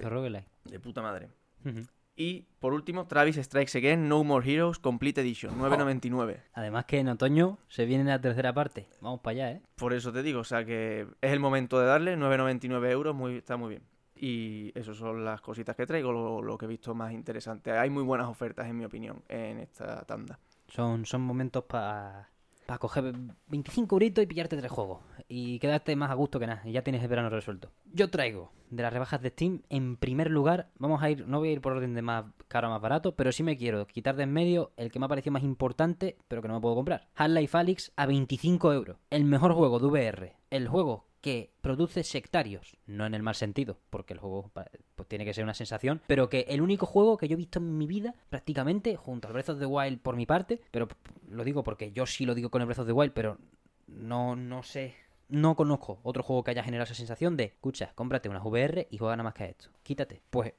[0.65, 1.29] De puta madre.
[1.65, 1.81] Ujú.
[2.15, 6.43] Y por último, Travis Strikes Again No More Heroes Complete Edition, 9.99.
[6.53, 8.87] Además que en otoño se viene la tercera parte.
[9.01, 9.61] Vamos para allá, ¿eh?
[9.75, 13.37] Por eso te digo, o sea que es el momento de darle 9.99 euros, muy,
[13.37, 13.83] está muy bien.
[14.15, 17.71] Y eso son las cositas que traigo, lo, lo que he visto más interesante.
[17.71, 20.39] Hay muy buenas ofertas, en mi opinión, en esta tanda.
[20.67, 22.29] Son, son momentos para
[22.71, 23.13] para coger
[23.47, 25.01] 25 euritos y pillarte tres juegos.
[25.27, 26.61] Y quedarte más a gusto que nada.
[26.63, 27.69] Y ya tienes el verano resuelto.
[27.91, 31.49] Yo traigo de las rebajas de Steam, en primer lugar, vamos a ir, no voy
[31.49, 34.15] a ir por orden de más caro a más barato, pero sí me quiero quitar
[34.15, 36.75] de en medio el que me ha parecido más importante, pero que no me puedo
[36.75, 37.09] comprar.
[37.15, 38.97] Half-Life Alyx a 25 euros.
[39.09, 40.35] El mejor juego de VR.
[40.49, 45.23] El juego que produce sectarios, no en el mal sentido, porque el juego pues, tiene
[45.23, 47.87] que ser una sensación, pero que el único juego que yo he visto en mi
[47.87, 50.87] vida, prácticamente, junto al Breath of the Wild por mi parte, pero
[51.29, 53.37] lo digo porque yo sí lo digo con el Breath of the Wild, pero
[53.87, 54.95] no, no sé,
[55.29, 58.97] no conozco otro juego que haya generado esa sensación de, escucha, cómprate unas VR y
[58.97, 60.21] juega nada más que a esto, quítate.
[60.29, 60.53] Pues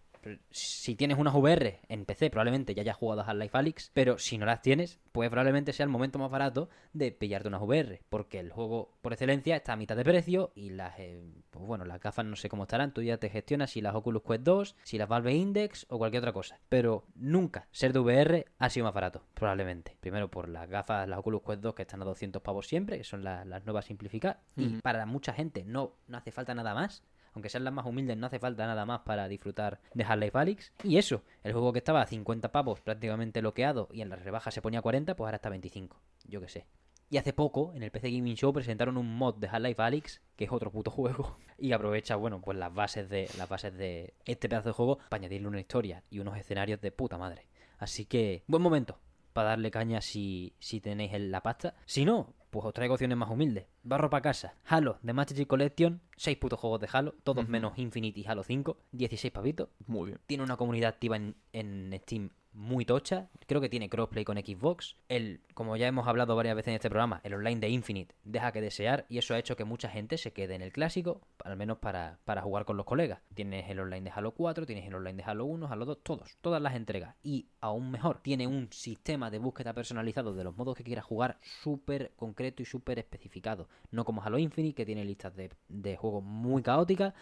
[0.50, 4.38] si tienes unas VR en PC, probablemente ya hayas jugado a Half-Life Alyx, pero si
[4.38, 8.38] no las tienes, pues probablemente sea el momento más barato de pillarte unas VR, porque
[8.38, 12.00] el juego por excelencia está a mitad de precio y las, eh, pues bueno, las
[12.00, 14.98] gafas no sé cómo estarán, tú ya te gestionas si las Oculus Quest 2, si
[14.98, 18.94] las Valve Index o cualquier otra cosa, pero nunca ser de VR ha sido más
[18.94, 19.96] barato, probablemente.
[20.00, 23.04] Primero por las gafas, las Oculus Quest 2 que están a 200 pavos siempre, que
[23.04, 27.02] son la- las nuevas simplificadas, y para mucha gente no, no hace falta nada más.
[27.34, 30.72] Aunque sean las más humildes, no hace falta nada más para disfrutar de Half-Life Alyx.
[30.84, 34.50] Y eso, el juego que estaba a 50 pavos prácticamente bloqueado y en la rebaja
[34.50, 36.00] se ponía a 40, pues ahora está a 25.
[36.24, 36.66] Yo qué sé.
[37.08, 40.44] Y hace poco, en el PC Gaming Show, presentaron un mod de Half-Life Alyx, que
[40.44, 44.48] es otro puto juego, y aprovecha, bueno, pues las bases de las bases de este
[44.48, 47.46] pedazo de juego para añadirle una historia y unos escenarios de puta madre.
[47.78, 48.98] Así que, buen momento
[49.32, 51.74] para darle caña si, si tenéis la pasta.
[51.86, 53.64] Si no, pues os traigo opciones más humildes.
[53.82, 54.54] Barro para casa.
[54.66, 58.44] Halo, The Master Chief Collection, 6 putos juegos de Halo, todos menos Infinite y Halo
[58.44, 59.70] 5, 16 pavitos.
[59.86, 60.20] Muy bien.
[60.26, 63.28] Tiene una comunidad activa en, en Steam muy tocha.
[63.46, 64.96] Creo que tiene crossplay con Xbox.
[65.08, 68.52] El, como ya hemos hablado varias veces en este programa, el online de Infinite deja
[68.52, 71.56] que desear y eso ha hecho que mucha gente se quede en el clásico, al
[71.56, 73.20] menos para, para jugar con los colegas.
[73.34, 76.36] Tienes el online de Halo 4, tienes el online de Halo 1, Halo 2, todos,
[76.40, 77.16] todas las entregas.
[77.22, 81.38] Y aún mejor, tiene un sistema de búsqueda personalizado de los modos que quieras jugar
[81.42, 83.68] súper concreto y súper especificado.
[83.90, 87.14] No como Halo Infinite, que tiene listas de, de juegos muy caóticas.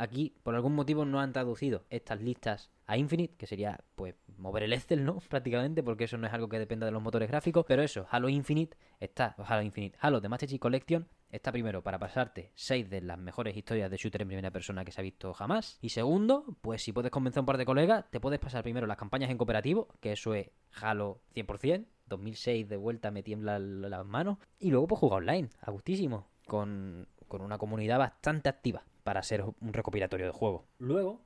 [0.00, 4.62] Aquí, por algún motivo, no han traducido estas listas a Infinite, que sería, pues, mover
[4.62, 5.18] el Excel, ¿no?
[5.28, 7.66] Prácticamente, porque eso no es algo que dependa de los motores gráficos.
[7.68, 11.98] Pero eso, Halo Infinite está, Halo Infinite, Halo de Master Chief Collection está primero para
[11.98, 15.34] pasarte 6 de las mejores historias de shooter en primera persona que se ha visto
[15.34, 15.76] jamás.
[15.82, 18.86] Y segundo, pues si puedes convencer a un par de colegas, te puedes pasar primero
[18.86, 21.84] las campañas en cooperativo, que eso es Halo 100%.
[22.06, 24.38] 2006 de vuelta me tiemblan las manos.
[24.58, 26.30] Y luego pues jugar online, a gustísimo.
[26.46, 30.68] Con, con una comunidad bastante activa para ser un recopilatorio de juego.
[30.78, 31.24] Luego,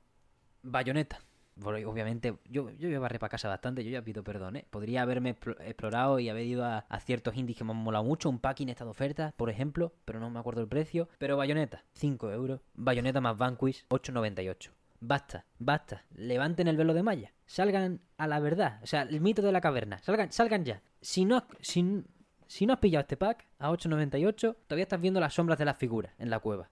[0.63, 1.19] Bayonetta.
[1.55, 4.65] Bueno, obviamente, yo, yo voy a barrer para casa bastante, yo ya pido perdón, ¿eh?
[4.71, 8.03] Podría haberme explo- explorado y haber ido a, a ciertos indies que me han molado
[8.03, 11.07] mucho, un packing está de oferta, por ejemplo, pero no me acuerdo el precio.
[11.19, 12.61] Pero Bayonetta, 5 euros.
[12.73, 14.71] Bayonetta más Vanquish, 8,98.
[14.99, 16.05] Basta, basta.
[16.15, 17.33] Levanten el velo de malla.
[17.45, 18.79] Salgan a la verdad.
[18.81, 19.99] O sea, el mito de la caverna.
[19.99, 20.81] Salgan, salgan ya.
[21.01, 22.03] Si no, si,
[22.47, 25.77] si no has pillado este pack a 8,98, todavía estás viendo las sombras de las
[25.77, 26.71] figuras en la cueva.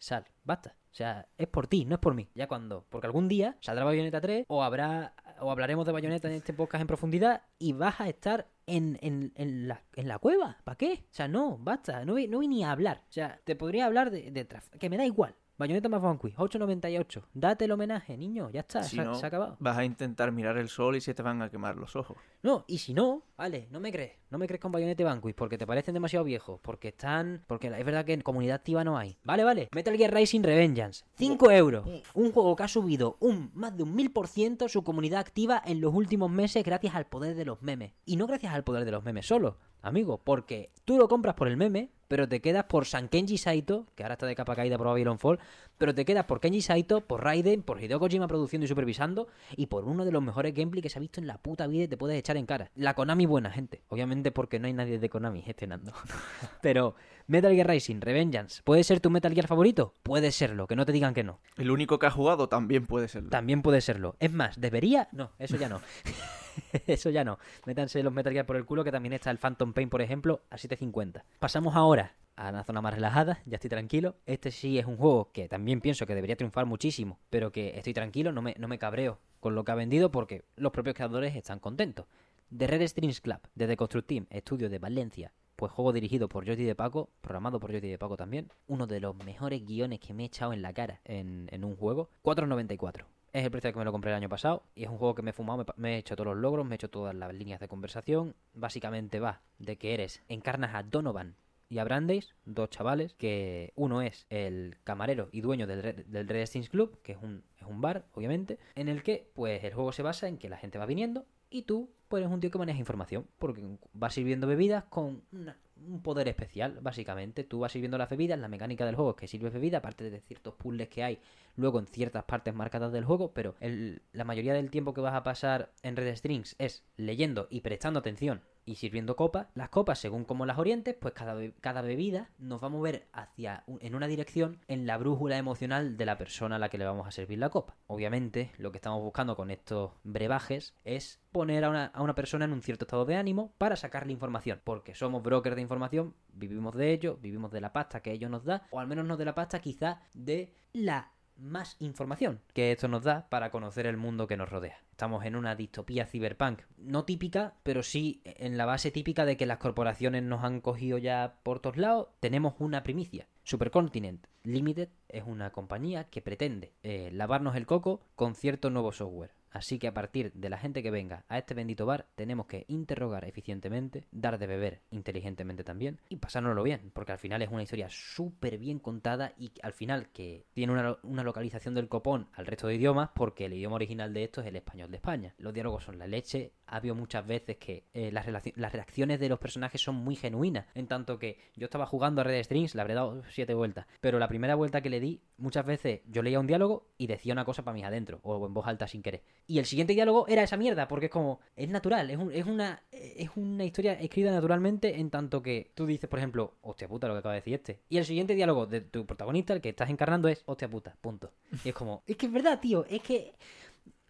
[0.00, 0.74] Sal, basta.
[0.90, 2.28] O sea, es por ti, no es por mí.
[2.34, 2.84] Ya cuando.
[2.88, 5.14] Porque algún día saldrá Bayonetta 3 o habrá.
[5.40, 9.32] O hablaremos de Bayonetta en este podcast en profundidad y vas a estar en, en,
[9.36, 10.58] en la, en la cueva.
[10.64, 11.04] ¿Para qué?
[11.04, 12.04] O sea, no, basta.
[12.04, 13.04] No, no vine a hablar.
[13.08, 14.48] O sea, te podría hablar de, de
[14.78, 15.36] Que me da igual.
[15.60, 17.22] Bayonetta más Vanquish, 8.98.
[17.34, 18.48] Date el homenaje, niño.
[18.50, 19.56] Ya está, Si se, ha- no, se ha acabado.
[19.60, 22.16] vas a intentar mirar el sol y se te van a quemar los ojos.
[22.42, 24.12] No, y si no, vale, no me crees.
[24.30, 26.60] No me crees con Bayonetta y porque te parecen demasiado viejos.
[26.62, 27.44] Porque están.
[27.46, 29.18] Porque es verdad que en comunidad activa no hay.
[29.22, 29.68] Vale, vale.
[29.74, 31.04] Metal Gear Rising Revengeance.
[31.16, 31.86] 5 euros.
[32.14, 35.62] Un juego que ha subido un más de un mil por ciento su comunidad activa
[35.64, 37.92] en los últimos meses gracias al poder de los memes.
[38.06, 40.22] Y no gracias al poder de los memes solo, amigo.
[40.24, 41.90] Porque tú lo compras por el meme.
[42.10, 45.20] Pero te quedas por San Kenji Saito, que ahora está de capa caída por Babylon
[45.20, 45.38] Fall,
[45.78, 49.66] pero te quedas por Kenji Saito, por Raiden, por Hideo Kojima produciendo y supervisando, y
[49.66, 51.88] por uno de los mejores gameplay que se ha visto en la puta vida y
[51.88, 52.72] te puedes echar en cara.
[52.74, 53.82] La Konami buena, gente.
[53.90, 55.92] Obviamente porque no hay nadie de Konami gestionando.
[56.62, 56.96] pero
[57.30, 59.94] Metal Gear Rising, Revengeance, ¿puede ser tu Metal Gear favorito?
[60.02, 61.38] Puede serlo, que no te digan que no.
[61.56, 63.30] El único que ha jugado también puede serlo.
[63.30, 64.16] También puede serlo.
[64.18, 65.08] Es más, ¿debería?
[65.12, 65.80] No, eso ya no.
[66.88, 67.38] Eso ya no.
[67.66, 70.42] Métanse los Metal Gear por el culo, que también está el Phantom Pain, por ejemplo,
[70.50, 71.24] a 750.
[71.38, 74.16] Pasamos ahora a una zona más relajada, ya estoy tranquilo.
[74.26, 77.94] Este sí es un juego que también pienso que debería triunfar muchísimo, pero que estoy
[77.94, 81.36] tranquilo, no me, no me cabreo con lo que ha vendido porque los propios creadores
[81.36, 82.06] están contentos.
[82.54, 86.64] The Red Strings Club, desde Construct Team, estudio de Valencia, pues juego dirigido por Jordi
[86.64, 88.50] de Paco, programado por Jordi de Paco también.
[88.66, 92.08] Uno de los mejores guiones que me he echado en la cara en, un juego.
[92.24, 93.04] 4.94.
[93.34, 95.20] Es el precio que me lo compré el año pasado y es un juego que
[95.20, 97.60] me he fumado, me, he hecho todos los logros, me he hecho todas las líneas
[97.60, 98.34] de conversación.
[98.54, 101.36] Básicamente va de que eres, encarnas a Donovan
[101.68, 106.46] y a Brandeis, dos chavales, que uno es el camarero y dueño del, del Red
[106.46, 109.92] Stings Club, que es un, es un bar, obviamente, en el que pues el juego
[109.92, 112.58] se basa en que la gente va viniendo y tú pues eres un tío que
[112.58, 117.44] maneja información, porque vas sirviendo bebidas con una, un poder especial, básicamente.
[117.44, 120.20] Tú vas sirviendo las bebidas, la mecánica del juego es que sirves bebida, aparte de
[120.20, 121.20] ciertos puzzles que hay
[121.54, 125.14] luego en ciertas partes marcadas del juego, pero el, la mayoría del tiempo que vas
[125.14, 129.48] a pasar en Red Strings es leyendo y prestando atención y sirviendo copas.
[129.54, 133.64] Las copas, según como las orientes, pues cada, cada bebida nos va a mover hacia
[133.66, 137.08] en una dirección en la brújula emocional de la persona a la que le vamos
[137.08, 137.76] a servir la copa.
[137.88, 142.44] Obviamente, lo que estamos buscando con estos brebajes es poner a una, a una persona
[142.44, 146.76] en un cierto estado de ánimo para sacarle información, porque somos brokers de información, vivimos
[146.76, 149.24] de ello, vivimos de la pasta que ello nos da, o al menos no de
[149.24, 151.10] la pasta, quizá de la
[151.40, 154.78] más información que esto nos da para conocer el mundo que nos rodea.
[154.90, 159.46] Estamos en una distopía cyberpunk, no típica, pero sí en la base típica de que
[159.46, 162.08] las corporaciones nos han cogido ya por todos lados.
[162.20, 163.26] Tenemos una primicia.
[163.42, 169.39] Supercontinent Limited es una compañía que pretende eh, lavarnos el coco con cierto nuevo software.
[169.50, 172.64] Así que a partir de la gente que venga a este bendito bar, tenemos que
[172.68, 177.62] interrogar eficientemente, dar de beber inteligentemente también y pasárnoslo bien, porque al final es una
[177.62, 182.46] historia súper bien contada y al final que tiene una, una, localización del copón al
[182.46, 185.34] resto de idiomas, porque el idioma original de esto es el español de España.
[185.38, 189.28] Los diálogos son la leche, ha habido muchas veces que eh, las, las, reacciones de
[189.28, 192.80] los personajes son muy genuinas, en tanto que yo estaba jugando a Red Strings, le
[192.80, 196.38] habré dado siete vueltas, pero la primera vuelta que le di, muchas veces yo leía
[196.38, 199.22] un diálogo y decía una cosa para mí adentro, o en voz alta sin querer.
[199.46, 202.46] Y el siguiente diálogo era esa mierda, porque es como, es natural, es, un, es,
[202.46, 207.08] una, es una historia escrita naturalmente en tanto que tú dices, por ejemplo, hostia puta
[207.08, 207.80] lo que acaba de decir este.
[207.88, 211.32] Y el siguiente diálogo de tu protagonista, el que estás encarnando, es hostia puta, punto.
[211.64, 213.34] Y es como, es que es verdad, tío, es que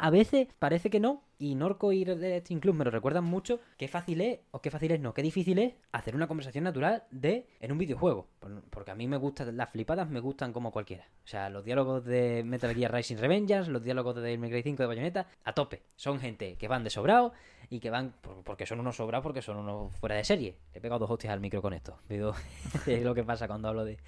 [0.00, 3.60] a veces parece que no, y Norco y Red Team Club me lo recuerdan mucho,
[3.76, 7.04] qué fácil es, o qué fácil es no, qué difícil es hacer una conversación natural
[7.10, 8.26] de en un videojuego.
[8.70, 11.06] Porque a mí me gustan, las flipadas me gustan como cualquiera.
[11.22, 14.62] O sea, los diálogos de Metal Gear Rising Revengeance, los diálogos de Devil May Cry
[14.62, 15.82] 5 de Bayonetta, a tope.
[15.96, 17.34] Son gente que van de sobrado
[17.68, 20.56] y que van, porque son unos sobrados, porque son unos fuera de serie.
[20.72, 21.98] Le he pegado dos hostias al micro con esto.
[22.08, 23.98] Es lo que pasa cuando hablo de,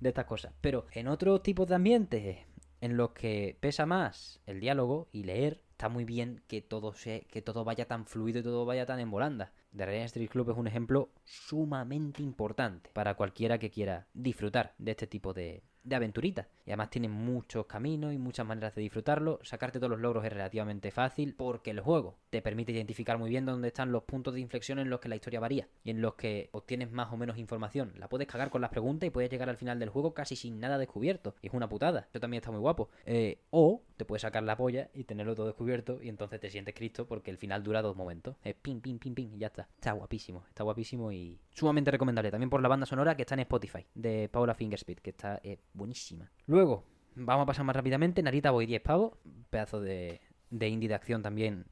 [0.00, 0.54] de estas cosas.
[0.62, 2.38] Pero en otros tipos de ambientes
[2.82, 7.26] en los que pesa más el diálogo y leer, está muy bien que todo se,
[7.30, 9.52] que todo vaya tan fluido y todo vaya tan en volanda.
[9.74, 14.90] The Real Street Club es un ejemplo sumamente importante para cualquiera que quiera disfrutar de
[14.90, 16.48] este tipo de, de aventurita.
[16.64, 19.38] Y además tiene muchos caminos y muchas maneras de disfrutarlo.
[19.42, 23.44] Sacarte todos los logros es relativamente fácil porque el juego te permite identificar muy bien
[23.44, 26.14] dónde están los puntos de inflexión en los que la historia varía y en los
[26.14, 27.92] que obtienes más o menos información.
[27.98, 30.60] La puedes cagar con las preguntas y puedes llegar al final del juego casi sin
[30.60, 31.34] nada descubierto.
[31.42, 32.06] Y es una putada.
[32.10, 32.90] Eso también está muy guapo.
[33.06, 36.74] Eh, o te puedes sacar la polla y tenerlo todo descubierto y entonces te sientes
[36.74, 38.36] Cristo porque el final dura dos momentos.
[38.42, 39.68] Es pim, pim, pim, pim y ya está.
[39.76, 40.44] Está guapísimo.
[40.48, 42.30] Está guapísimo y sumamente recomendable.
[42.30, 45.58] También por la banda sonora que está en Spotify de Paula Fingerspeed, que está eh,
[45.72, 46.30] buenísima.
[46.52, 46.84] Luego,
[47.14, 48.22] vamos a pasar más rápidamente.
[48.22, 49.14] Narita Boy 10 pavos.
[49.48, 51.64] Pedazo de, de indie de acción también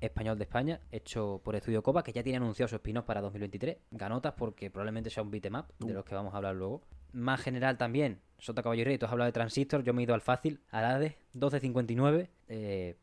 [0.00, 3.78] español de España, hecho por Estudio Copa, que ya tiene anunciado su spin-off para 2023.
[3.90, 6.82] Ganotas porque probablemente sea un beatmap, de los que vamos a hablar luego.
[7.10, 10.04] Más general también, Sota Caballo y Rey, tú has hablado de Transistor, yo me he
[10.04, 12.28] ido al fácil, al Hades, 12.59.
[12.46, 12.96] Eh,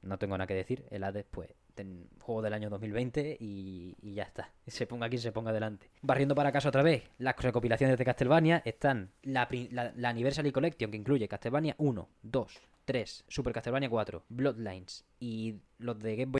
[0.00, 4.14] no tengo nada que decir, el Hades, pues, ten, juego del año 2020 y, y,
[4.14, 4.50] ya está.
[4.66, 5.88] Se ponga aquí, se ponga adelante.
[6.02, 10.90] Barriendo para casa otra vez, las recopilaciones de Castlevania están la, la, la Anniversary Collection,
[10.90, 16.37] que incluye Castlevania 1, 2, 3, Super Castlevania 4, Bloodlines y los de Game Boy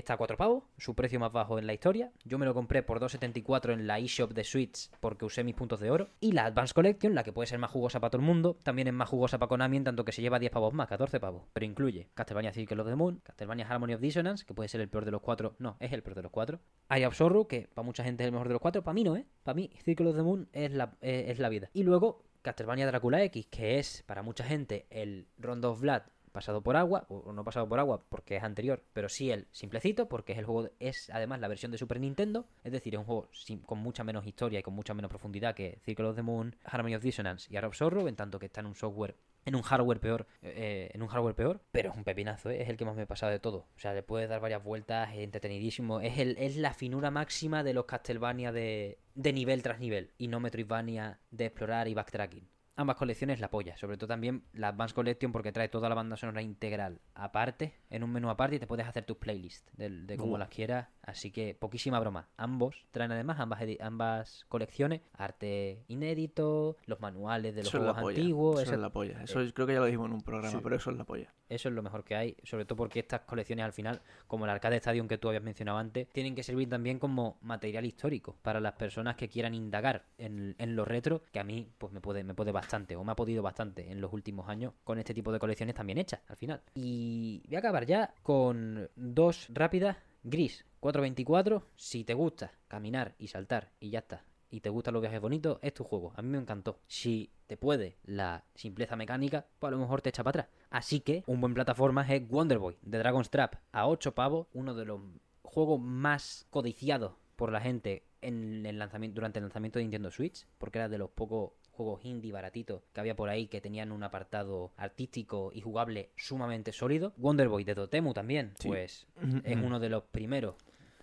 [0.00, 2.10] está a 4 pavos, su precio más bajo en la historia.
[2.24, 5.80] Yo me lo compré por 2.74 en la eShop de Switch porque usé mis puntos
[5.80, 6.08] de oro.
[6.20, 8.88] Y la Advanced Collection, la que puede ser más jugosa para todo el mundo, también
[8.88, 11.44] es más jugosa para Konami en tanto que se lleva 10 pavos más, 14 pavos.
[11.52, 14.88] Pero incluye Castlevania Circle of the Moon, Castlevania Harmony of Dissonance, que puede ser el
[14.88, 15.54] peor de los cuatro.
[15.58, 16.60] No, es el peor de los cuatro.
[16.88, 18.82] Eye of Sorrow, que para mucha gente es el mejor de los cuatro.
[18.82, 19.26] Para mí no, ¿eh?
[19.42, 21.70] Para mí Circle of the Moon es la, eh, es la vida.
[21.72, 26.62] Y luego Castlevania Drácula X, que es para mucha gente el Rondo of Blood pasado
[26.62, 30.32] por agua, o no pasado por agua porque es anterior, pero sí el simplecito, porque
[30.32, 33.30] es el juego, es además la versión de Super Nintendo, es decir, es un juego
[33.66, 36.94] con mucha menos historia y con mucha menos profundidad que Circle of the Moon, Harmony
[36.94, 39.62] of Dissonance y Art of Sorrow, en tanto que está en un software, en un
[39.62, 42.62] hardware peor, eh, en un hardware peor, pero es un pepinazo, ¿eh?
[42.62, 43.66] es el que más me he pasado de todo.
[43.76, 47.62] O sea, le puedes dar varias vueltas, es entretenidísimo, es, el, es la finura máxima
[47.62, 52.48] de los Castlevania de, de nivel tras nivel, y no Metroidvania de explorar y backtracking.
[52.80, 56.16] Ambas colecciones la polla, sobre todo también la Advanced Collection porque trae toda la banda
[56.16, 60.16] sonora integral aparte, en un menú aparte y te puedes hacer tus playlists de, de
[60.16, 60.38] cómo Buah.
[60.40, 62.28] las quieras, así que poquísima broma.
[62.36, 67.92] Ambos traen además ambas, ambas colecciones, arte inédito, los manuales de los Eso es la
[67.92, 68.18] juegos polla.
[68.20, 69.22] antiguos, Eso eso- es la polla.
[69.22, 70.60] Eso creo que ya lo dijimos en un programa, Sí.
[70.62, 71.32] pero eso es la polla.
[71.48, 74.50] eso es lo mejor que hay, sobre todo porque estas colecciones al final, como el
[74.52, 78.60] Arcade Stadium que tú habías mencionado antes, tienen que servir también como material histórico para
[78.60, 82.22] las personas que quieran indagar en, en lo retro, que a mí pues me puede,
[82.22, 85.32] me puede bastante, o me ha podido bastante en los últimos años con este tipo
[85.32, 86.62] de colecciones también hechas al final.
[86.74, 89.96] Y voy a acabar ya con dos rápidas.
[90.22, 95.00] Gris, 424, si te gusta caminar y saltar y ya está, y te gustan los
[95.00, 96.12] viajes bonitos, es tu juego.
[96.16, 96.80] A mí me encantó.
[96.86, 100.56] Si te puede la simpleza mecánica, pues a lo mejor te echa para atrás.
[100.70, 104.74] Así que un buen plataforma es Wonder Boy de Dragon's Trap a 8 pavos, uno
[104.74, 105.00] de los
[105.42, 110.46] juegos más codiciados por la gente en el lanzamiento, durante el lanzamiento de Nintendo Switch,
[110.58, 111.52] porque era de los pocos
[111.84, 116.72] juegos indie baratitos que había por ahí que tenían un apartado artístico y jugable sumamente
[116.72, 117.12] sólido.
[117.16, 118.68] Wonder Boy de Dotemu también, Sí.
[118.68, 119.06] pues
[119.44, 120.54] es uno de los primeros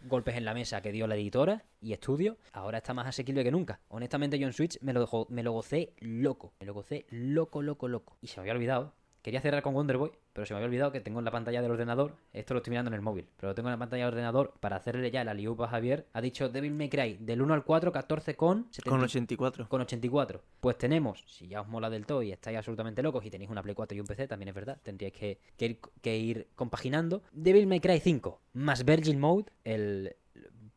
[0.03, 3.51] golpes en la mesa que dio la editora y estudio, ahora está más asequible que
[3.51, 3.79] nunca.
[3.89, 6.53] Honestamente, yo en Switch me lo, dejó- me lo gocé loco.
[6.59, 8.17] Me lo gocé loco, loco, loco.
[8.21, 8.93] Y se me había olvidado.
[9.27, 11.61] Quería cerrar con Wonder Boy, pero se me había olvidado que tengo en la pantalla
[11.61, 12.15] del ordenador.
[12.31, 14.53] Esto lo estoy mirando en el móvil, pero lo tengo en la pantalla del ordenador
[14.61, 16.07] para hacerle ya la liupa a Javier.
[16.13, 19.67] Ha dicho Devil May Cry del 1 al 4, 14 con 70 Con 84.
[19.67, 20.41] con 84.
[20.61, 23.61] Pues tenemos, si ya os mola del todo y estáis absolutamente locos y tenéis una
[23.61, 27.21] Play 4 y un PC, también es verdad, tendríais que, que ir, que ir compaginando.
[27.33, 30.15] Devil May Cry 5 más Virgin Mode, el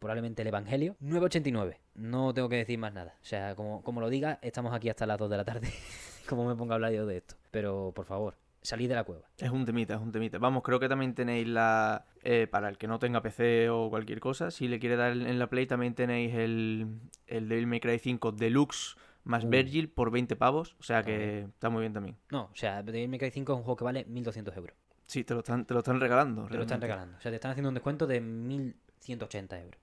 [0.01, 1.77] probablemente el Evangelio, 9.89.
[1.95, 3.15] No tengo que decir más nada.
[3.23, 5.69] O sea, como, como lo diga, estamos aquí hasta las 2 de la tarde.
[6.31, 7.37] como me ponga a hablar yo de esto.
[7.51, 9.23] Pero, por favor, salid de la cueva.
[9.39, 10.39] Es un temita, es un temita.
[10.39, 12.07] Vamos, creo que también tenéis la...
[12.23, 15.39] eh, para el que no tenga PC o cualquier cosa, si le quiere dar en
[15.39, 16.87] la Play, también tenéis el,
[17.27, 19.49] el Devil May Cry 5 Deluxe más Uh.
[19.51, 20.77] Virgil por 20 pavos.
[20.81, 22.17] O sea que está muy bien también.
[22.31, 24.77] No, o sea, Devil May Cry 5 es un juego que vale 1.200 euros.
[25.07, 26.47] Sí, te lo están, te lo están regalando.
[26.47, 27.19] Te lo están regalando.
[27.19, 29.81] O sea, te están haciendo un descuento de 1.180 euros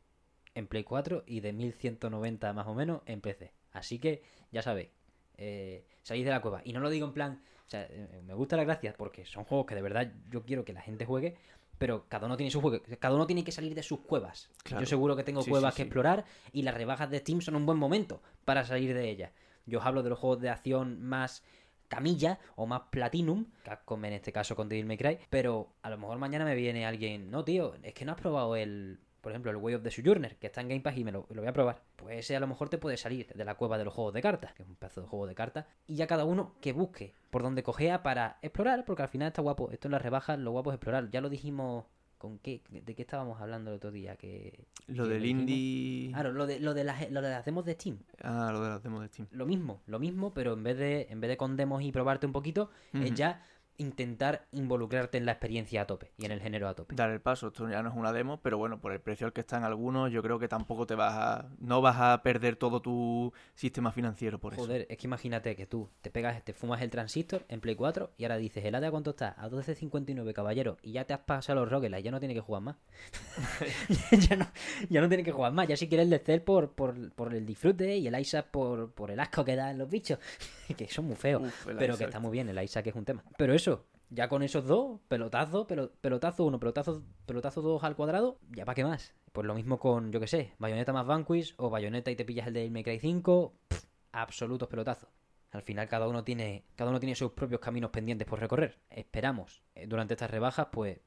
[0.55, 3.53] en Play 4 y de 1.190 más o menos en PC.
[3.73, 4.89] Así que, ya sabéis,
[5.37, 6.61] eh, de la cueva.
[6.63, 9.43] Y no lo digo en plan, o sea, eh, me gusta la gracia porque son
[9.43, 11.35] juegos que de verdad yo quiero que la gente juegue,
[11.77, 14.49] pero cada uno tiene su juego, cada uno tiene que salir de sus cuevas.
[14.63, 14.81] Claro.
[14.81, 15.87] Yo seguro que tengo Sí, cuevas sí, que sí.
[15.87, 19.31] explorar y las rebajas de Steam son un buen momento para salir de ellas.
[19.65, 21.43] Yo os hablo de los juegos de acción más
[21.87, 25.97] camilla o más platinum, Capcom en este caso con Devil May Cry, pero a lo
[25.97, 29.51] mejor mañana me viene alguien, no tío, es que no has probado el, por ejemplo,
[29.51, 31.49] el Way of the Sojourner, que está en Game Pass y me lo, lo voy
[31.49, 31.81] a probar.
[31.97, 34.21] Pues ese a lo mejor te puede salir de la cueva de los juegos de
[34.21, 37.13] cartas, que es un pedazo de juego de cartas, y ya cada uno que busque
[37.29, 40.51] por donde cojea para explorar, porque al final está guapo, esto en las rebajas, lo
[40.51, 41.83] guapo es explorar, ya lo dijimos...
[42.17, 42.63] ¿Con qué?
[42.71, 44.15] ¿De qué estábamos hablando el otro día?
[44.15, 46.09] Que, Lo del indie...
[46.13, 48.69] Claro, lo de, lo, de las, lo de las demos de Steam Ah, lo de
[48.69, 49.27] las demos de Steam.
[49.29, 52.25] lo mismo, lo mismo, pero en vez de, en vez de con demos y probarte
[52.25, 53.43] un poquito, es ya
[53.77, 56.95] intentar involucrarte en la experiencia a tope y en el género a tope.
[56.95, 59.33] Dar el paso, esto ya no es una demo, pero bueno, por el precio al
[59.33, 61.49] que están algunos, yo creo que tampoco te vas a...
[61.59, 64.63] No vas a perder todo tu sistema financiero por eso.
[64.63, 68.11] Joder, es que imagínate que tú te pegas, te fumas el transistor en Play 4
[68.17, 69.35] y ahora dices, ¿el ADA cuánto está?
[69.37, 70.77] A 12.59, caballero.
[70.81, 72.75] Y ya te has pasado los roguelikes, ya no tienes que jugar más.
[74.29, 74.47] ya, no,
[74.89, 75.67] ya no tienes que jugar más.
[75.67, 79.11] Ya si quieres el Cell por, por, por el disfrute y el Isaac por, por
[79.11, 80.19] el asco que dan los bichos.
[80.77, 81.41] que son muy feos.
[81.41, 81.97] Uf, pero Isaac.
[81.97, 83.23] que está muy bien, el Isaac es un tema.
[83.37, 83.66] Pero eso,
[84.09, 88.75] ya con esos dos, pelotazo, pelo- pelotazo uno, pelotazo, pelotazo dos al cuadrado, ya para
[88.75, 89.13] qué más.
[89.33, 92.47] Pues lo mismo con, yo que sé, bayoneta más Vanquish o bayoneta y te pillas
[92.47, 95.09] el de May Cry 5, pff, absolutos pelotazos.
[95.51, 98.79] Al final cada uno tiene cada uno tiene sus propios caminos pendientes por recorrer.
[98.89, 100.99] Esperamos eh, durante estas rebajas pues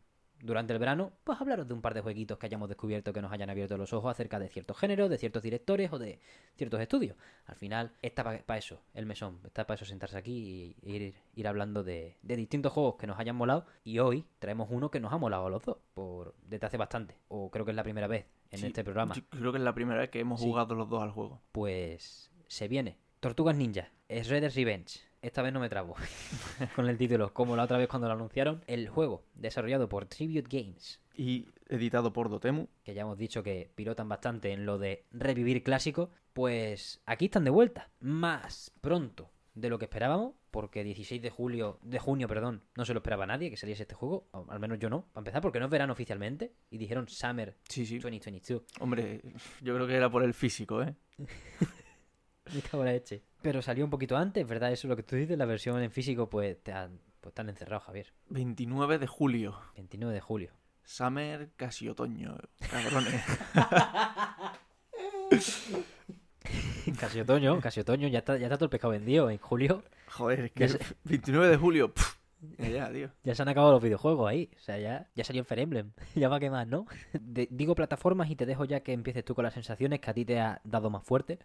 [0.43, 3.31] durante el verano, pues hablaros de un par de jueguitos que hayamos descubierto que nos
[3.33, 6.19] hayan abierto los ojos acerca de ciertos géneros, de ciertos directores o de
[6.57, 7.17] ciertos estudios.
[7.47, 11.49] Al final, está para eso, el mesón, está para eso sentarse aquí y ir, ir
[11.49, 13.67] hablando de, de distintos juegos que nos hayan molado.
[13.85, 17.17] Y hoy traemos uno que nos ha molado a los dos, por desde hace bastante,
[17.29, 19.15] o creo que es la primera vez en Sí, este programa.
[19.15, 20.47] yo creo que es la primera vez que hemos Sí.
[20.47, 21.41] jugado los dos al juego.
[21.53, 22.97] Pues se viene.
[23.21, 25.01] Tortugas Ninja, Shredder's Revenge.
[25.23, 25.97] Esta vez no me trabo
[26.77, 28.63] con el título, como la otra vez cuando lo anunciaron.
[28.67, 32.69] El juego, desarrollado por Tribute Games, Y editado por Dotemu.
[32.83, 37.45] que ya hemos dicho que pilotan bastante en lo de revivir clásicos, pues aquí están
[37.45, 42.63] de vuelta, más pronto de lo que esperábamos, porque 16 de julio, de junio, perdón,
[42.75, 45.21] no se lo esperaba nadie que saliese este juego, o al menos yo no, para
[45.21, 47.99] empezar porque no es verano oficialmente y dijeron Summer Sí, sí.
[47.99, 48.63] 2022.
[48.81, 49.21] Hombre,
[49.61, 50.95] yo creo que era por el físico, ¿eh?
[52.55, 53.23] Me cago en la leche.
[53.43, 54.73] Pero salió un poquito antes, ¿verdad?
[54.73, 57.41] Eso es lo que tú dices, la versión en físico pues te han, pues te
[57.41, 58.13] han encerrado, Javier.
[58.29, 59.59] 29 de julio.
[59.77, 60.53] 29 de julio.
[60.85, 62.37] Summer, casi otoño.
[62.71, 63.23] Cabrones.
[66.99, 69.85] casi otoño, casi otoño, ya está, ya está todo el pescado vendido en julio.
[70.09, 70.79] Joder, que sé.
[71.05, 71.95] 29 de julio.
[71.95, 72.20] pf,
[72.59, 73.11] ya, ya, tío.
[73.25, 74.51] Ya se han acabado los videojuegos ahí.
[74.57, 75.93] O sea, ya, ya salió el Fire Emblem.
[76.15, 76.87] ya va que más, ¿no?
[77.21, 80.15] De- digo plataformas y te dejo ya que empieces tú con las sensaciones que a
[80.15, 81.39] ti te ha dado más fuerte.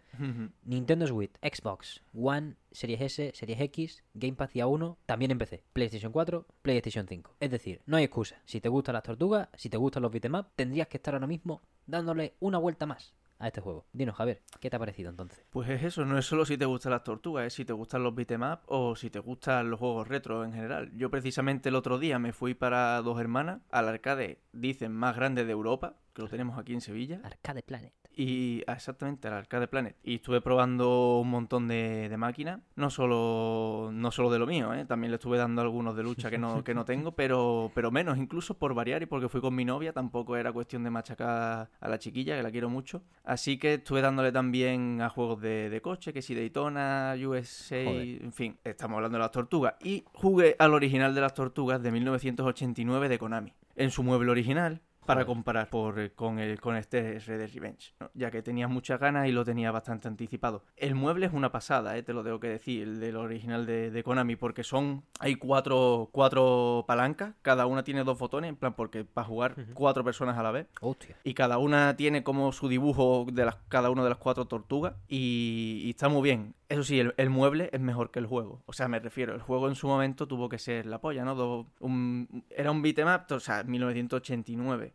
[0.64, 6.12] Nintendo Switch, Xbox, One, Series S, Series X, Gamepad y A1, también en PC, PlayStation
[6.12, 7.36] 4, PlayStation 5.
[7.40, 8.36] Es decir, no hay excusa.
[8.44, 11.26] Si te gustan las tortugas, si te gustan los beat'em up, tendrías que estar ahora
[11.26, 13.86] mismo dándole una vuelta más a este juego.
[13.92, 15.44] Dinos, Javier, ¿qué te ha parecido entonces?
[15.50, 18.02] Pues es eso, no es solo si te gustan las tortugas, es si te gustan
[18.02, 20.90] los beat'em up o si te gustan los juegos retro en general.
[20.94, 25.44] Yo precisamente el otro día me fui para Dos Hermanas al arcade, dicen, más grande
[25.44, 27.20] de Europa, que lo tenemos aquí en Sevilla.
[27.24, 28.05] Arcade Planet.
[28.18, 29.94] Y exactamente, al Arcade Planet.
[30.02, 32.60] Y estuve probando un montón de, de máquinas.
[32.74, 34.86] No solo, no solo de lo mío, ¿eh?
[34.86, 38.16] también le estuve dando algunos de lucha que no, que no tengo, pero, pero menos,
[38.16, 39.92] incluso por variar y porque fui con mi novia.
[39.92, 43.02] Tampoco era cuestión de machacar a la chiquilla, que la quiero mucho.
[43.22, 48.22] Así que estuve dándole también a juegos de, de coche, que si Daytona, USA, Joder.
[48.22, 49.74] en fin, estamos hablando de las tortugas.
[49.84, 53.52] Y jugué al original de las tortugas de 1989 de Konami.
[53.76, 58.10] En su mueble original, para comparar por, con, el, con este Red Dead Revenge, ¿no?
[58.14, 60.64] ya que tenía muchas ganas y lo tenía bastante anticipado.
[60.76, 62.02] El mueble es una pasada, ¿eh?
[62.02, 66.08] te lo tengo que decir, el del original de, de Konami, porque son, hay cuatro,
[66.12, 70.42] cuatro palancas, cada una tiene dos botones, en plan, porque para jugar cuatro personas a
[70.42, 70.66] la vez.
[70.80, 71.16] Hostia.
[71.24, 74.94] Y cada una tiene como su dibujo de las, cada una de las cuatro tortugas.
[75.08, 76.54] Y, y está muy bien.
[76.68, 78.62] Eso sí, el, el mueble es mejor que el juego.
[78.66, 81.34] O sea, me refiero, el juego en su momento tuvo que ser la polla, ¿no?
[81.36, 84.94] Do- un- era un beat'em up, o sea, 1989.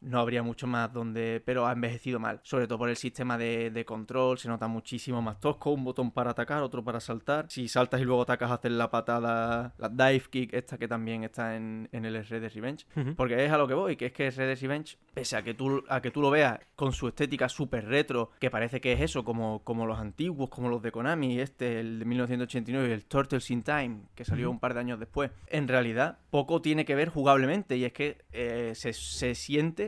[0.00, 1.42] No habría mucho más donde...
[1.44, 2.40] Pero ha envejecido mal.
[2.42, 4.38] Sobre todo por el sistema de, de control.
[4.38, 5.70] Se nota muchísimo más tosco.
[5.70, 7.46] Un botón para atacar, otro para saltar.
[7.48, 9.74] Si saltas y luego atacas, hacer la patada...
[9.78, 12.86] La dive kick, esta que también está en, en el Red Dead Revenge.
[13.16, 15.54] Porque es a lo que voy, que es que Red Dead Revenge, pese a que
[15.54, 19.00] tú, a que tú lo veas con su estética súper retro, que parece que es
[19.00, 23.50] eso, como, como los antiguos, como los de Konami, este, el de 1989, el Turtles
[23.50, 27.08] in Time, que salió un par de años después, en realidad poco tiene que ver
[27.08, 29.87] jugablemente, y es que eh, se, se siente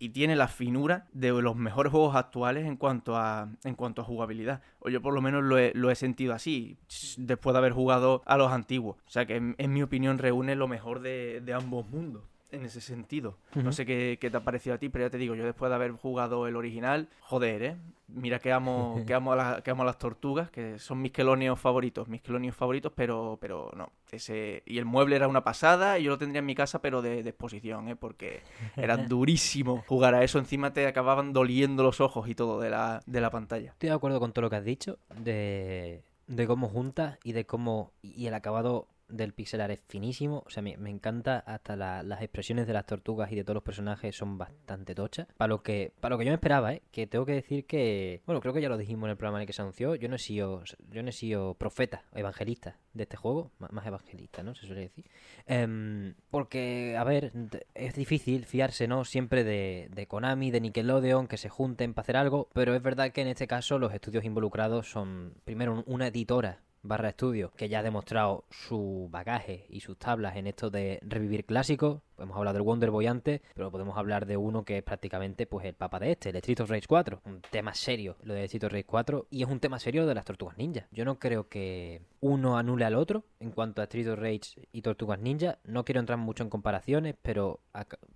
[0.00, 4.04] y tiene la finura de los mejores juegos actuales en cuanto a en cuanto a
[4.04, 4.62] jugabilidad.
[4.80, 6.78] O yo por lo menos lo he, lo he sentido así,
[7.18, 8.96] después de haber jugado a los antiguos.
[9.06, 12.24] O sea que en, mi opinión reúne lo mejor de ambos mundos.
[12.52, 13.36] En ese sentido.
[13.54, 15.68] No sé qué, qué te ha parecido a ti, pero ya te digo, yo después
[15.70, 17.76] de haber jugado el original, joder, ¿eh?
[18.08, 21.12] Mira que amo, que amo, a, las- que amo a las tortugas, que son mis
[21.12, 23.92] quelonios favoritos, mis quelonios favoritos, pero, pero no.
[24.10, 27.02] Ese, y el mueble era una pasada y yo lo tendría en mi casa, pero
[27.02, 27.94] de, de exposición, ¿eh?
[27.94, 28.40] Porque
[28.76, 30.40] era durísimo jugar a eso.
[30.40, 33.70] Encima te acababan doliendo los ojos y todo de la, de la pantalla.
[33.70, 37.46] Estoy de acuerdo con todo lo que has dicho de, de cómo juntas y de
[37.46, 37.92] cómo.
[38.02, 40.42] Y el acabado del pixel art es finísimo.
[40.46, 43.62] O sea, me, encanta hasta la- las expresiones de las tortugas y de todos los
[43.64, 45.26] personajes son bastante tochas.
[45.36, 46.82] Para lo que para lo que yo me esperaba, ¿eh?
[46.90, 48.22] Que tengo que decir que.
[48.26, 49.94] Bueno, creo que ya lo dijimos en el programa en el que se anunció.
[49.94, 53.50] Yo no he sido, yo no he sido profeta o evangelista de este juego.
[53.58, 54.54] Más evangelista, ¿no?
[54.54, 55.04] Se suele decir.
[55.46, 57.32] Em, porque, a ver,
[57.74, 59.04] es difícil fiarse, ¿no?
[59.04, 63.10] Siempre de, de Konami, de Nickelodeon, que se junten para hacer algo, pero es verdad
[63.12, 67.68] que en este caso los estudios involucrados son, primero, un- una editora barra estudio que
[67.68, 72.02] ya ha demostrado su bagaje y sus tablas en esto de revivir clásicos.
[72.20, 75.64] Hemos hablado del Wonder Boy antes, pero podemos hablar de uno que es prácticamente pues
[75.66, 77.22] el papa de este, el Street of Rage 4.
[77.24, 80.14] Un tema serio, lo de Street of Rage 4, y es un tema serio de
[80.14, 80.86] las Tortugas Ninja.
[80.90, 84.82] Yo no creo que uno anule al otro en cuanto a Street of Rage y
[84.82, 85.58] Tortugas Ninja.
[85.64, 87.60] No quiero entrar mucho en comparaciones, pero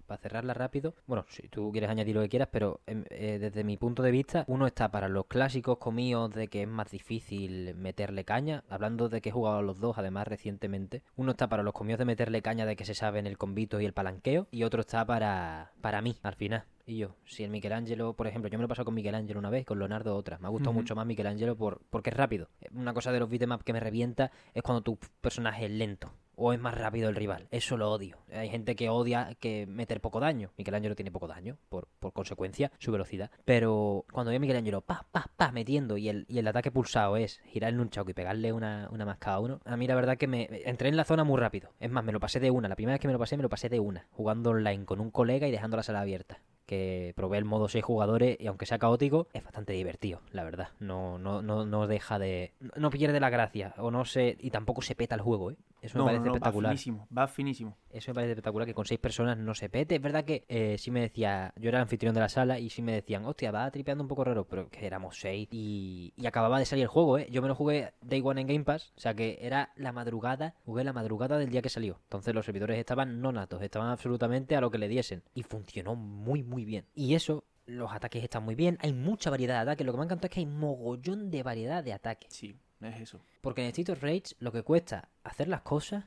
[0.06, 3.64] para cerrarla rápido, bueno, si tú quieres añadir lo que quieras, pero em, eh, desde
[3.64, 7.74] mi punto de vista, uno está para los clásicos comíos de que es más difícil
[7.74, 11.02] meterle caña, hablando de que he jugado a los dos, además recientemente.
[11.16, 13.80] Uno está para los comíos de meterle caña de que se sabe en el convito
[13.80, 16.64] y el palanqueo y otro está para, para mí, al final.
[16.86, 19.48] Y yo, si el Michelangelo, por ejemplo, yo me lo he pasado con Michelangelo una
[19.48, 20.38] vez, con Leonardo otra.
[20.38, 22.50] Me ha gustado mucho más Michelangelo por, porque es rápido.
[22.72, 26.12] Una cosa de los beat'em up que me revienta es cuando tu personaje es lento.
[26.36, 27.48] O es más rápido el rival.
[27.50, 28.18] Eso lo odio.
[28.32, 30.50] Hay gente que odia que meter poco daño.
[30.56, 33.30] Michelangelo tiene poco daño, por, por consecuencia, su velocidad.
[33.44, 37.16] Pero cuando veo a Michelangelo, pa, pa, pa, metiendo, y el, y el ataque pulsado
[37.16, 40.16] es girar el nunchaku y pegarle una, una más cada uno, a mí la verdad
[40.16, 41.70] que me entré en la zona muy rápido.
[41.80, 42.68] Es más, me lo pasé de una.
[42.68, 44.06] La primera vez que me lo pasé, me lo pasé de una.
[44.10, 47.84] Jugando online con un colega y dejando la sala abierta que probé el modo 6
[47.84, 50.68] jugadores y aunque sea caótico, es bastante divertido, la verdad.
[50.80, 52.52] No, no, no, no deja de.
[52.76, 53.74] No pierde la gracia.
[53.78, 54.36] O no se.
[54.40, 55.56] Y tampoco se peta el juego, ¿eh?
[55.82, 56.70] Eso me No, parece no, no, va espectacular.
[56.72, 57.76] finísimo, va finísimo.
[57.90, 59.96] Eso me parece espectacular que con seis personas no se pete.
[59.96, 62.70] Es verdad que eh, sí me decía, yo era el anfitrión de la sala y
[62.70, 66.26] sí me decían, hostia, va tripeando un poco raro, pero que éramos seis y, y
[66.26, 67.28] acababa de salir el juego, ¿eh?
[67.30, 70.54] Yo me lo jugué Day One en Game Pass, o sea que era la madrugada,
[70.64, 71.98] jugué la madrugada del día que salió.
[72.04, 75.96] Entonces los servidores estaban no natos, estaban absolutamente a lo que le diesen y funcionó
[75.96, 76.86] muy, muy bien.
[76.94, 77.42] Y eso.
[77.66, 79.86] Los ataques están muy bien, hay mucha variedad de ataques.
[79.86, 82.30] Lo que me ha encantado es que hay mogollón de variedad de ataques.
[82.30, 83.20] Sí, es eso.
[83.40, 86.04] Porque en Street of Rage lo que cuesta hacer las cosas,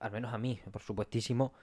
[0.00, 1.54] al menos a mí, por supuestísimo,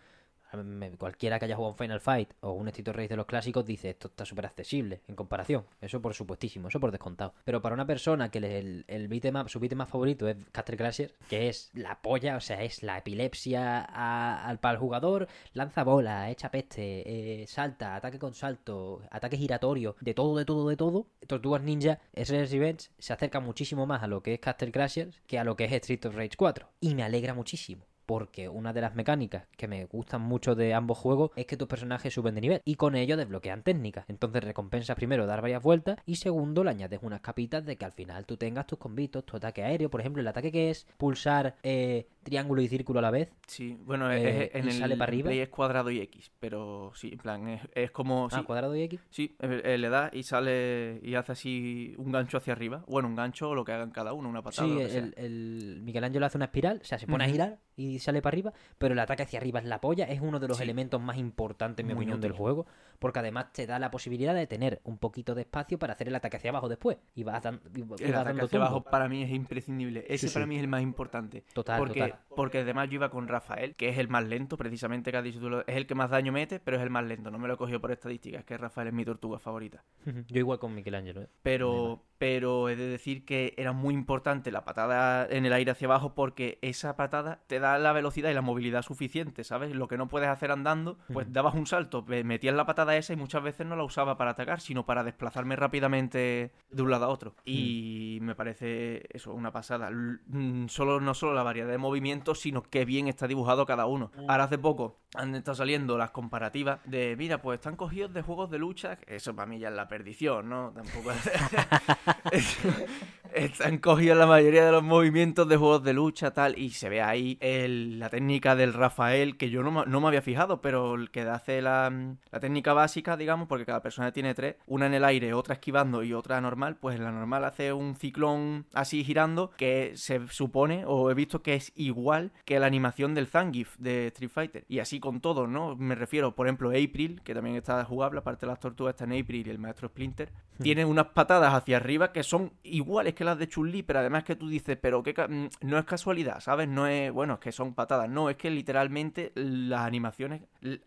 [0.97, 3.65] cualquiera que haya jugado un Final Fight o un Street of Rage de los clásicos
[3.65, 5.65] dice esto está súper accesible en comparación.
[5.81, 7.33] Eso por supuestísimo, eso por descontado.
[7.43, 10.77] Pero para una persona que el, el beat'em up- su beat'em up favorito es Castle
[10.77, 15.83] Crasher, que es la polla, o sea, es la epilepsia al, para el jugador, lanza
[15.83, 20.77] bola, echa peste, eh, salta, ataque con salto, ataque giratorio, de todo, de todo, de
[20.77, 21.07] todo.
[21.27, 25.39] Tortugas Ninja, SNES Revenge se acerca muchísimo más a lo que es Castle Crashers que
[25.39, 26.67] a lo que es Street of Rage 4.
[26.81, 27.85] Y me alegra muchísimo.
[28.05, 31.67] Porque una de las mecánicas que me gustan mucho de ambos juegos es que tus
[31.67, 34.05] personajes suben de nivel y con ello desbloquean técnicas.
[34.07, 37.91] Entonces recompensa primero dar varias vueltas y segundo le añades unas capitas de que al
[37.93, 41.55] final tú tengas tus combitos, tu ataque aéreo, por ejemplo el ataque que es pulsar
[41.63, 43.31] eh, triángulo y círculo a la vez.
[43.47, 45.27] Sí, bueno, Eh, es, en ¿y el sale para arriba?
[45.29, 48.27] Play es cuadrado y X, pero sí, en plan, es, es como...
[48.31, 48.99] Ah, sí, cuadrado y X.
[49.09, 52.83] Sí, eh, eh, le da y sale y hace así un gancho hacia arriba.
[52.87, 54.67] Bueno, un gancho o lo que hagan cada uno, una patada.
[54.67, 54.99] Sí, lo que sea.
[54.99, 58.33] el, el Michelangelo hace una espiral, o sea, se pone a girar y sale para
[58.35, 60.63] arriba, pero el ataque hacia arriba es la polla, es uno de los Sí.
[60.63, 62.65] elementos más importantes, en mi Muy opinión, del juego,
[62.99, 66.15] porque además te da la posibilidad de tener un poquito de espacio para hacer el
[66.15, 66.97] ataque hacia abajo después.
[67.15, 70.05] Y vas, dan- y- El ataque dando hacia abajo para mí es imprescindible.
[70.07, 71.43] Ese Sí, para mí es el más importante.
[71.53, 72.19] Total, porque, total.
[72.35, 75.39] porque además yo iba con Rafael, que es el más lento, precisamente que has dicho
[75.39, 77.31] tú, es el que más daño mete, pero es el más lento.
[77.31, 79.83] No me lo he cogido por estadísticas, es que Rafael es mi tortuga favorita.
[80.27, 81.21] Yo igual con Michelangelo.
[81.23, 81.27] ¿eh?
[81.43, 85.87] Pero, pero he de decir que era muy importante la patada en el aire hacia
[85.87, 89.75] abajo porque esa patada te da la velocidad y la movilidad suficiente, ¿sabes?
[89.75, 93.13] Lo que no puedes hacer andando, pues dabas un salto, me- metías la patada esa
[93.13, 97.05] y muchas veces no la usaba para atacar, sino para desplazarme rápidamente de un lado
[97.05, 97.35] a otro.
[97.45, 99.89] Y me parece eso, una pasada.
[99.91, 104.11] Mm, Solo, no solo la variedad de movimientos, sino qué bien está dibujado cada uno.
[104.27, 108.49] Ahora hace poco han estado saliendo las comparativas de, mira, pues están cogidos de juegos
[108.51, 110.73] de lucha, eso para mí ya es la perdición, ¿no?
[110.73, 111.11] Tampoco
[113.33, 117.01] Están cogidos la mayoría de los movimientos de juegos de lucha, tal, y se ve
[117.01, 121.11] ahí el- la técnica del Rafael, que yo no, no me había fijado, pero el
[121.11, 121.91] que hace la,
[122.31, 126.03] la técnica básica, digamos, porque cada persona tiene tres, una en el aire, otra esquivando
[126.03, 130.83] y otra normal, pues en la normal hace un ciclón así girando, que se supone,
[130.85, 134.79] o he visto que es igual que la animación del Zangief de Street Fighter, y
[134.79, 135.75] así con todo, ¿no?
[135.75, 139.21] Me refiero, por ejemplo, April, que también está jugable, aparte de las tortugas está en
[139.21, 140.31] April y el maestro Splinter,
[140.61, 144.35] tiene unas patadas hacia arriba que son iguales que las de Chun-Li, pero además que
[144.35, 146.67] tú dices, pero ca- mm, no es casualidad, ¿sabes?
[146.67, 150.43] No es, bueno, es que son patadas, no, es que literalmente las animaciones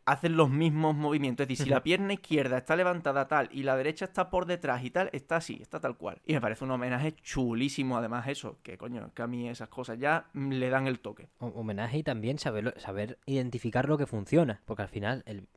[0.07, 3.77] hacen los mismos movimientos, es decir, si la pierna izquierda está levantada tal y la
[3.77, 6.21] derecha está por detrás y tal, está así, está tal cual.
[6.27, 9.99] Y me parece un homenaje chulísimo, además eso, que coño, que a mí esas cosas
[9.99, 11.29] ya mm, le dan el toque.
[11.39, 14.61] Ho- Homenaje y también saber, saber identificar lo que funciona.
[14.65, 15.49] Porque al final, el,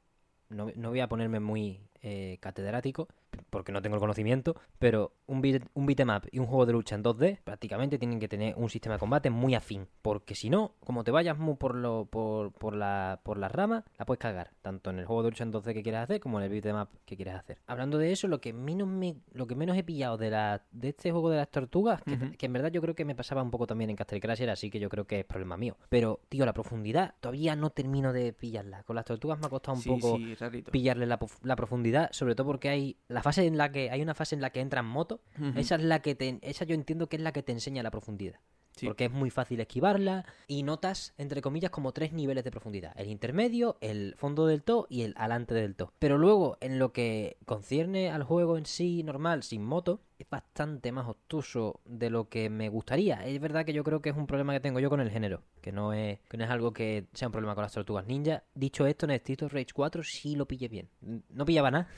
[0.49, 3.07] no, no voy a ponerme muy eh, catedrático,
[3.49, 6.95] porque no tengo el conocimiento, pero un, beat, un up y un juego de lucha
[6.95, 9.87] en 2D prácticamente tienen que tener un sistema de combate muy afín.
[10.01, 13.85] Porque si no, como te vayas muy por, lo, por, por, la, por la rama,
[13.97, 14.51] la puedes cagar.
[14.61, 16.79] Tanto en el juego de lucha en 2D que quieras hacer como en el beat'em
[16.79, 17.59] up que quieras hacer.
[17.67, 20.89] Hablando de eso, lo que menos, me, lo que menos he pillado de, la, de
[20.89, 22.01] este juego de las tortugas,
[22.37, 24.69] que, en verdad yo creo que me pasaba un poco también en Castle Crasher, así
[24.69, 25.77] que yo creo que es problema mío.
[25.89, 28.83] Pero, tío, la profundidad todavía no termino de pillarla.
[28.83, 30.35] Con las tortugas me ha costado un sí, poco sí,
[30.71, 34.15] pillarle la, la profundidad, sobre todo porque hay la fase en la que hay una
[34.15, 35.21] fase en la que entra en moto,
[35.55, 37.91] esa es la que te, esa yo entiendo que es la que te enseña la
[37.91, 38.39] profundidad.
[38.85, 42.93] Porque es muy fácil esquivarla y notas, entre comillas, como tres niveles de profundidad.
[42.95, 45.93] El intermedio, el fondo del todo y el alante del todo.
[45.99, 50.91] Pero luego, en lo que concierne al juego en sí normal, sin moto, es bastante
[50.91, 53.25] más obtuso de lo que me gustaría.
[53.25, 55.41] Es verdad que yo creo que es un problema que tengo yo con el género,
[55.61, 58.43] que no es, que no es algo que sea un problema con las tortugas ninja.
[58.53, 60.89] Dicho esto, en el Street of Rage 4 sí lo pillé bien.
[61.29, 61.87] No pillaba nada.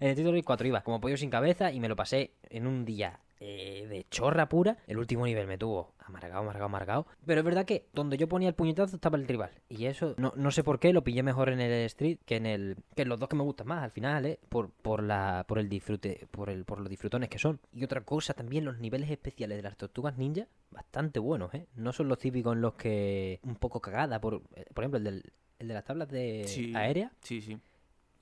[0.00, 2.34] En el Street of Rage 4 iba como pollo sin cabeza y me lo pasé
[2.50, 4.76] en un día eh, de chorra pura.
[4.86, 7.06] El último nivel me tuvo amargado, amargado, amargado.
[7.26, 9.50] Pero es verdad que donde yo ponía el puñetazo estaba el tribal.
[9.68, 12.46] Y eso, no, no sé por qué, lo pillé mejor en el Street que en
[12.46, 12.76] el.
[12.94, 14.38] que en los dos que me gustan más al final, ¿eh?
[14.48, 15.44] Por, por la.
[15.48, 16.28] por el disfrute.
[16.30, 17.60] Por el, por los disfrutones que son.
[17.72, 21.66] Y otra cosa, también los niveles especiales de las tortugas ninja, bastante buenos, ¿eh?
[21.74, 23.40] No son los típicos en los que.
[23.42, 24.20] un poco cagada.
[24.20, 25.32] Por, eh, por ejemplo, el del.
[25.58, 26.72] El de las tablas de Sí.
[26.74, 27.56] aérea, Sí, sí.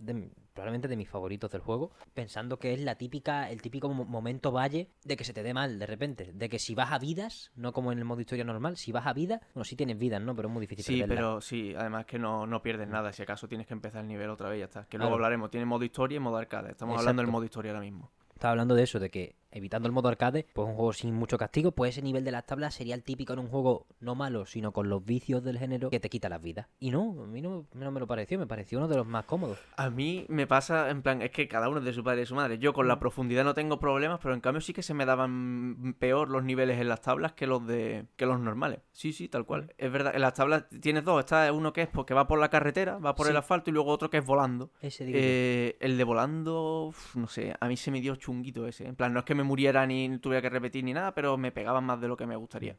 [0.05, 4.05] De- probablemente de mis favoritos del juego, pensando que es la típica, el típico mo-
[4.05, 6.99] momento valle de que se te dé mal de repente, de que si vas a
[6.99, 9.99] vidas, no como en el modo historia normal, si vas a vida, bueno, sí tienes
[9.99, 10.35] vidas, ¿no?
[10.35, 13.13] Pero es muy difícil Sí, pero sí, además que no, no pierdes nada.
[13.13, 14.85] Si acaso tienes que empezar el nivel otra vez ya está.
[14.87, 15.15] Que luego Claro.
[15.17, 15.51] hablaremos.
[15.51, 16.71] Tiene modo historia y modo arcade.
[16.73, 18.11] Estamos hablando del modo historia ahora mismo.
[18.35, 21.39] Estaba hablando de eso, de que evitando el modo arcade, pues un juego sin mucho
[21.39, 24.47] castigo, pues ese nivel de las tablas sería el típico en un juego no malo,
[24.47, 26.67] sino con los vicios del género que te quita las vidas.
[26.79, 29.25] Y no, a mí no, no me lo pareció, me pareció uno de los más
[29.25, 29.59] cómodos.
[29.77, 32.21] A mí me pasa, en plan, es que cada uno es de su padre y
[32.21, 32.59] de su madre.
[32.59, 33.01] Yo con la Mm.
[33.01, 36.81] profundidad no tengo problemas, pero en cambio sí que se me daban peor los niveles
[36.81, 38.81] en las tablas que los de que los normales.
[38.93, 39.47] Sí, sí, tal Mm.
[39.47, 39.75] cual.
[39.79, 41.21] Es verdad, en las tablas tienes dos.
[41.21, 43.31] Está uno que es porque va por la carretera, va por Sí.
[43.31, 44.71] el asfalto y luego otro que es volando.
[44.81, 45.05] Ese.
[45.09, 48.87] Eh, el de volando, uf, no sé, a mí se me dio chunguito ese.
[48.87, 51.53] En plan, no es que me muriera ni tuviera que repetir ni nada, pero me
[51.53, 52.77] pegaban más de lo que me gustaría.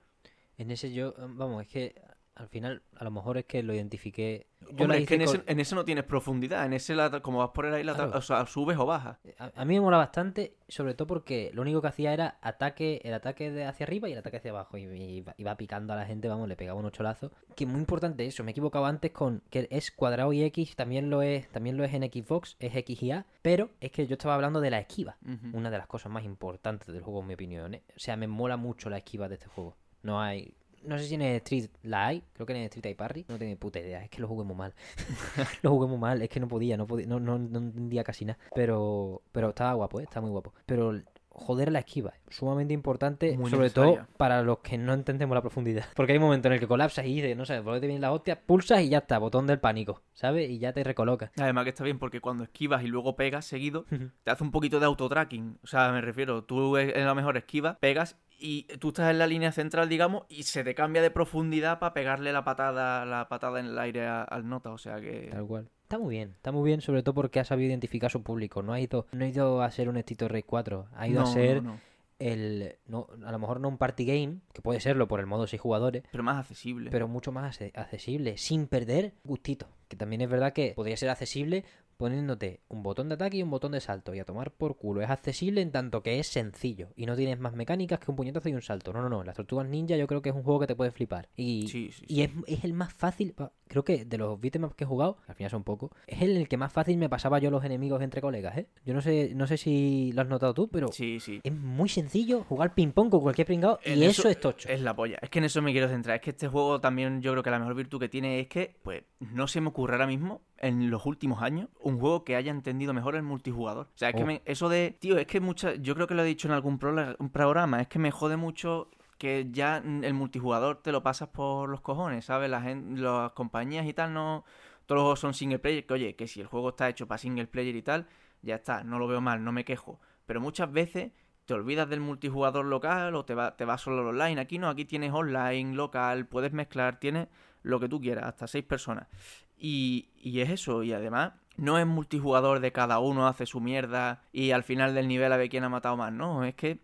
[0.57, 1.95] En ese yo, vamos, es que
[2.41, 4.47] al final a lo mejor es que lo identifiqué.
[4.61, 6.65] Yo Hombre, es que en ese, en ese no tienes profundidad.
[6.65, 8.11] En ese, la- como vas por el aire, la- Claro.
[8.17, 9.17] o sea, subes o bajas.
[9.39, 13.01] A, a mí me mola bastante, sobre todo porque lo único que hacía era ataque,
[13.03, 14.77] el ataque de hacia arriba y el ataque hacia abajo.
[14.77, 17.31] Y, y iba- picando a la gente, vamos, le pegaba unos cholazos.
[17.55, 21.09] Que muy importante eso, me he equivocado antes con que es cuadrado y X, también
[21.09, 24.13] lo es, también lo es en Xbox, es X y A, pero es que yo
[24.13, 25.17] estaba hablando de la esquiva.
[25.53, 27.73] Una de las cosas más importantes del juego, en mi opinión.
[27.73, 27.83] ¿eh?
[27.95, 29.75] O sea, me mola mucho la esquiva de este juego.
[30.03, 30.53] No hay.
[30.83, 33.25] No sé si en el Street la hay, creo que en el Street hay parry,
[33.27, 34.73] no tengo ni puta idea, es que lo jugué mal.
[35.61, 38.39] lo jugué mal, es que no podía, no podía, no, no, no entendía casi nada.
[38.55, 40.03] Pero, pero estaba guapo, ¿eh?
[40.03, 40.53] está muy guapo.
[40.65, 40.93] Pero
[41.33, 45.85] joder la esquiva, sumamente importante, Muy sobre todo para los que no entendemos la profundidad.
[45.95, 48.01] Porque hay un momento en el que colapsas y dices, no sabes, por te vienen
[48.01, 50.49] las hostias, pulsas y ya está, botón del pánico, ¿sabes?
[50.49, 51.31] Y ya te recolocas.
[51.39, 53.85] Además que está bien porque cuando esquivas y luego pegas seguido,
[54.23, 55.59] te hace un poquito de autotracking.
[55.63, 59.27] O sea, me refiero, tú en lo mejor esquivas, pegas y tú estás en la
[59.27, 63.59] línea central, digamos, y se te cambia de profundidad para pegarle la patada, la patada
[63.59, 64.71] en el aire al nota.
[64.71, 65.29] O sea que.
[65.31, 65.69] Tal cual.
[65.91, 68.63] Está muy bien, está muy bien, sobre todo porque ha sabido identificar a su público.
[68.63, 71.27] No ha ido, no ha ido a ser un Street Rage 4, ha ido No,
[71.27, 71.79] a ser no, no.
[72.17, 72.75] el.
[72.87, 75.61] No, a lo mejor no un party game, que puede serlo por el modo 6
[75.61, 76.89] jugadores, Pero más accesible.
[76.91, 79.67] pero mucho más accesible, sin perder gustito.
[79.89, 81.65] Que también es verdad que podría ser accesible
[81.97, 85.01] poniéndote un botón de ataque y un botón de salto y a tomar por culo.
[85.01, 88.49] Es accesible en tanto que es sencillo y no tienes más mecánicas que un puñetazo
[88.49, 88.91] y un salto.
[88.93, 89.23] No, no, no.
[89.23, 91.27] Las Tortugas Ninja yo creo que es un juego que te puede flipar.
[91.35, 92.21] Y, Sí, sí, y sí.
[92.23, 93.35] es, es el más fácil,
[93.71, 96.47] creo que de los beatemaps que he jugado, al final son pocos, es el, el
[96.49, 98.67] que más fácil me pasaba yo los enemigos entre colegas, ¿eh?
[98.85, 101.39] Yo no sé, no sé si lo has notado tú, pero Sí, sí.
[101.43, 104.67] es muy sencillo jugar ping pong con cualquier pringado y En eso, es tocho.
[104.69, 105.17] Es la polla.
[105.21, 106.17] Es que en eso me quiero centrar.
[106.17, 108.75] Es que este juego también yo creo que la mejor virtud que tiene es que,
[108.83, 112.51] pues, no se me ocurre ahora mismo, en los últimos años, un juego que haya
[112.51, 113.87] entendido mejor el multijugador.
[113.87, 114.27] O sea, es que Oh.
[114.27, 116.77] me- eso de, tío, es que muchas, yo creo que lo he dicho en algún
[116.77, 118.89] programa, es que me jode mucho
[119.21, 122.49] que ya el multijugador te lo pasas por los cojones, ¿sabes?
[122.49, 124.45] La gente, las compañías y tal no...
[124.87, 127.19] Todos los juegos son single player, que oye, que si el juego está hecho para
[127.19, 128.07] single player y tal,
[128.41, 129.99] ya está, no lo veo mal, no me quejo.
[130.25, 131.11] Pero muchas veces
[131.45, 134.41] te olvidas del multijugador local o te te vas solo al online.
[134.41, 137.27] Aquí no, aquí tienes online, local, puedes mezclar, tienes
[137.61, 139.07] lo que tú quieras, hasta seis personas.
[139.55, 144.23] Y, y es eso, y además no es multijugador de cada uno hace su mierda
[144.31, 146.79] y al final del nivel a ver quién ha matado más, no, es que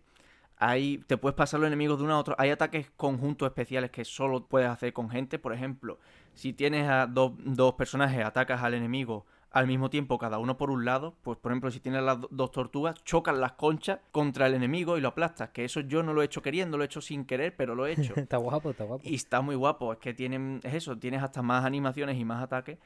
[0.58, 2.34] hay, te puedes pasar los enemigos de uno a otro.
[2.38, 5.38] Hay ataques conjuntos especiales que solo puedes hacer con gente.
[5.38, 5.98] Por ejemplo,
[6.34, 10.70] si tienes a dos, dos personajes, atacas al enemigo al mismo tiempo, cada uno por
[10.70, 14.46] un lado, pues por ejemplo, si tienes las do- dos tortugas, chocan las conchas contra
[14.46, 15.50] el enemigo y lo aplastas.
[15.50, 17.86] Que eso yo no lo he hecho queriendo, lo he hecho sin querer, pero lo
[17.86, 18.12] he hecho.
[18.16, 19.02] está guapo, está guapo.
[19.08, 22.42] Y está muy guapo, es que tienen, es eso, tienes hasta más animaciones y más
[22.42, 22.78] ataques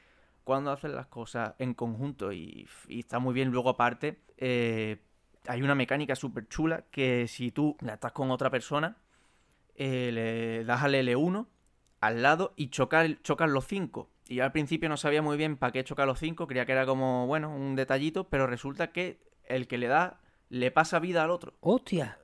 [0.43, 3.49] cuando haces las cosas en conjunto y, y está muy bien.
[3.51, 5.01] Luego aparte, eh,
[5.47, 8.97] hay una mecánica súper chula que si tú la estás con otra persona,
[9.75, 11.47] eh, le das al L1
[12.01, 14.09] al lado y chocar, chocan los cinco.
[14.27, 16.71] Y yo al principio no sabía muy bien para qué chocar los cinco, creía que
[16.73, 21.23] era como, bueno, un detallito, pero resulta que el que le da le pasa vida
[21.23, 21.53] al otro.
[21.61, 22.19] ¡Hostia!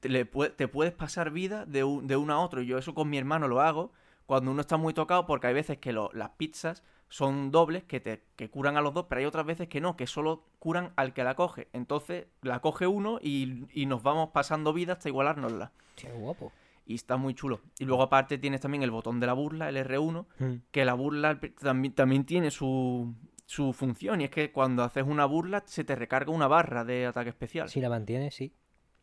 [0.00, 2.62] te, le te puedes pasar vida de, un- de uno a otro.
[2.62, 3.92] Yo eso con mi hermano lo hago
[4.26, 8.00] cuando uno está muy tocado porque hay veces que lo- las pizzas son dobles que
[8.00, 10.92] te que curan a los dos, pero hay otras veces que no, que solo curan
[10.96, 11.68] al que la coge.
[11.72, 15.72] Entonces la coge uno y, y nos vamos pasando vida hasta igualárnosla.
[15.96, 16.52] Qué guapo.
[16.86, 17.60] Y está muy chulo.
[17.78, 21.38] Y luego aparte tienes también el botón de la burla, el R1, que la burla
[21.60, 23.14] también, también tiene su,
[23.44, 24.20] su función.
[24.20, 27.68] Y es que cuando haces una burla se te recarga una barra de ataque especial.
[27.68, 28.52] Si la mantienes, sí.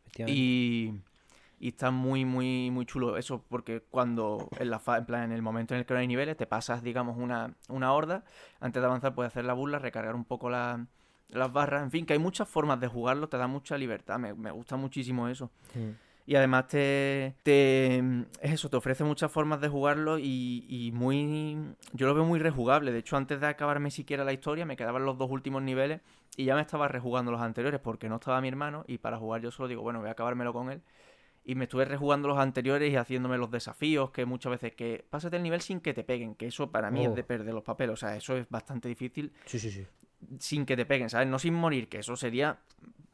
[0.06, 0.40] Efectivamente.
[0.40, 1.00] Y,
[1.60, 5.32] y está muy, muy, muy chulo eso, porque cuando en, la fa- en plan, en
[5.32, 8.24] el momento en el que no hay niveles, te pasas, digamos, una, una horda,
[8.60, 10.86] antes de avanzar puedes hacer la burla, recargar un poco la-
[11.30, 14.32] las barras, en fin, que hay muchas formas de jugarlo, te da mucha libertad, me,
[14.34, 15.50] me gusta muchísimo eso.
[16.26, 21.56] Y además te, te es eso, te ofrece muchas formas de jugarlo y, y muy
[21.94, 22.92] yo lo veo muy rejugable.
[22.92, 26.02] De hecho, antes de acabarme siquiera la historia, me quedaban los dos últimos niveles
[26.36, 29.40] y ya me estaba rejugando los anteriores porque no estaba mi hermano y para jugar
[29.40, 30.82] yo solo digo, bueno, voy a acabármelo con él.
[31.48, 35.38] Y me estuve rejugando los anteriores y haciéndome los desafíos, que muchas veces que pásate
[35.38, 37.08] el nivel sin que te peguen, que eso para mí Oh.
[37.10, 39.86] es de perder los papeles, o sea, eso es bastante difícil Sí, sí, sí.
[40.38, 41.26] sin que te peguen, ¿sabes?
[41.26, 42.58] No sin morir, que eso sería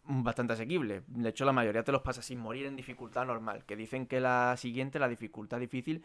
[0.06, 1.02] bastante asequible.
[1.06, 4.18] De hecho, la mayoría te los pasa sin morir en dificultad normal, que dicen que
[4.18, 6.02] la siguiente, la dificultad difícil,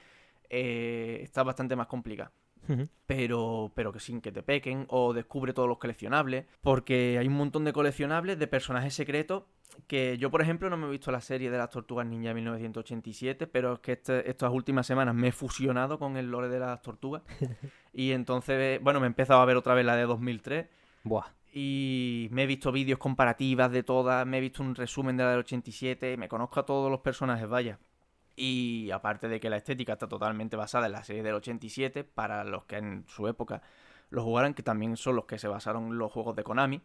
[0.51, 2.31] eh, está bastante más complicada.
[3.07, 7.34] Pero, pero que sin que te pequen o descubre todos los coleccionables, porque hay un
[7.34, 9.44] montón de coleccionables de personajes secretos
[9.88, 12.36] que yo, por ejemplo, no me he visto la serie de las Tortugas Ninja de
[12.36, 16.60] 1987, pero es que este- estas últimas semanas me he fusionado con el lore de
[16.60, 17.23] las Tortugas
[17.94, 20.68] y entonces, bueno, me he empezado a ver otra vez la de 2003
[21.03, 21.27] Buah.
[21.53, 25.31] y me he visto vídeos comparativas de todas, me he visto un resumen de la
[25.31, 27.80] del 87, me conozco a todos los personajes, vaya.
[28.41, 32.45] Y aparte de que la estética está totalmente basada en la serie del 87, para
[32.45, 33.61] los que en su época
[34.11, 36.81] lo jugaran, que también son los que se basaron los juegos de Konami.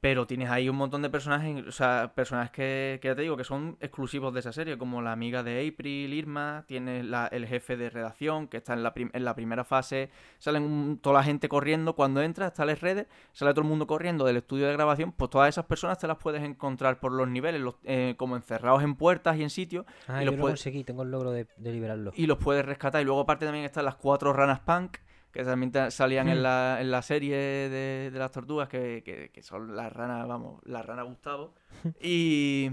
[0.00, 3.36] Pero tienes ahí un montón de personajes, o sea, personajes que, que ya te digo
[3.36, 7.46] que son exclusivos de esa serie, como la amiga de April, Irma, tienes la- el
[7.46, 10.08] jefe de redacción, que está en la, en la primera fase,
[10.38, 13.86] salen un- toda la gente corriendo cuando entras, está las redes, sale todo el mundo
[13.86, 17.28] corriendo del estudio de grabación, pues todas esas personas te las puedes encontrar por los
[17.28, 20.40] niveles, los- eh, como encerrados en puertas y en sitios, Ah, y yo los lo
[20.40, 22.12] puedes- conseguí, tengo el logro de, de liberarlo.
[22.14, 23.02] y los puedes rescatar.
[23.02, 24.96] Y luego aparte también están las cuatro ranas punk,
[25.38, 26.42] que también ta- salían en, Mm.
[26.42, 30.60] la, en la serie de, de las tortugas, que, que- que son las ranas, vamos,
[30.64, 31.54] la rana Gustavo.
[32.02, 32.68] Y,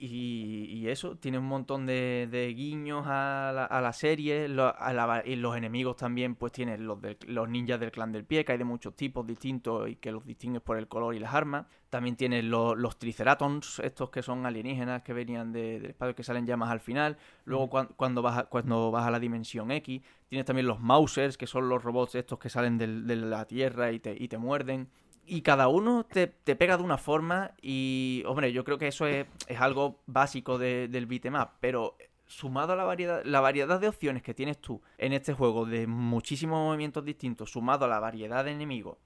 [0.00, 4.48] y, y eso, tiene un montón de, de guiños a la, a la serie.
[4.48, 8.24] lo- a la- y los enemigos también, pues tienen los, los ninjas del clan del
[8.24, 11.18] pie, que hay de muchos tipos distintos y que los distingues por el color y
[11.18, 11.66] las armas.
[11.90, 16.24] También tienes los, los triceratons, estos que son alienígenas que venían de- del espacio, que
[16.24, 17.16] salen llamas al final.
[17.44, 21.36] Luego cuan- cuando, vas a, cuando vas a la dimensión X, tienes también los Mausers,
[21.36, 24.38] que son los robots estos que salen del- de la Tierra y te, y te
[24.38, 24.88] muerden.
[25.26, 29.06] Y cada uno te, te pega de una forma y, hombre, yo creo que eso
[29.06, 33.80] es, es algo básico de- del beat'em up, pero sumado a la variedad, la variedad
[33.80, 38.00] de opciones que tienes tú en este juego de muchísimos movimientos distintos, sumado a la
[38.00, 38.98] variedad de enemigos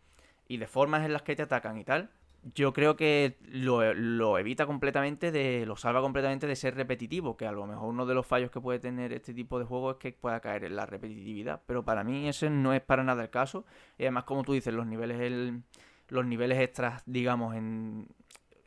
[0.48, 2.10] y de formas en las que te atacan y tal,
[2.54, 5.64] yo creo que lo, lo evita completamente de.
[5.64, 7.38] lo salva completamente de ser repetitivo.
[7.38, 9.92] Que a lo mejor uno de los fallos que puede tener este tipo de juego
[9.92, 11.62] es que pueda caer en la repetitividad.
[11.64, 13.64] Pero para mí ese no es para nada el caso.
[13.96, 15.62] Y además, como tú dices, los niveles el-
[16.08, 18.08] los niveles extras, digamos, en,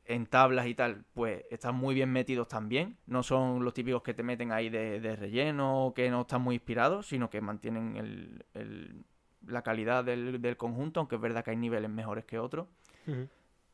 [0.05, 2.97] en tablas y tal, pues están muy bien metidos también.
[3.05, 6.41] No son los típicos que te meten ahí de, de relleno o que no están
[6.41, 9.03] muy inspirados, sino que mantienen el- el-
[9.45, 12.67] la calidad del, del conjunto, aunque es verdad que hay niveles mejores que otros.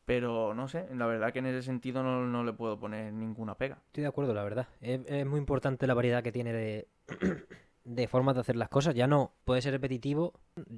[0.05, 3.55] Pero no sé, la verdad que en ese sentido no, no le puedo poner ninguna
[3.55, 3.77] pega.
[3.87, 4.67] Estoy de acuerdo, la verdad.
[4.81, 6.87] Es, es muy importante la variedad que tiene de,
[7.83, 8.95] de formas de hacer las cosas.
[8.95, 10.33] Ya no puede ser repetitivo.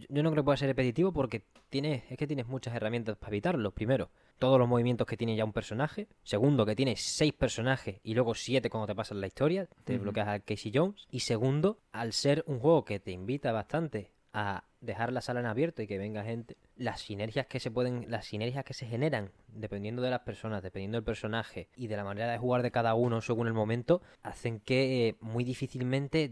[0.10, 3.30] Yo no creo que pueda ser repetitivo porque tienes, es que tienes muchas herramientas para
[3.30, 3.72] evitarlo.
[3.72, 4.10] Primero,
[4.40, 6.08] todos los movimientos que tiene ya un personaje.
[6.24, 9.68] Segundo, que tienes seis personajes y luego siete cuando te pasas la historia.
[9.84, 10.04] Te Ujú.
[10.04, 11.06] bloqueas a Casey Jones.
[11.10, 15.46] Y segundo, al ser un juego que te invita bastante a dejar la sala en
[15.46, 19.32] abierto y que venga gente, las sinergias que se pueden, las sinergias que se generan
[19.48, 22.96] dependiendo de las personas, dependiendo del personaje y de la manera de jugar de cada
[22.96, 26.32] uno según el momento, hacen que eh, muy difícilmente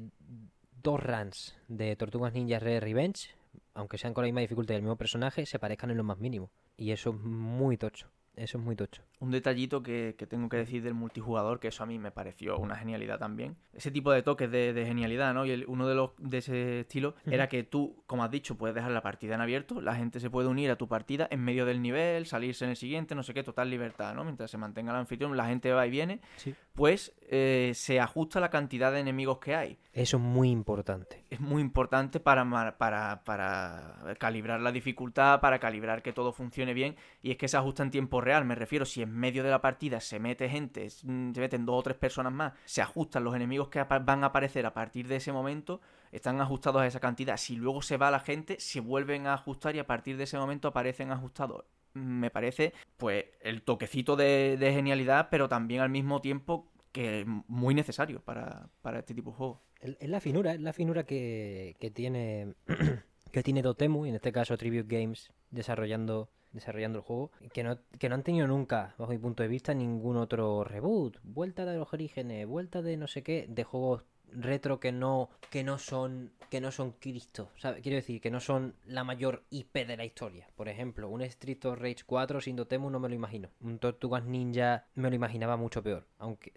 [0.83, 3.29] dos runs de Tortugas Ninja Red Revenge,
[3.73, 6.51] aunque sean con la misma dificultad del mismo personaje, se parezcan en lo más mínimo.
[6.77, 8.09] Y eso es muy tocho.
[8.35, 9.03] Eso es muy tocho.
[9.19, 12.57] Un detallito que, que tengo que decir del multijugador, que eso a mí me pareció
[12.57, 13.55] una genialidad también.
[13.73, 15.45] Ese tipo de toques de, de genialidad, ¿no?
[15.45, 18.73] Y el- uno de los de ese estilo era que tú, como has dicho, puedes
[18.75, 21.65] dejar la partida en abierto, la gente se puede unir a tu partida en medio
[21.65, 24.23] del nivel, salirse en el siguiente, no sé qué, total libertad, ¿no?
[24.23, 26.55] Mientras se mantenga el anfitrión, la gente va y viene, Sí.
[26.73, 29.77] pues eh, se ajusta la cantidad de enemigos que hay.
[29.93, 31.22] Eso es muy importante.
[31.33, 36.95] Es muy importante para, para, para calibrar la dificultad, para calibrar que todo funcione bien,
[37.23, 39.59] y es que se ajusta en tiempo real, me refiero, si en medio de la
[39.59, 43.69] partida se mete gente, se meten dos o tres personas más, se ajustan los enemigos
[43.69, 45.81] que van a aparecer a partir de ese momento,
[46.11, 49.75] están ajustados a esa cantidad, si luego se va la gente, se vuelven a ajustar
[49.75, 51.65] y a partir de ese momento aparecen ajustados.
[51.95, 57.75] Me parece pues el toquecito de, de, genialidad, pero también al mismo tiempo que muy
[57.75, 59.59] necesario para, para este tipo de juegos.
[59.81, 62.53] Es la finura, es la finura que, que tiene
[63.33, 67.79] que tiene Dotemu, y en este caso Tribute Games, desarrollando desarrollando el juego, que no,
[67.97, 71.77] que no han tenido nunca, bajo mi punto de vista, ningún otro reboot, vuelta de
[71.77, 74.05] los orígenes, vuelta de no sé qué, de juegos
[74.35, 77.49] retro que no que no son que no son Cristo,
[77.81, 80.47] quiero decir que no son la mayor IP de la historia.
[80.55, 83.49] Por ejemplo, un Street of Rage 4 sin Dotemu no me lo imagino.
[83.61, 86.53] Un Tortugas Ninja me lo imaginaba mucho peor, aunque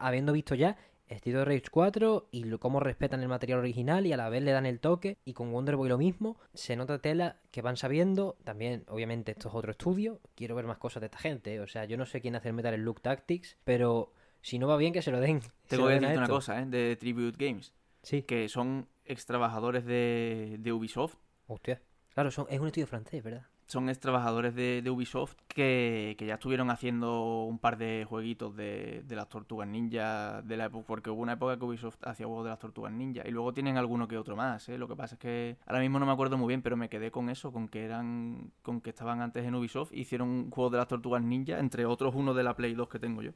[0.00, 0.78] habiendo visto ya
[1.08, 4.52] Street of Rage 4 y cómo respetan el material original y a la vez le
[4.52, 8.36] dan el toque y con Wonder Boy lo mismo, se nota tela que van sabiendo,
[8.44, 11.84] también obviamente esto es otro estudio, quiero ver más cosas de esta gente, o sea,
[11.84, 14.12] yo no sé quién hace el Metal Look Tactics, pero
[14.46, 15.40] si no va bien, que se lo den.
[15.66, 16.66] Tengo que decirte una cosa, ¿eh?
[16.66, 17.74] De Tribute Games.
[18.04, 18.22] Sí.
[18.22, 21.16] Que son ex trabajadores de, Ubisoft.
[21.48, 21.82] Hostia.
[22.14, 23.44] Claro, son, es un estudio francés, ¿verdad?
[23.66, 29.28] Son ex trabajadores de, Ubisoft que, ya estuvieron haciendo un par de jueguitos de, las
[29.28, 32.60] tortugas ninja de la época, porque hubo una época que Ubisoft hacía juegos de las
[32.60, 34.78] tortugas ninja y luego tienen alguno que otro más, ¿eh?
[34.78, 37.10] Lo que pasa es que ahora mismo no me acuerdo muy bien, pero me quedé
[37.10, 40.78] con eso, con que eran, con que estaban antes en Ubisoft, hicieron un juego de
[40.78, 43.32] las tortugas ninja, entre otros uno de la Play 2 que tengo yo.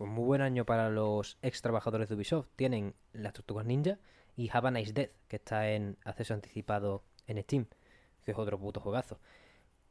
[0.00, 2.48] Pues muy buen año para los ex trabajadores de Ubisoft.
[2.56, 3.98] Tienen las Tortugas Ninja
[4.34, 7.66] y Have a Nice Death, que está en acceso anticipado en Steam,
[8.24, 9.20] que es otro puto juegazo.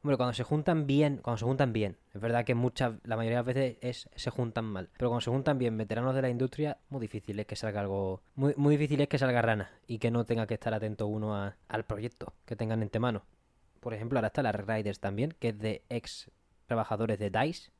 [0.02, 3.44] Hombre, cuando se juntan bien, cuando se juntan bien, es verdad que muchas, la mayoría
[3.44, 6.30] de las veces es, se juntan mal, pero cuando se juntan bien veteranos de la
[6.31, 9.99] industria, muy difícil es que salga algo, muy, muy difícil es que salga rana y
[9.99, 13.22] que no tenga que estar atento uno al proyecto que tengan entre manos.
[13.80, 16.31] Por ejemplo, ahora está la Riders también, que es de ex
[16.65, 17.72] trabajadores de DICE,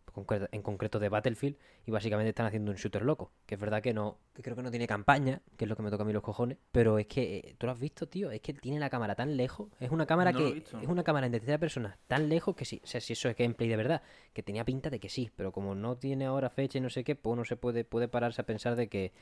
[0.52, 3.32] en concreto de Battlefield, y básicamente están haciendo un shooter loco.
[3.46, 5.84] Que es verdad que no, que creo que no tiene campaña, que es lo que
[5.84, 8.32] me toca a mí los cojones, pero es que, eh, ¿tú lo has visto, tío?
[8.32, 11.32] Es que tiene la cámara tan lejos, es una cámara que, es una cámara en
[11.32, 14.02] tercera persona, tan lejos que sí, o sea, si eso es gameplay de verdad,
[14.34, 17.04] que tenía pinta de que sí, pero como no tiene ahora fecha y no sé
[17.04, 19.14] qué, pues uno se puede, puede pararse a pensar de que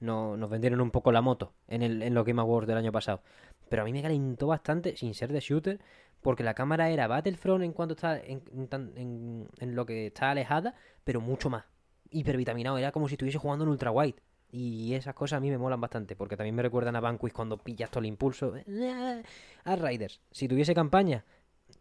[0.00, 2.92] no, nos vendieron un poco la moto en, el, en los Game Awards del año
[2.92, 3.22] pasado.
[3.68, 5.80] Pero a mí me calentó bastante, sin ser de shooter,
[6.24, 8.42] porque la cámara era Battlefront en cuanto está en,
[9.58, 10.74] en, lo que está alejada,
[11.04, 11.64] pero mucho más
[12.10, 12.78] hipervitaminado.
[12.78, 14.16] Era como si estuviese jugando en ultra wide.
[14.50, 17.58] Y esas cosas a mí me molan bastante, porque también me recuerdan a Vanquish cuando
[17.58, 18.54] pillas todo el impulso.
[19.64, 21.26] A Riders, si tuviese campaña,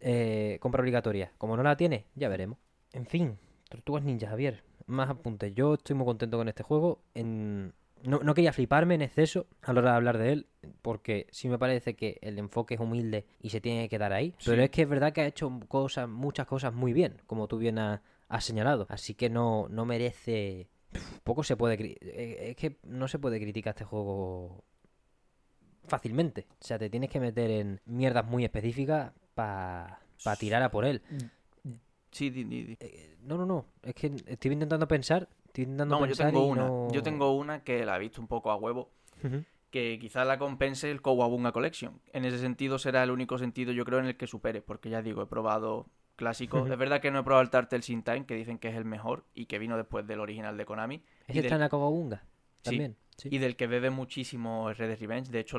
[0.02, 1.32] eh, compra obligatoria.
[1.38, 2.58] Como no la tiene, ya veremos.
[2.92, 3.38] En fin,
[3.70, 4.64] Tortugas Ninja, Javier.
[4.88, 5.56] Más apuntes.
[5.56, 7.02] Yo estoy muy contento con este juego.
[7.14, 7.74] En,
[8.04, 10.48] no, quería fliparme en exceso a la hora de hablar de él,
[10.82, 14.36] porque sí me parece que el enfoque es humilde y se tiene que quedar ahí.
[14.46, 17.58] Pero es que es verdad que ha hecho cosas, muchas cosas muy bien, como tú
[17.58, 18.02] bien has,
[18.40, 18.88] señalado.
[18.90, 20.68] Así que no, no merece.
[21.24, 21.98] Poco se puede.
[22.02, 24.64] Eh, es que no se puede criticar este juego
[25.86, 26.48] fácilmente.
[26.62, 30.00] O sea, te tienes que meter en mierdas muy específicas para
[30.40, 31.02] tirar a por él.
[32.12, 33.66] Sí, di, eh, no, no, no.
[33.82, 36.68] Es que estoy intentando pensar no, yo tengo una.
[36.92, 38.92] Yo tengo una que la he visto un poco a huevo.
[39.70, 42.00] Que quizás la compense el Kowabunga Collection.
[42.12, 44.62] En ese sentido será el único sentido, yo creo, en el que supere.
[44.62, 46.70] Porque ya digo, he probado clásicos.
[46.70, 48.86] Es verdad que no he probado el Turtle Sin Time, que dicen que es el
[48.86, 51.04] mejor y que vino después del original de Konami.
[51.28, 51.70] ¿Es el del...
[51.70, 52.24] Kowabunga?
[52.62, 52.96] También.
[53.26, 55.32] Y del que bebe muchísimo Red Dead Revenge.
[55.32, 55.58] De hecho,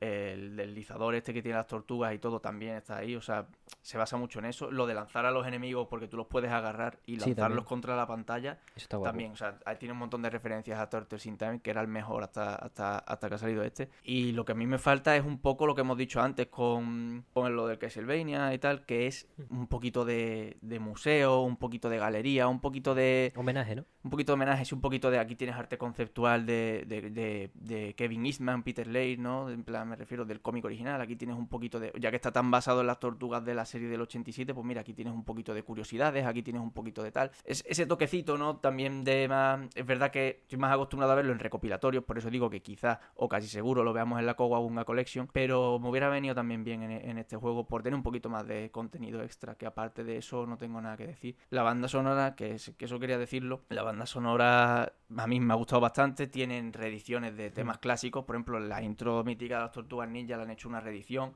[0.00, 3.14] el deslizador este que tiene las tortugas y todo también está ahí.
[3.14, 3.46] O sea,
[3.82, 4.70] se basa mucho en eso.
[4.70, 8.06] Lo de lanzar a los enemigos porque tú los puedes agarrar y lanzarlos contra la
[8.06, 8.58] pantalla.
[8.88, 11.80] también, o sea, ahí tiene un montón de referencias a Turtles in Time, que era
[11.80, 13.90] el mejor hasta, hasta, hasta que ha salido este.
[14.02, 16.46] Y lo que a mí me falta es un poco lo que hemos dicho antes
[16.48, 19.58] con, con lo del Castlevania y tal, que es hmm.
[19.58, 23.32] un poquito de, de museo, un poquito de galería, un poquito de...
[23.36, 23.84] Homenaje, ¿no?
[24.02, 25.18] Un poquito de homenaje, y un poquito de...
[25.18, 29.50] Aquí tienes arte conceptual de de, de, Kevin Eastman, Peter Lane, ¿no?
[29.50, 31.00] En plan, me refiero del cómic original.
[31.00, 31.92] Aquí tienes un poquito de.
[31.98, 34.80] Ya que está tan basado en las tortugas de la serie del 87, pues mira,
[34.80, 37.30] aquí tienes un poquito de curiosidades, aquí tienes un poquito de tal.
[37.44, 38.56] Es, ese toquecito, ¿no?
[38.56, 39.60] También de más.
[39.74, 42.98] Es verdad que estoy más acostumbrado a verlo en recopilatorios, por eso digo que quizás,
[43.14, 46.82] o casi seguro, lo veamos en la Kowabunga Collection, pero me hubiera venido también bien
[46.82, 50.46] en, este juego por tener un poquito más de contenido extra, que aparte de eso
[50.46, 51.36] no tengo nada que decir.
[51.50, 55.56] La banda sonora, que, que eso quería decirlo, la banda sonora a mí me ha
[55.56, 58.24] gustado bastante, tienen reediciones de temas clásicos.
[58.24, 61.34] Por ejemplo, la intro mítica de las Tortugas Ninja le han hecho una reedición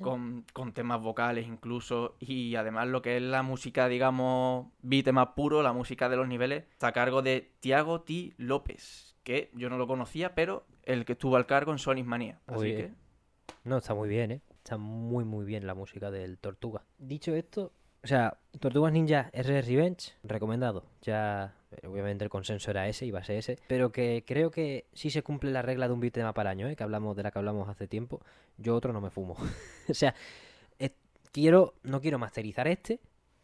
[0.00, 2.16] con, con temas vocales incluso.
[2.20, 6.28] Y además lo que es la música, digamos, beat más puro, la música de los
[6.28, 8.34] niveles, está a cargo de Tiago T.
[8.36, 12.40] López, que yo no lo conocía, pero el que estuvo al cargo en Sonic Manía.
[12.46, 12.92] Así Oye, que...
[13.64, 14.40] No, está muy bien, ¿eh?
[14.58, 16.82] Está muy, muy bien la música del Tortuga.
[16.98, 17.72] Dicho esto,
[18.06, 20.84] o sea, Tortugas Ninja RR Revenge, recomendado.
[21.02, 23.58] Ya, eh, obviamente el consenso era ese, iba a ser ese.
[23.66, 26.68] Pero que creo que sí se cumple la regla de un beat'em up al año,
[26.68, 26.76] ¿eh?
[26.76, 28.20] Que hablamos, de la que hablamos hace tiempo.
[28.58, 29.36] Yo otro no me fumo.
[29.88, 30.14] o sea,
[31.36, 32.98] quiero, no quiero masterizar este,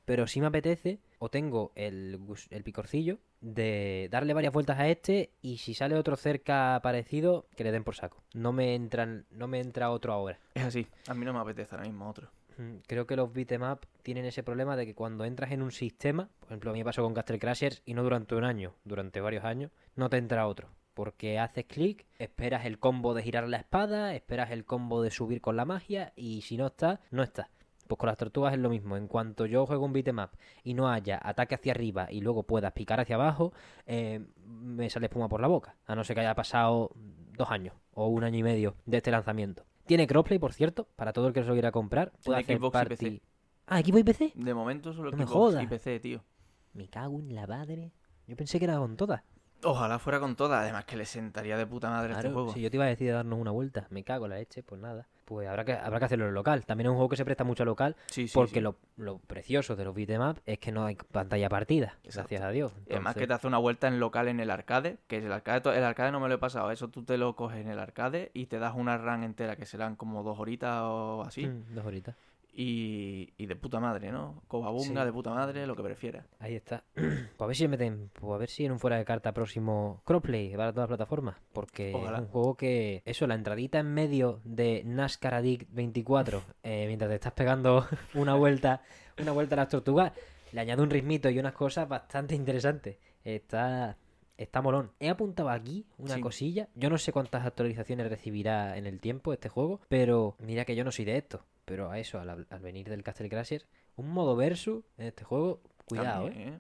[0.07, 2.19] pero sí me apetece, o tengo el,
[2.65, 7.71] picorcillo, de darle varias vueltas a este y si sale otro cerca parecido, que le
[7.71, 8.23] den por saco.
[8.33, 10.39] No me entran, no me entra otro ahora.
[10.55, 12.31] Es así, a mí no me apetece ahora mismo otro.
[12.57, 15.71] Mm, Creo que los beat'em up tienen ese problema de que cuando entras en un
[15.71, 18.75] sistema, por ejemplo, a mí me pasó con Castle Crashers y no durante un año,
[18.85, 20.71] durante varios años, no te entra otro.
[20.95, 25.43] Porque haces clic, esperas el combo de girar la espada, esperas el combo de subir
[25.43, 27.51] con la magia y si no está, no está.
[27.93, 28.97] Pues con las tortugas es lo mismo.
[28.97, 30.31] En cuanto yo juego un beat'em up
[30.65, 33.53] y no haya ataque hacia arriba y luego puedas picar hacia abajo,
[33.85, 35.77] eh, me sale espuma por la boca.
[35.85, 36.93] A no ser que haya pasado
[37.37, 39.67] dos años o un año y medio de este lanzamiento.
[39.85, 42.13] Tiene crossplay, por cierto, para todo el que se lo quiera comprar.
[42.25, 42.97] Puede hacer Xbox y party.
[42.97, 43.23] PC.
[43.67, 44.33] Ah, equipo y PC.
[44.37, 46.25] De momento solo No Xbox y PC, tío.
[46.73, 47.93] Me cago en la madre.
[48.27, 49.23] Yo pensé que era con todas.
[49.65, 52.53] Ojalá fuera con todas, además que le sentaría de puta madre este juego.
[52.55, 54.63] si yo te iba a decir de darnos una vuelta, me cago en la leche,
[54.63, 55.07] pues nada.
[55.33, 56.65] Pues habrá que, habrá que hacerlo en local.
[56.67, 58.61] También es un juego que se presta mucho a local, Sí, sí, porque sí.
[58.61, 62.29] Lo, lo precioso de los beat'em up es que no hay pantalla partida, Exacto.
[62.31, 62.73] gracias a Dios.
[62.87, 65.33] Y además que Entonces- te hace una vuelta en local en el arcade, que el
[65.33, 67.79] arcade, el arcade no me lo he pasado, eso tú te lo coges en el
[67.79, 71.75] arcade y te das una run entera, que serán como dos horitas o así, Mm,
[71.75, 72.15] dos horitas.
[72.55, 74.43] Y, y de puta madre, ¿no?
[74.47, 75.07] Cobabunga, Sí.
[75.07, 76.27] de puta madre, lo que prefieras.
[76.39, 76.85] Ahí está.
[76.95, 80.03] pues a ver si meten, pues a ver si en un fuera de carta próximo
[80.05, 81.37] crossplay para todas las plataformas.
[81.53, 82.19] Porque Ojalá.
[82.19, 87.09] es un juego que, eso, la entradita en medio de NASCAR Addict 24, eh, mientras
[87.09, 88.83] te estás pegando una vuelta,
[89.21, 90.13] una vuelta a las tortugas,
[90.53, 92.99] le añade un ritmito y unas cosas bastante interesantes.
[93.25, 93.97] Está,
[94.37, 94.91] está molón.
[95.01, 96.21] He apuntado aquí una Sí.
[96.21, 96.69] cosilla.
[96.75, 100.85] Yo no sé cuántas actualizaciones recibirá en el tiempo este juego, pero mira que yo
[100.85, 101.45] no soy de esto.
[101.65, 103.67] Pero a eso, al, al venir del Castle Crashers,
[103.97, 106.31] un modo versus en este juego, cuidado, ¿eh?
[106.31, 106.59] También, ¿eh?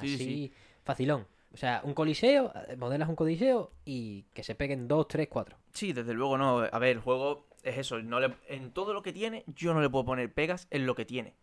[0.00, 0.52] Sí, Así, sí.
[0.84, 1.26] facilón.
[1.52, 5.58] O sea, un coliseo, eh, modelas un coliseo y que se peguen dos, tres, cuatro.
[5.72, 6.60] Sí, desde luego no.
[6.60, 8.02] A ver, el juego es eso.
[8.02, 10.94] No le, en todo lo que tiene, yo no le puedo poner pegas en lo
[10.94, 11.34] que tiene.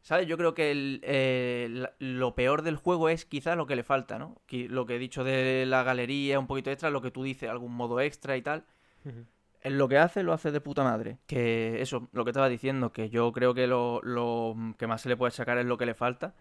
[0.00, 0.26] ¿Sabes?
[0.26, 4.18] Yo creo que el, eh, lo peor del juego es quizás lo que le falta,
[4.18, 4.40] ¿no?
[4.50, 7.74] Lo que he dicho de la galería, un poquito extra, lo que tú dices, algún
[7.74, 8.64] modo extra y tal.
[9.62, 11.18] En lo que hace, lo hace de puta madre.
[11.26, 15.08] Que eso, lo que estaba diciendo, que yo creo que lo, lo que más se
[15.08, 16.34] le puede sacar es lo que le falta.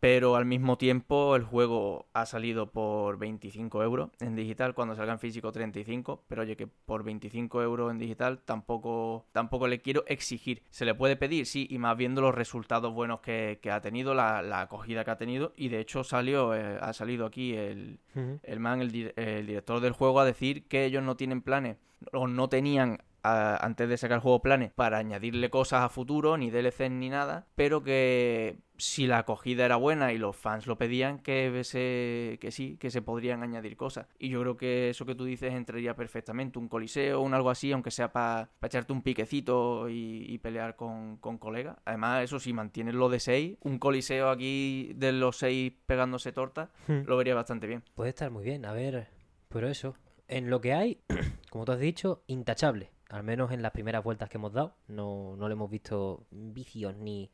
[0.00, 5.12] Pero al mismo tiempo el juego ha salido por 25 euros en digital, cuando salga
[5.12, 6.24] en físico 35.
[6.28, 10.62] Pero oye, que por 25 euros en digital tampoco, tampoco le quiero exigir.
[10.70, 14.14] Se le puede pedir, sí, y más viendo los resultados buenos que, que ha tenido,
[14.14, 15.52] la, la acogida que ha tenido.
[15.56, 17.98] Y de hecho salió, eh, ha salido aquí el,
[18.42, 21.78] el man, el, el director del juego, a decir que ellos no tienen planes,
[22.12, 26.36] o no tenían a- antes de sacar el juego planes para añadirle cosas a futuro,
[26.36, 30.76] ni DLCs ni nada, pero que si la acogida era buena y los fans lo
[30.76, 34.06] pedían, que, se, que sí, que se podrían añadir cosas.
[34.18, 37.72] Y yo creo que eso que tú dices entraría perfectamente, un coliseo, un algo así,
[37.72, 41.76] aunque sea para echarte un piquecito y, y pelear con, con colegas.
[41.86, 46.70] Además, eso si mantienes lo de 6, un coliseo aquí de los 6 pegándose torta,
[46.86, 47.82] lo vería bastante bien.
[47.94, 49.08] Puede estar muy bien, a ver.
[49.48, 49.94] Pero eso,
[50.28, 51.00] en lo que hay,
[51.50, 52.90] como tú has dicho, intachable.
[53.08, 54.74] Al menos en las primeras vueltas que hemos dado.
[54.88, 57.30] No, no le hemos visto vicios ni,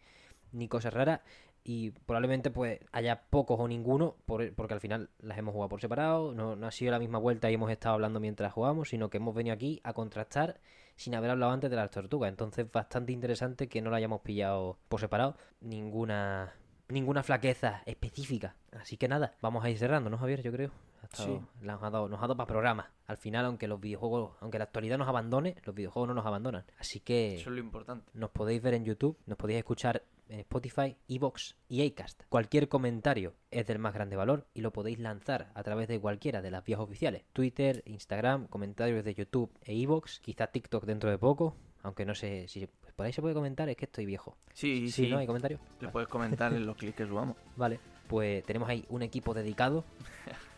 [0.52, 1.20] ni cosas raras.
[1.64, 5.80] Y probablemente pues haya pocos o ninguno, por- porque al final las hemos jugado por
[5.80, 6.34] separado.
[6.34, 9.18] No, no ha sido la misma vuelta y hemos estado hablando mientras jugamos, sino que
[9.18, 10.60] hemos venido aquí a contrastar
[10.96, 12.28] sin haber hablado antes de las tortugas.
[12.28, 15.36] Entonces, bastante interesante que no la hayamos pillado por separado.
[15.60, 16.52] Ninguna
[16.92, 18.56] ninguna flaqueza específica.
[18.72, 20.42] Así que nada, vamos a ir cerrando, ¿no, Javier?
[20.42, 20.70] Yo creo.
[21.02, 21.64] Ha estado- Sí.
[21.66, 22.90] Nos ha dado, nos ha dado para programa.
[23.06, 26.64] Al final, aunque los videojuegos, aunque la actualidad nos abandone, los videojuegos no nos abandonan.
[26.78, 28.10] Así que Eso es lo importante.
[28.14, 32.22] nos podéis ver en YouTube, nos podéis escuchar en Spotify, Evox y Acast.
[32.28, 36.40] Cualquier comentario es del más grande valor y lo podéis lanzar a través de cualquiera
[36.40, 37.24] de las vías oficiales.
[37.34, 42.46] Twitter, Instagram, comentarios de YouTube e Evox, quizá TikTok dentro de poco, aunque no sé
[42.48, 44.36] si por ahí se puede comentar, es que estoy viejo.
[44.52, 45.10] Sí, Sí, sí.
[45.10, 45.18] ¿no?
[45.18, 45.60] ¿Hay comentarios?
[45.80, 47.36] Le puedes comentar en los clics que subamos.
[47.56, 49.84] Vale, pues tenemos ahí un equipo dedicado,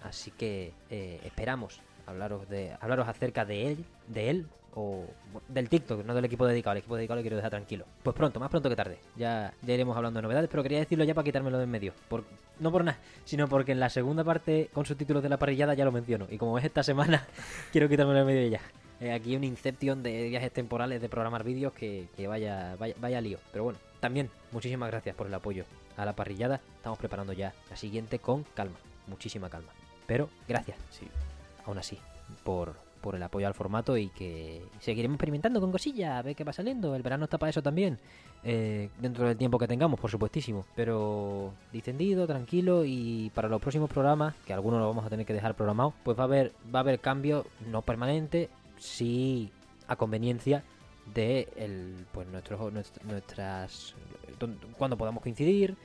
[0.02, 4.46] así que eh, esperamos hablaros de hablaros acerca de él, de él
[4.76, 5.06] o
[5.48, 6.72] del TikTok, no del equipo dedicado.
[6.72, 7.86] El equipo dedicado lo quiero dejar tranquilo.
[8.02, 8.98] Pues pronto, más pronto que tarde.
[9.16, 11.92] Ya, ya iremos hablando de novedades, pero quería decirlo ya para quitármelo de en medio.
[12.08, 12.24] Por,
[12.58, 15.74] no por nada, sino porque en la segunda parte, con sus títulos de la parrillada,
[15.74, 16.26] ya lo menciono.
[16.28, 17.24] Y como es esta semana,
[17.72, 18.60] quiero quitármelo de en medio ya.
[19.04, 23.20] Eh, aquí un Inception de viajes temporales de programar vídeos que, que vaya, vaya, vaya
[23.20, 23.36] lío.
[23.52, 25.66] Pero bueno, también muchísimas gracias por el apoyo
[25.98, 26.62] a la parrillada.
[26.76, 28.76] Estamos preparando ya la siguiente con calma,
[29.06, 29.68] muchísima calma.
[30.06, 31.06] Pero gracias, Sí.
[31.66, 31.98] aún así,
[32.44, 36.42] por, por el apoyo al formato y que seguiremos experimentando con cosillas, a ver qué
[36.44, 36.94] va saliendo.
[36.94, 37.98] El verano está para eso también,
[38.42, 40.64] eh, dentro del tiempo que tengamos, por supuestísimo.
[40.74, 45.34] Pero distendido, tranquilo y para los próximos programas, que algunos los vamos a tener que
[45.34, 48.48] dejar programados, pues va a haber, va a haber cambio no permanente,
[48.78, 49.50] sí
[49.88, 50.62] a conveniencia
[51.14, 53.94] de el, pues nuestros, nuest- nuestras
[54.78, 55.76] cuando podamos coincidir,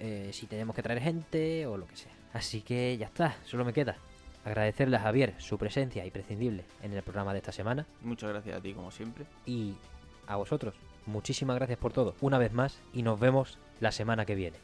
[0.00, 2.12] eh, si tenemos que traer gente o lo que sea.
[2.32, 3.96] Así que ya está, solo me queda
[4.44, 8.60] agradecerle a Javier su presencia imprescindible en el programa de esta semana Muchas gracias a
[8.62, 9.26] ti, como siempre.
[9.46, 9.74] y
[10.26, 10.74] a vosotros.
[11.06, 14.56] Muchísimas gracias por todo, una vez más, y nos vemos la semana que viene.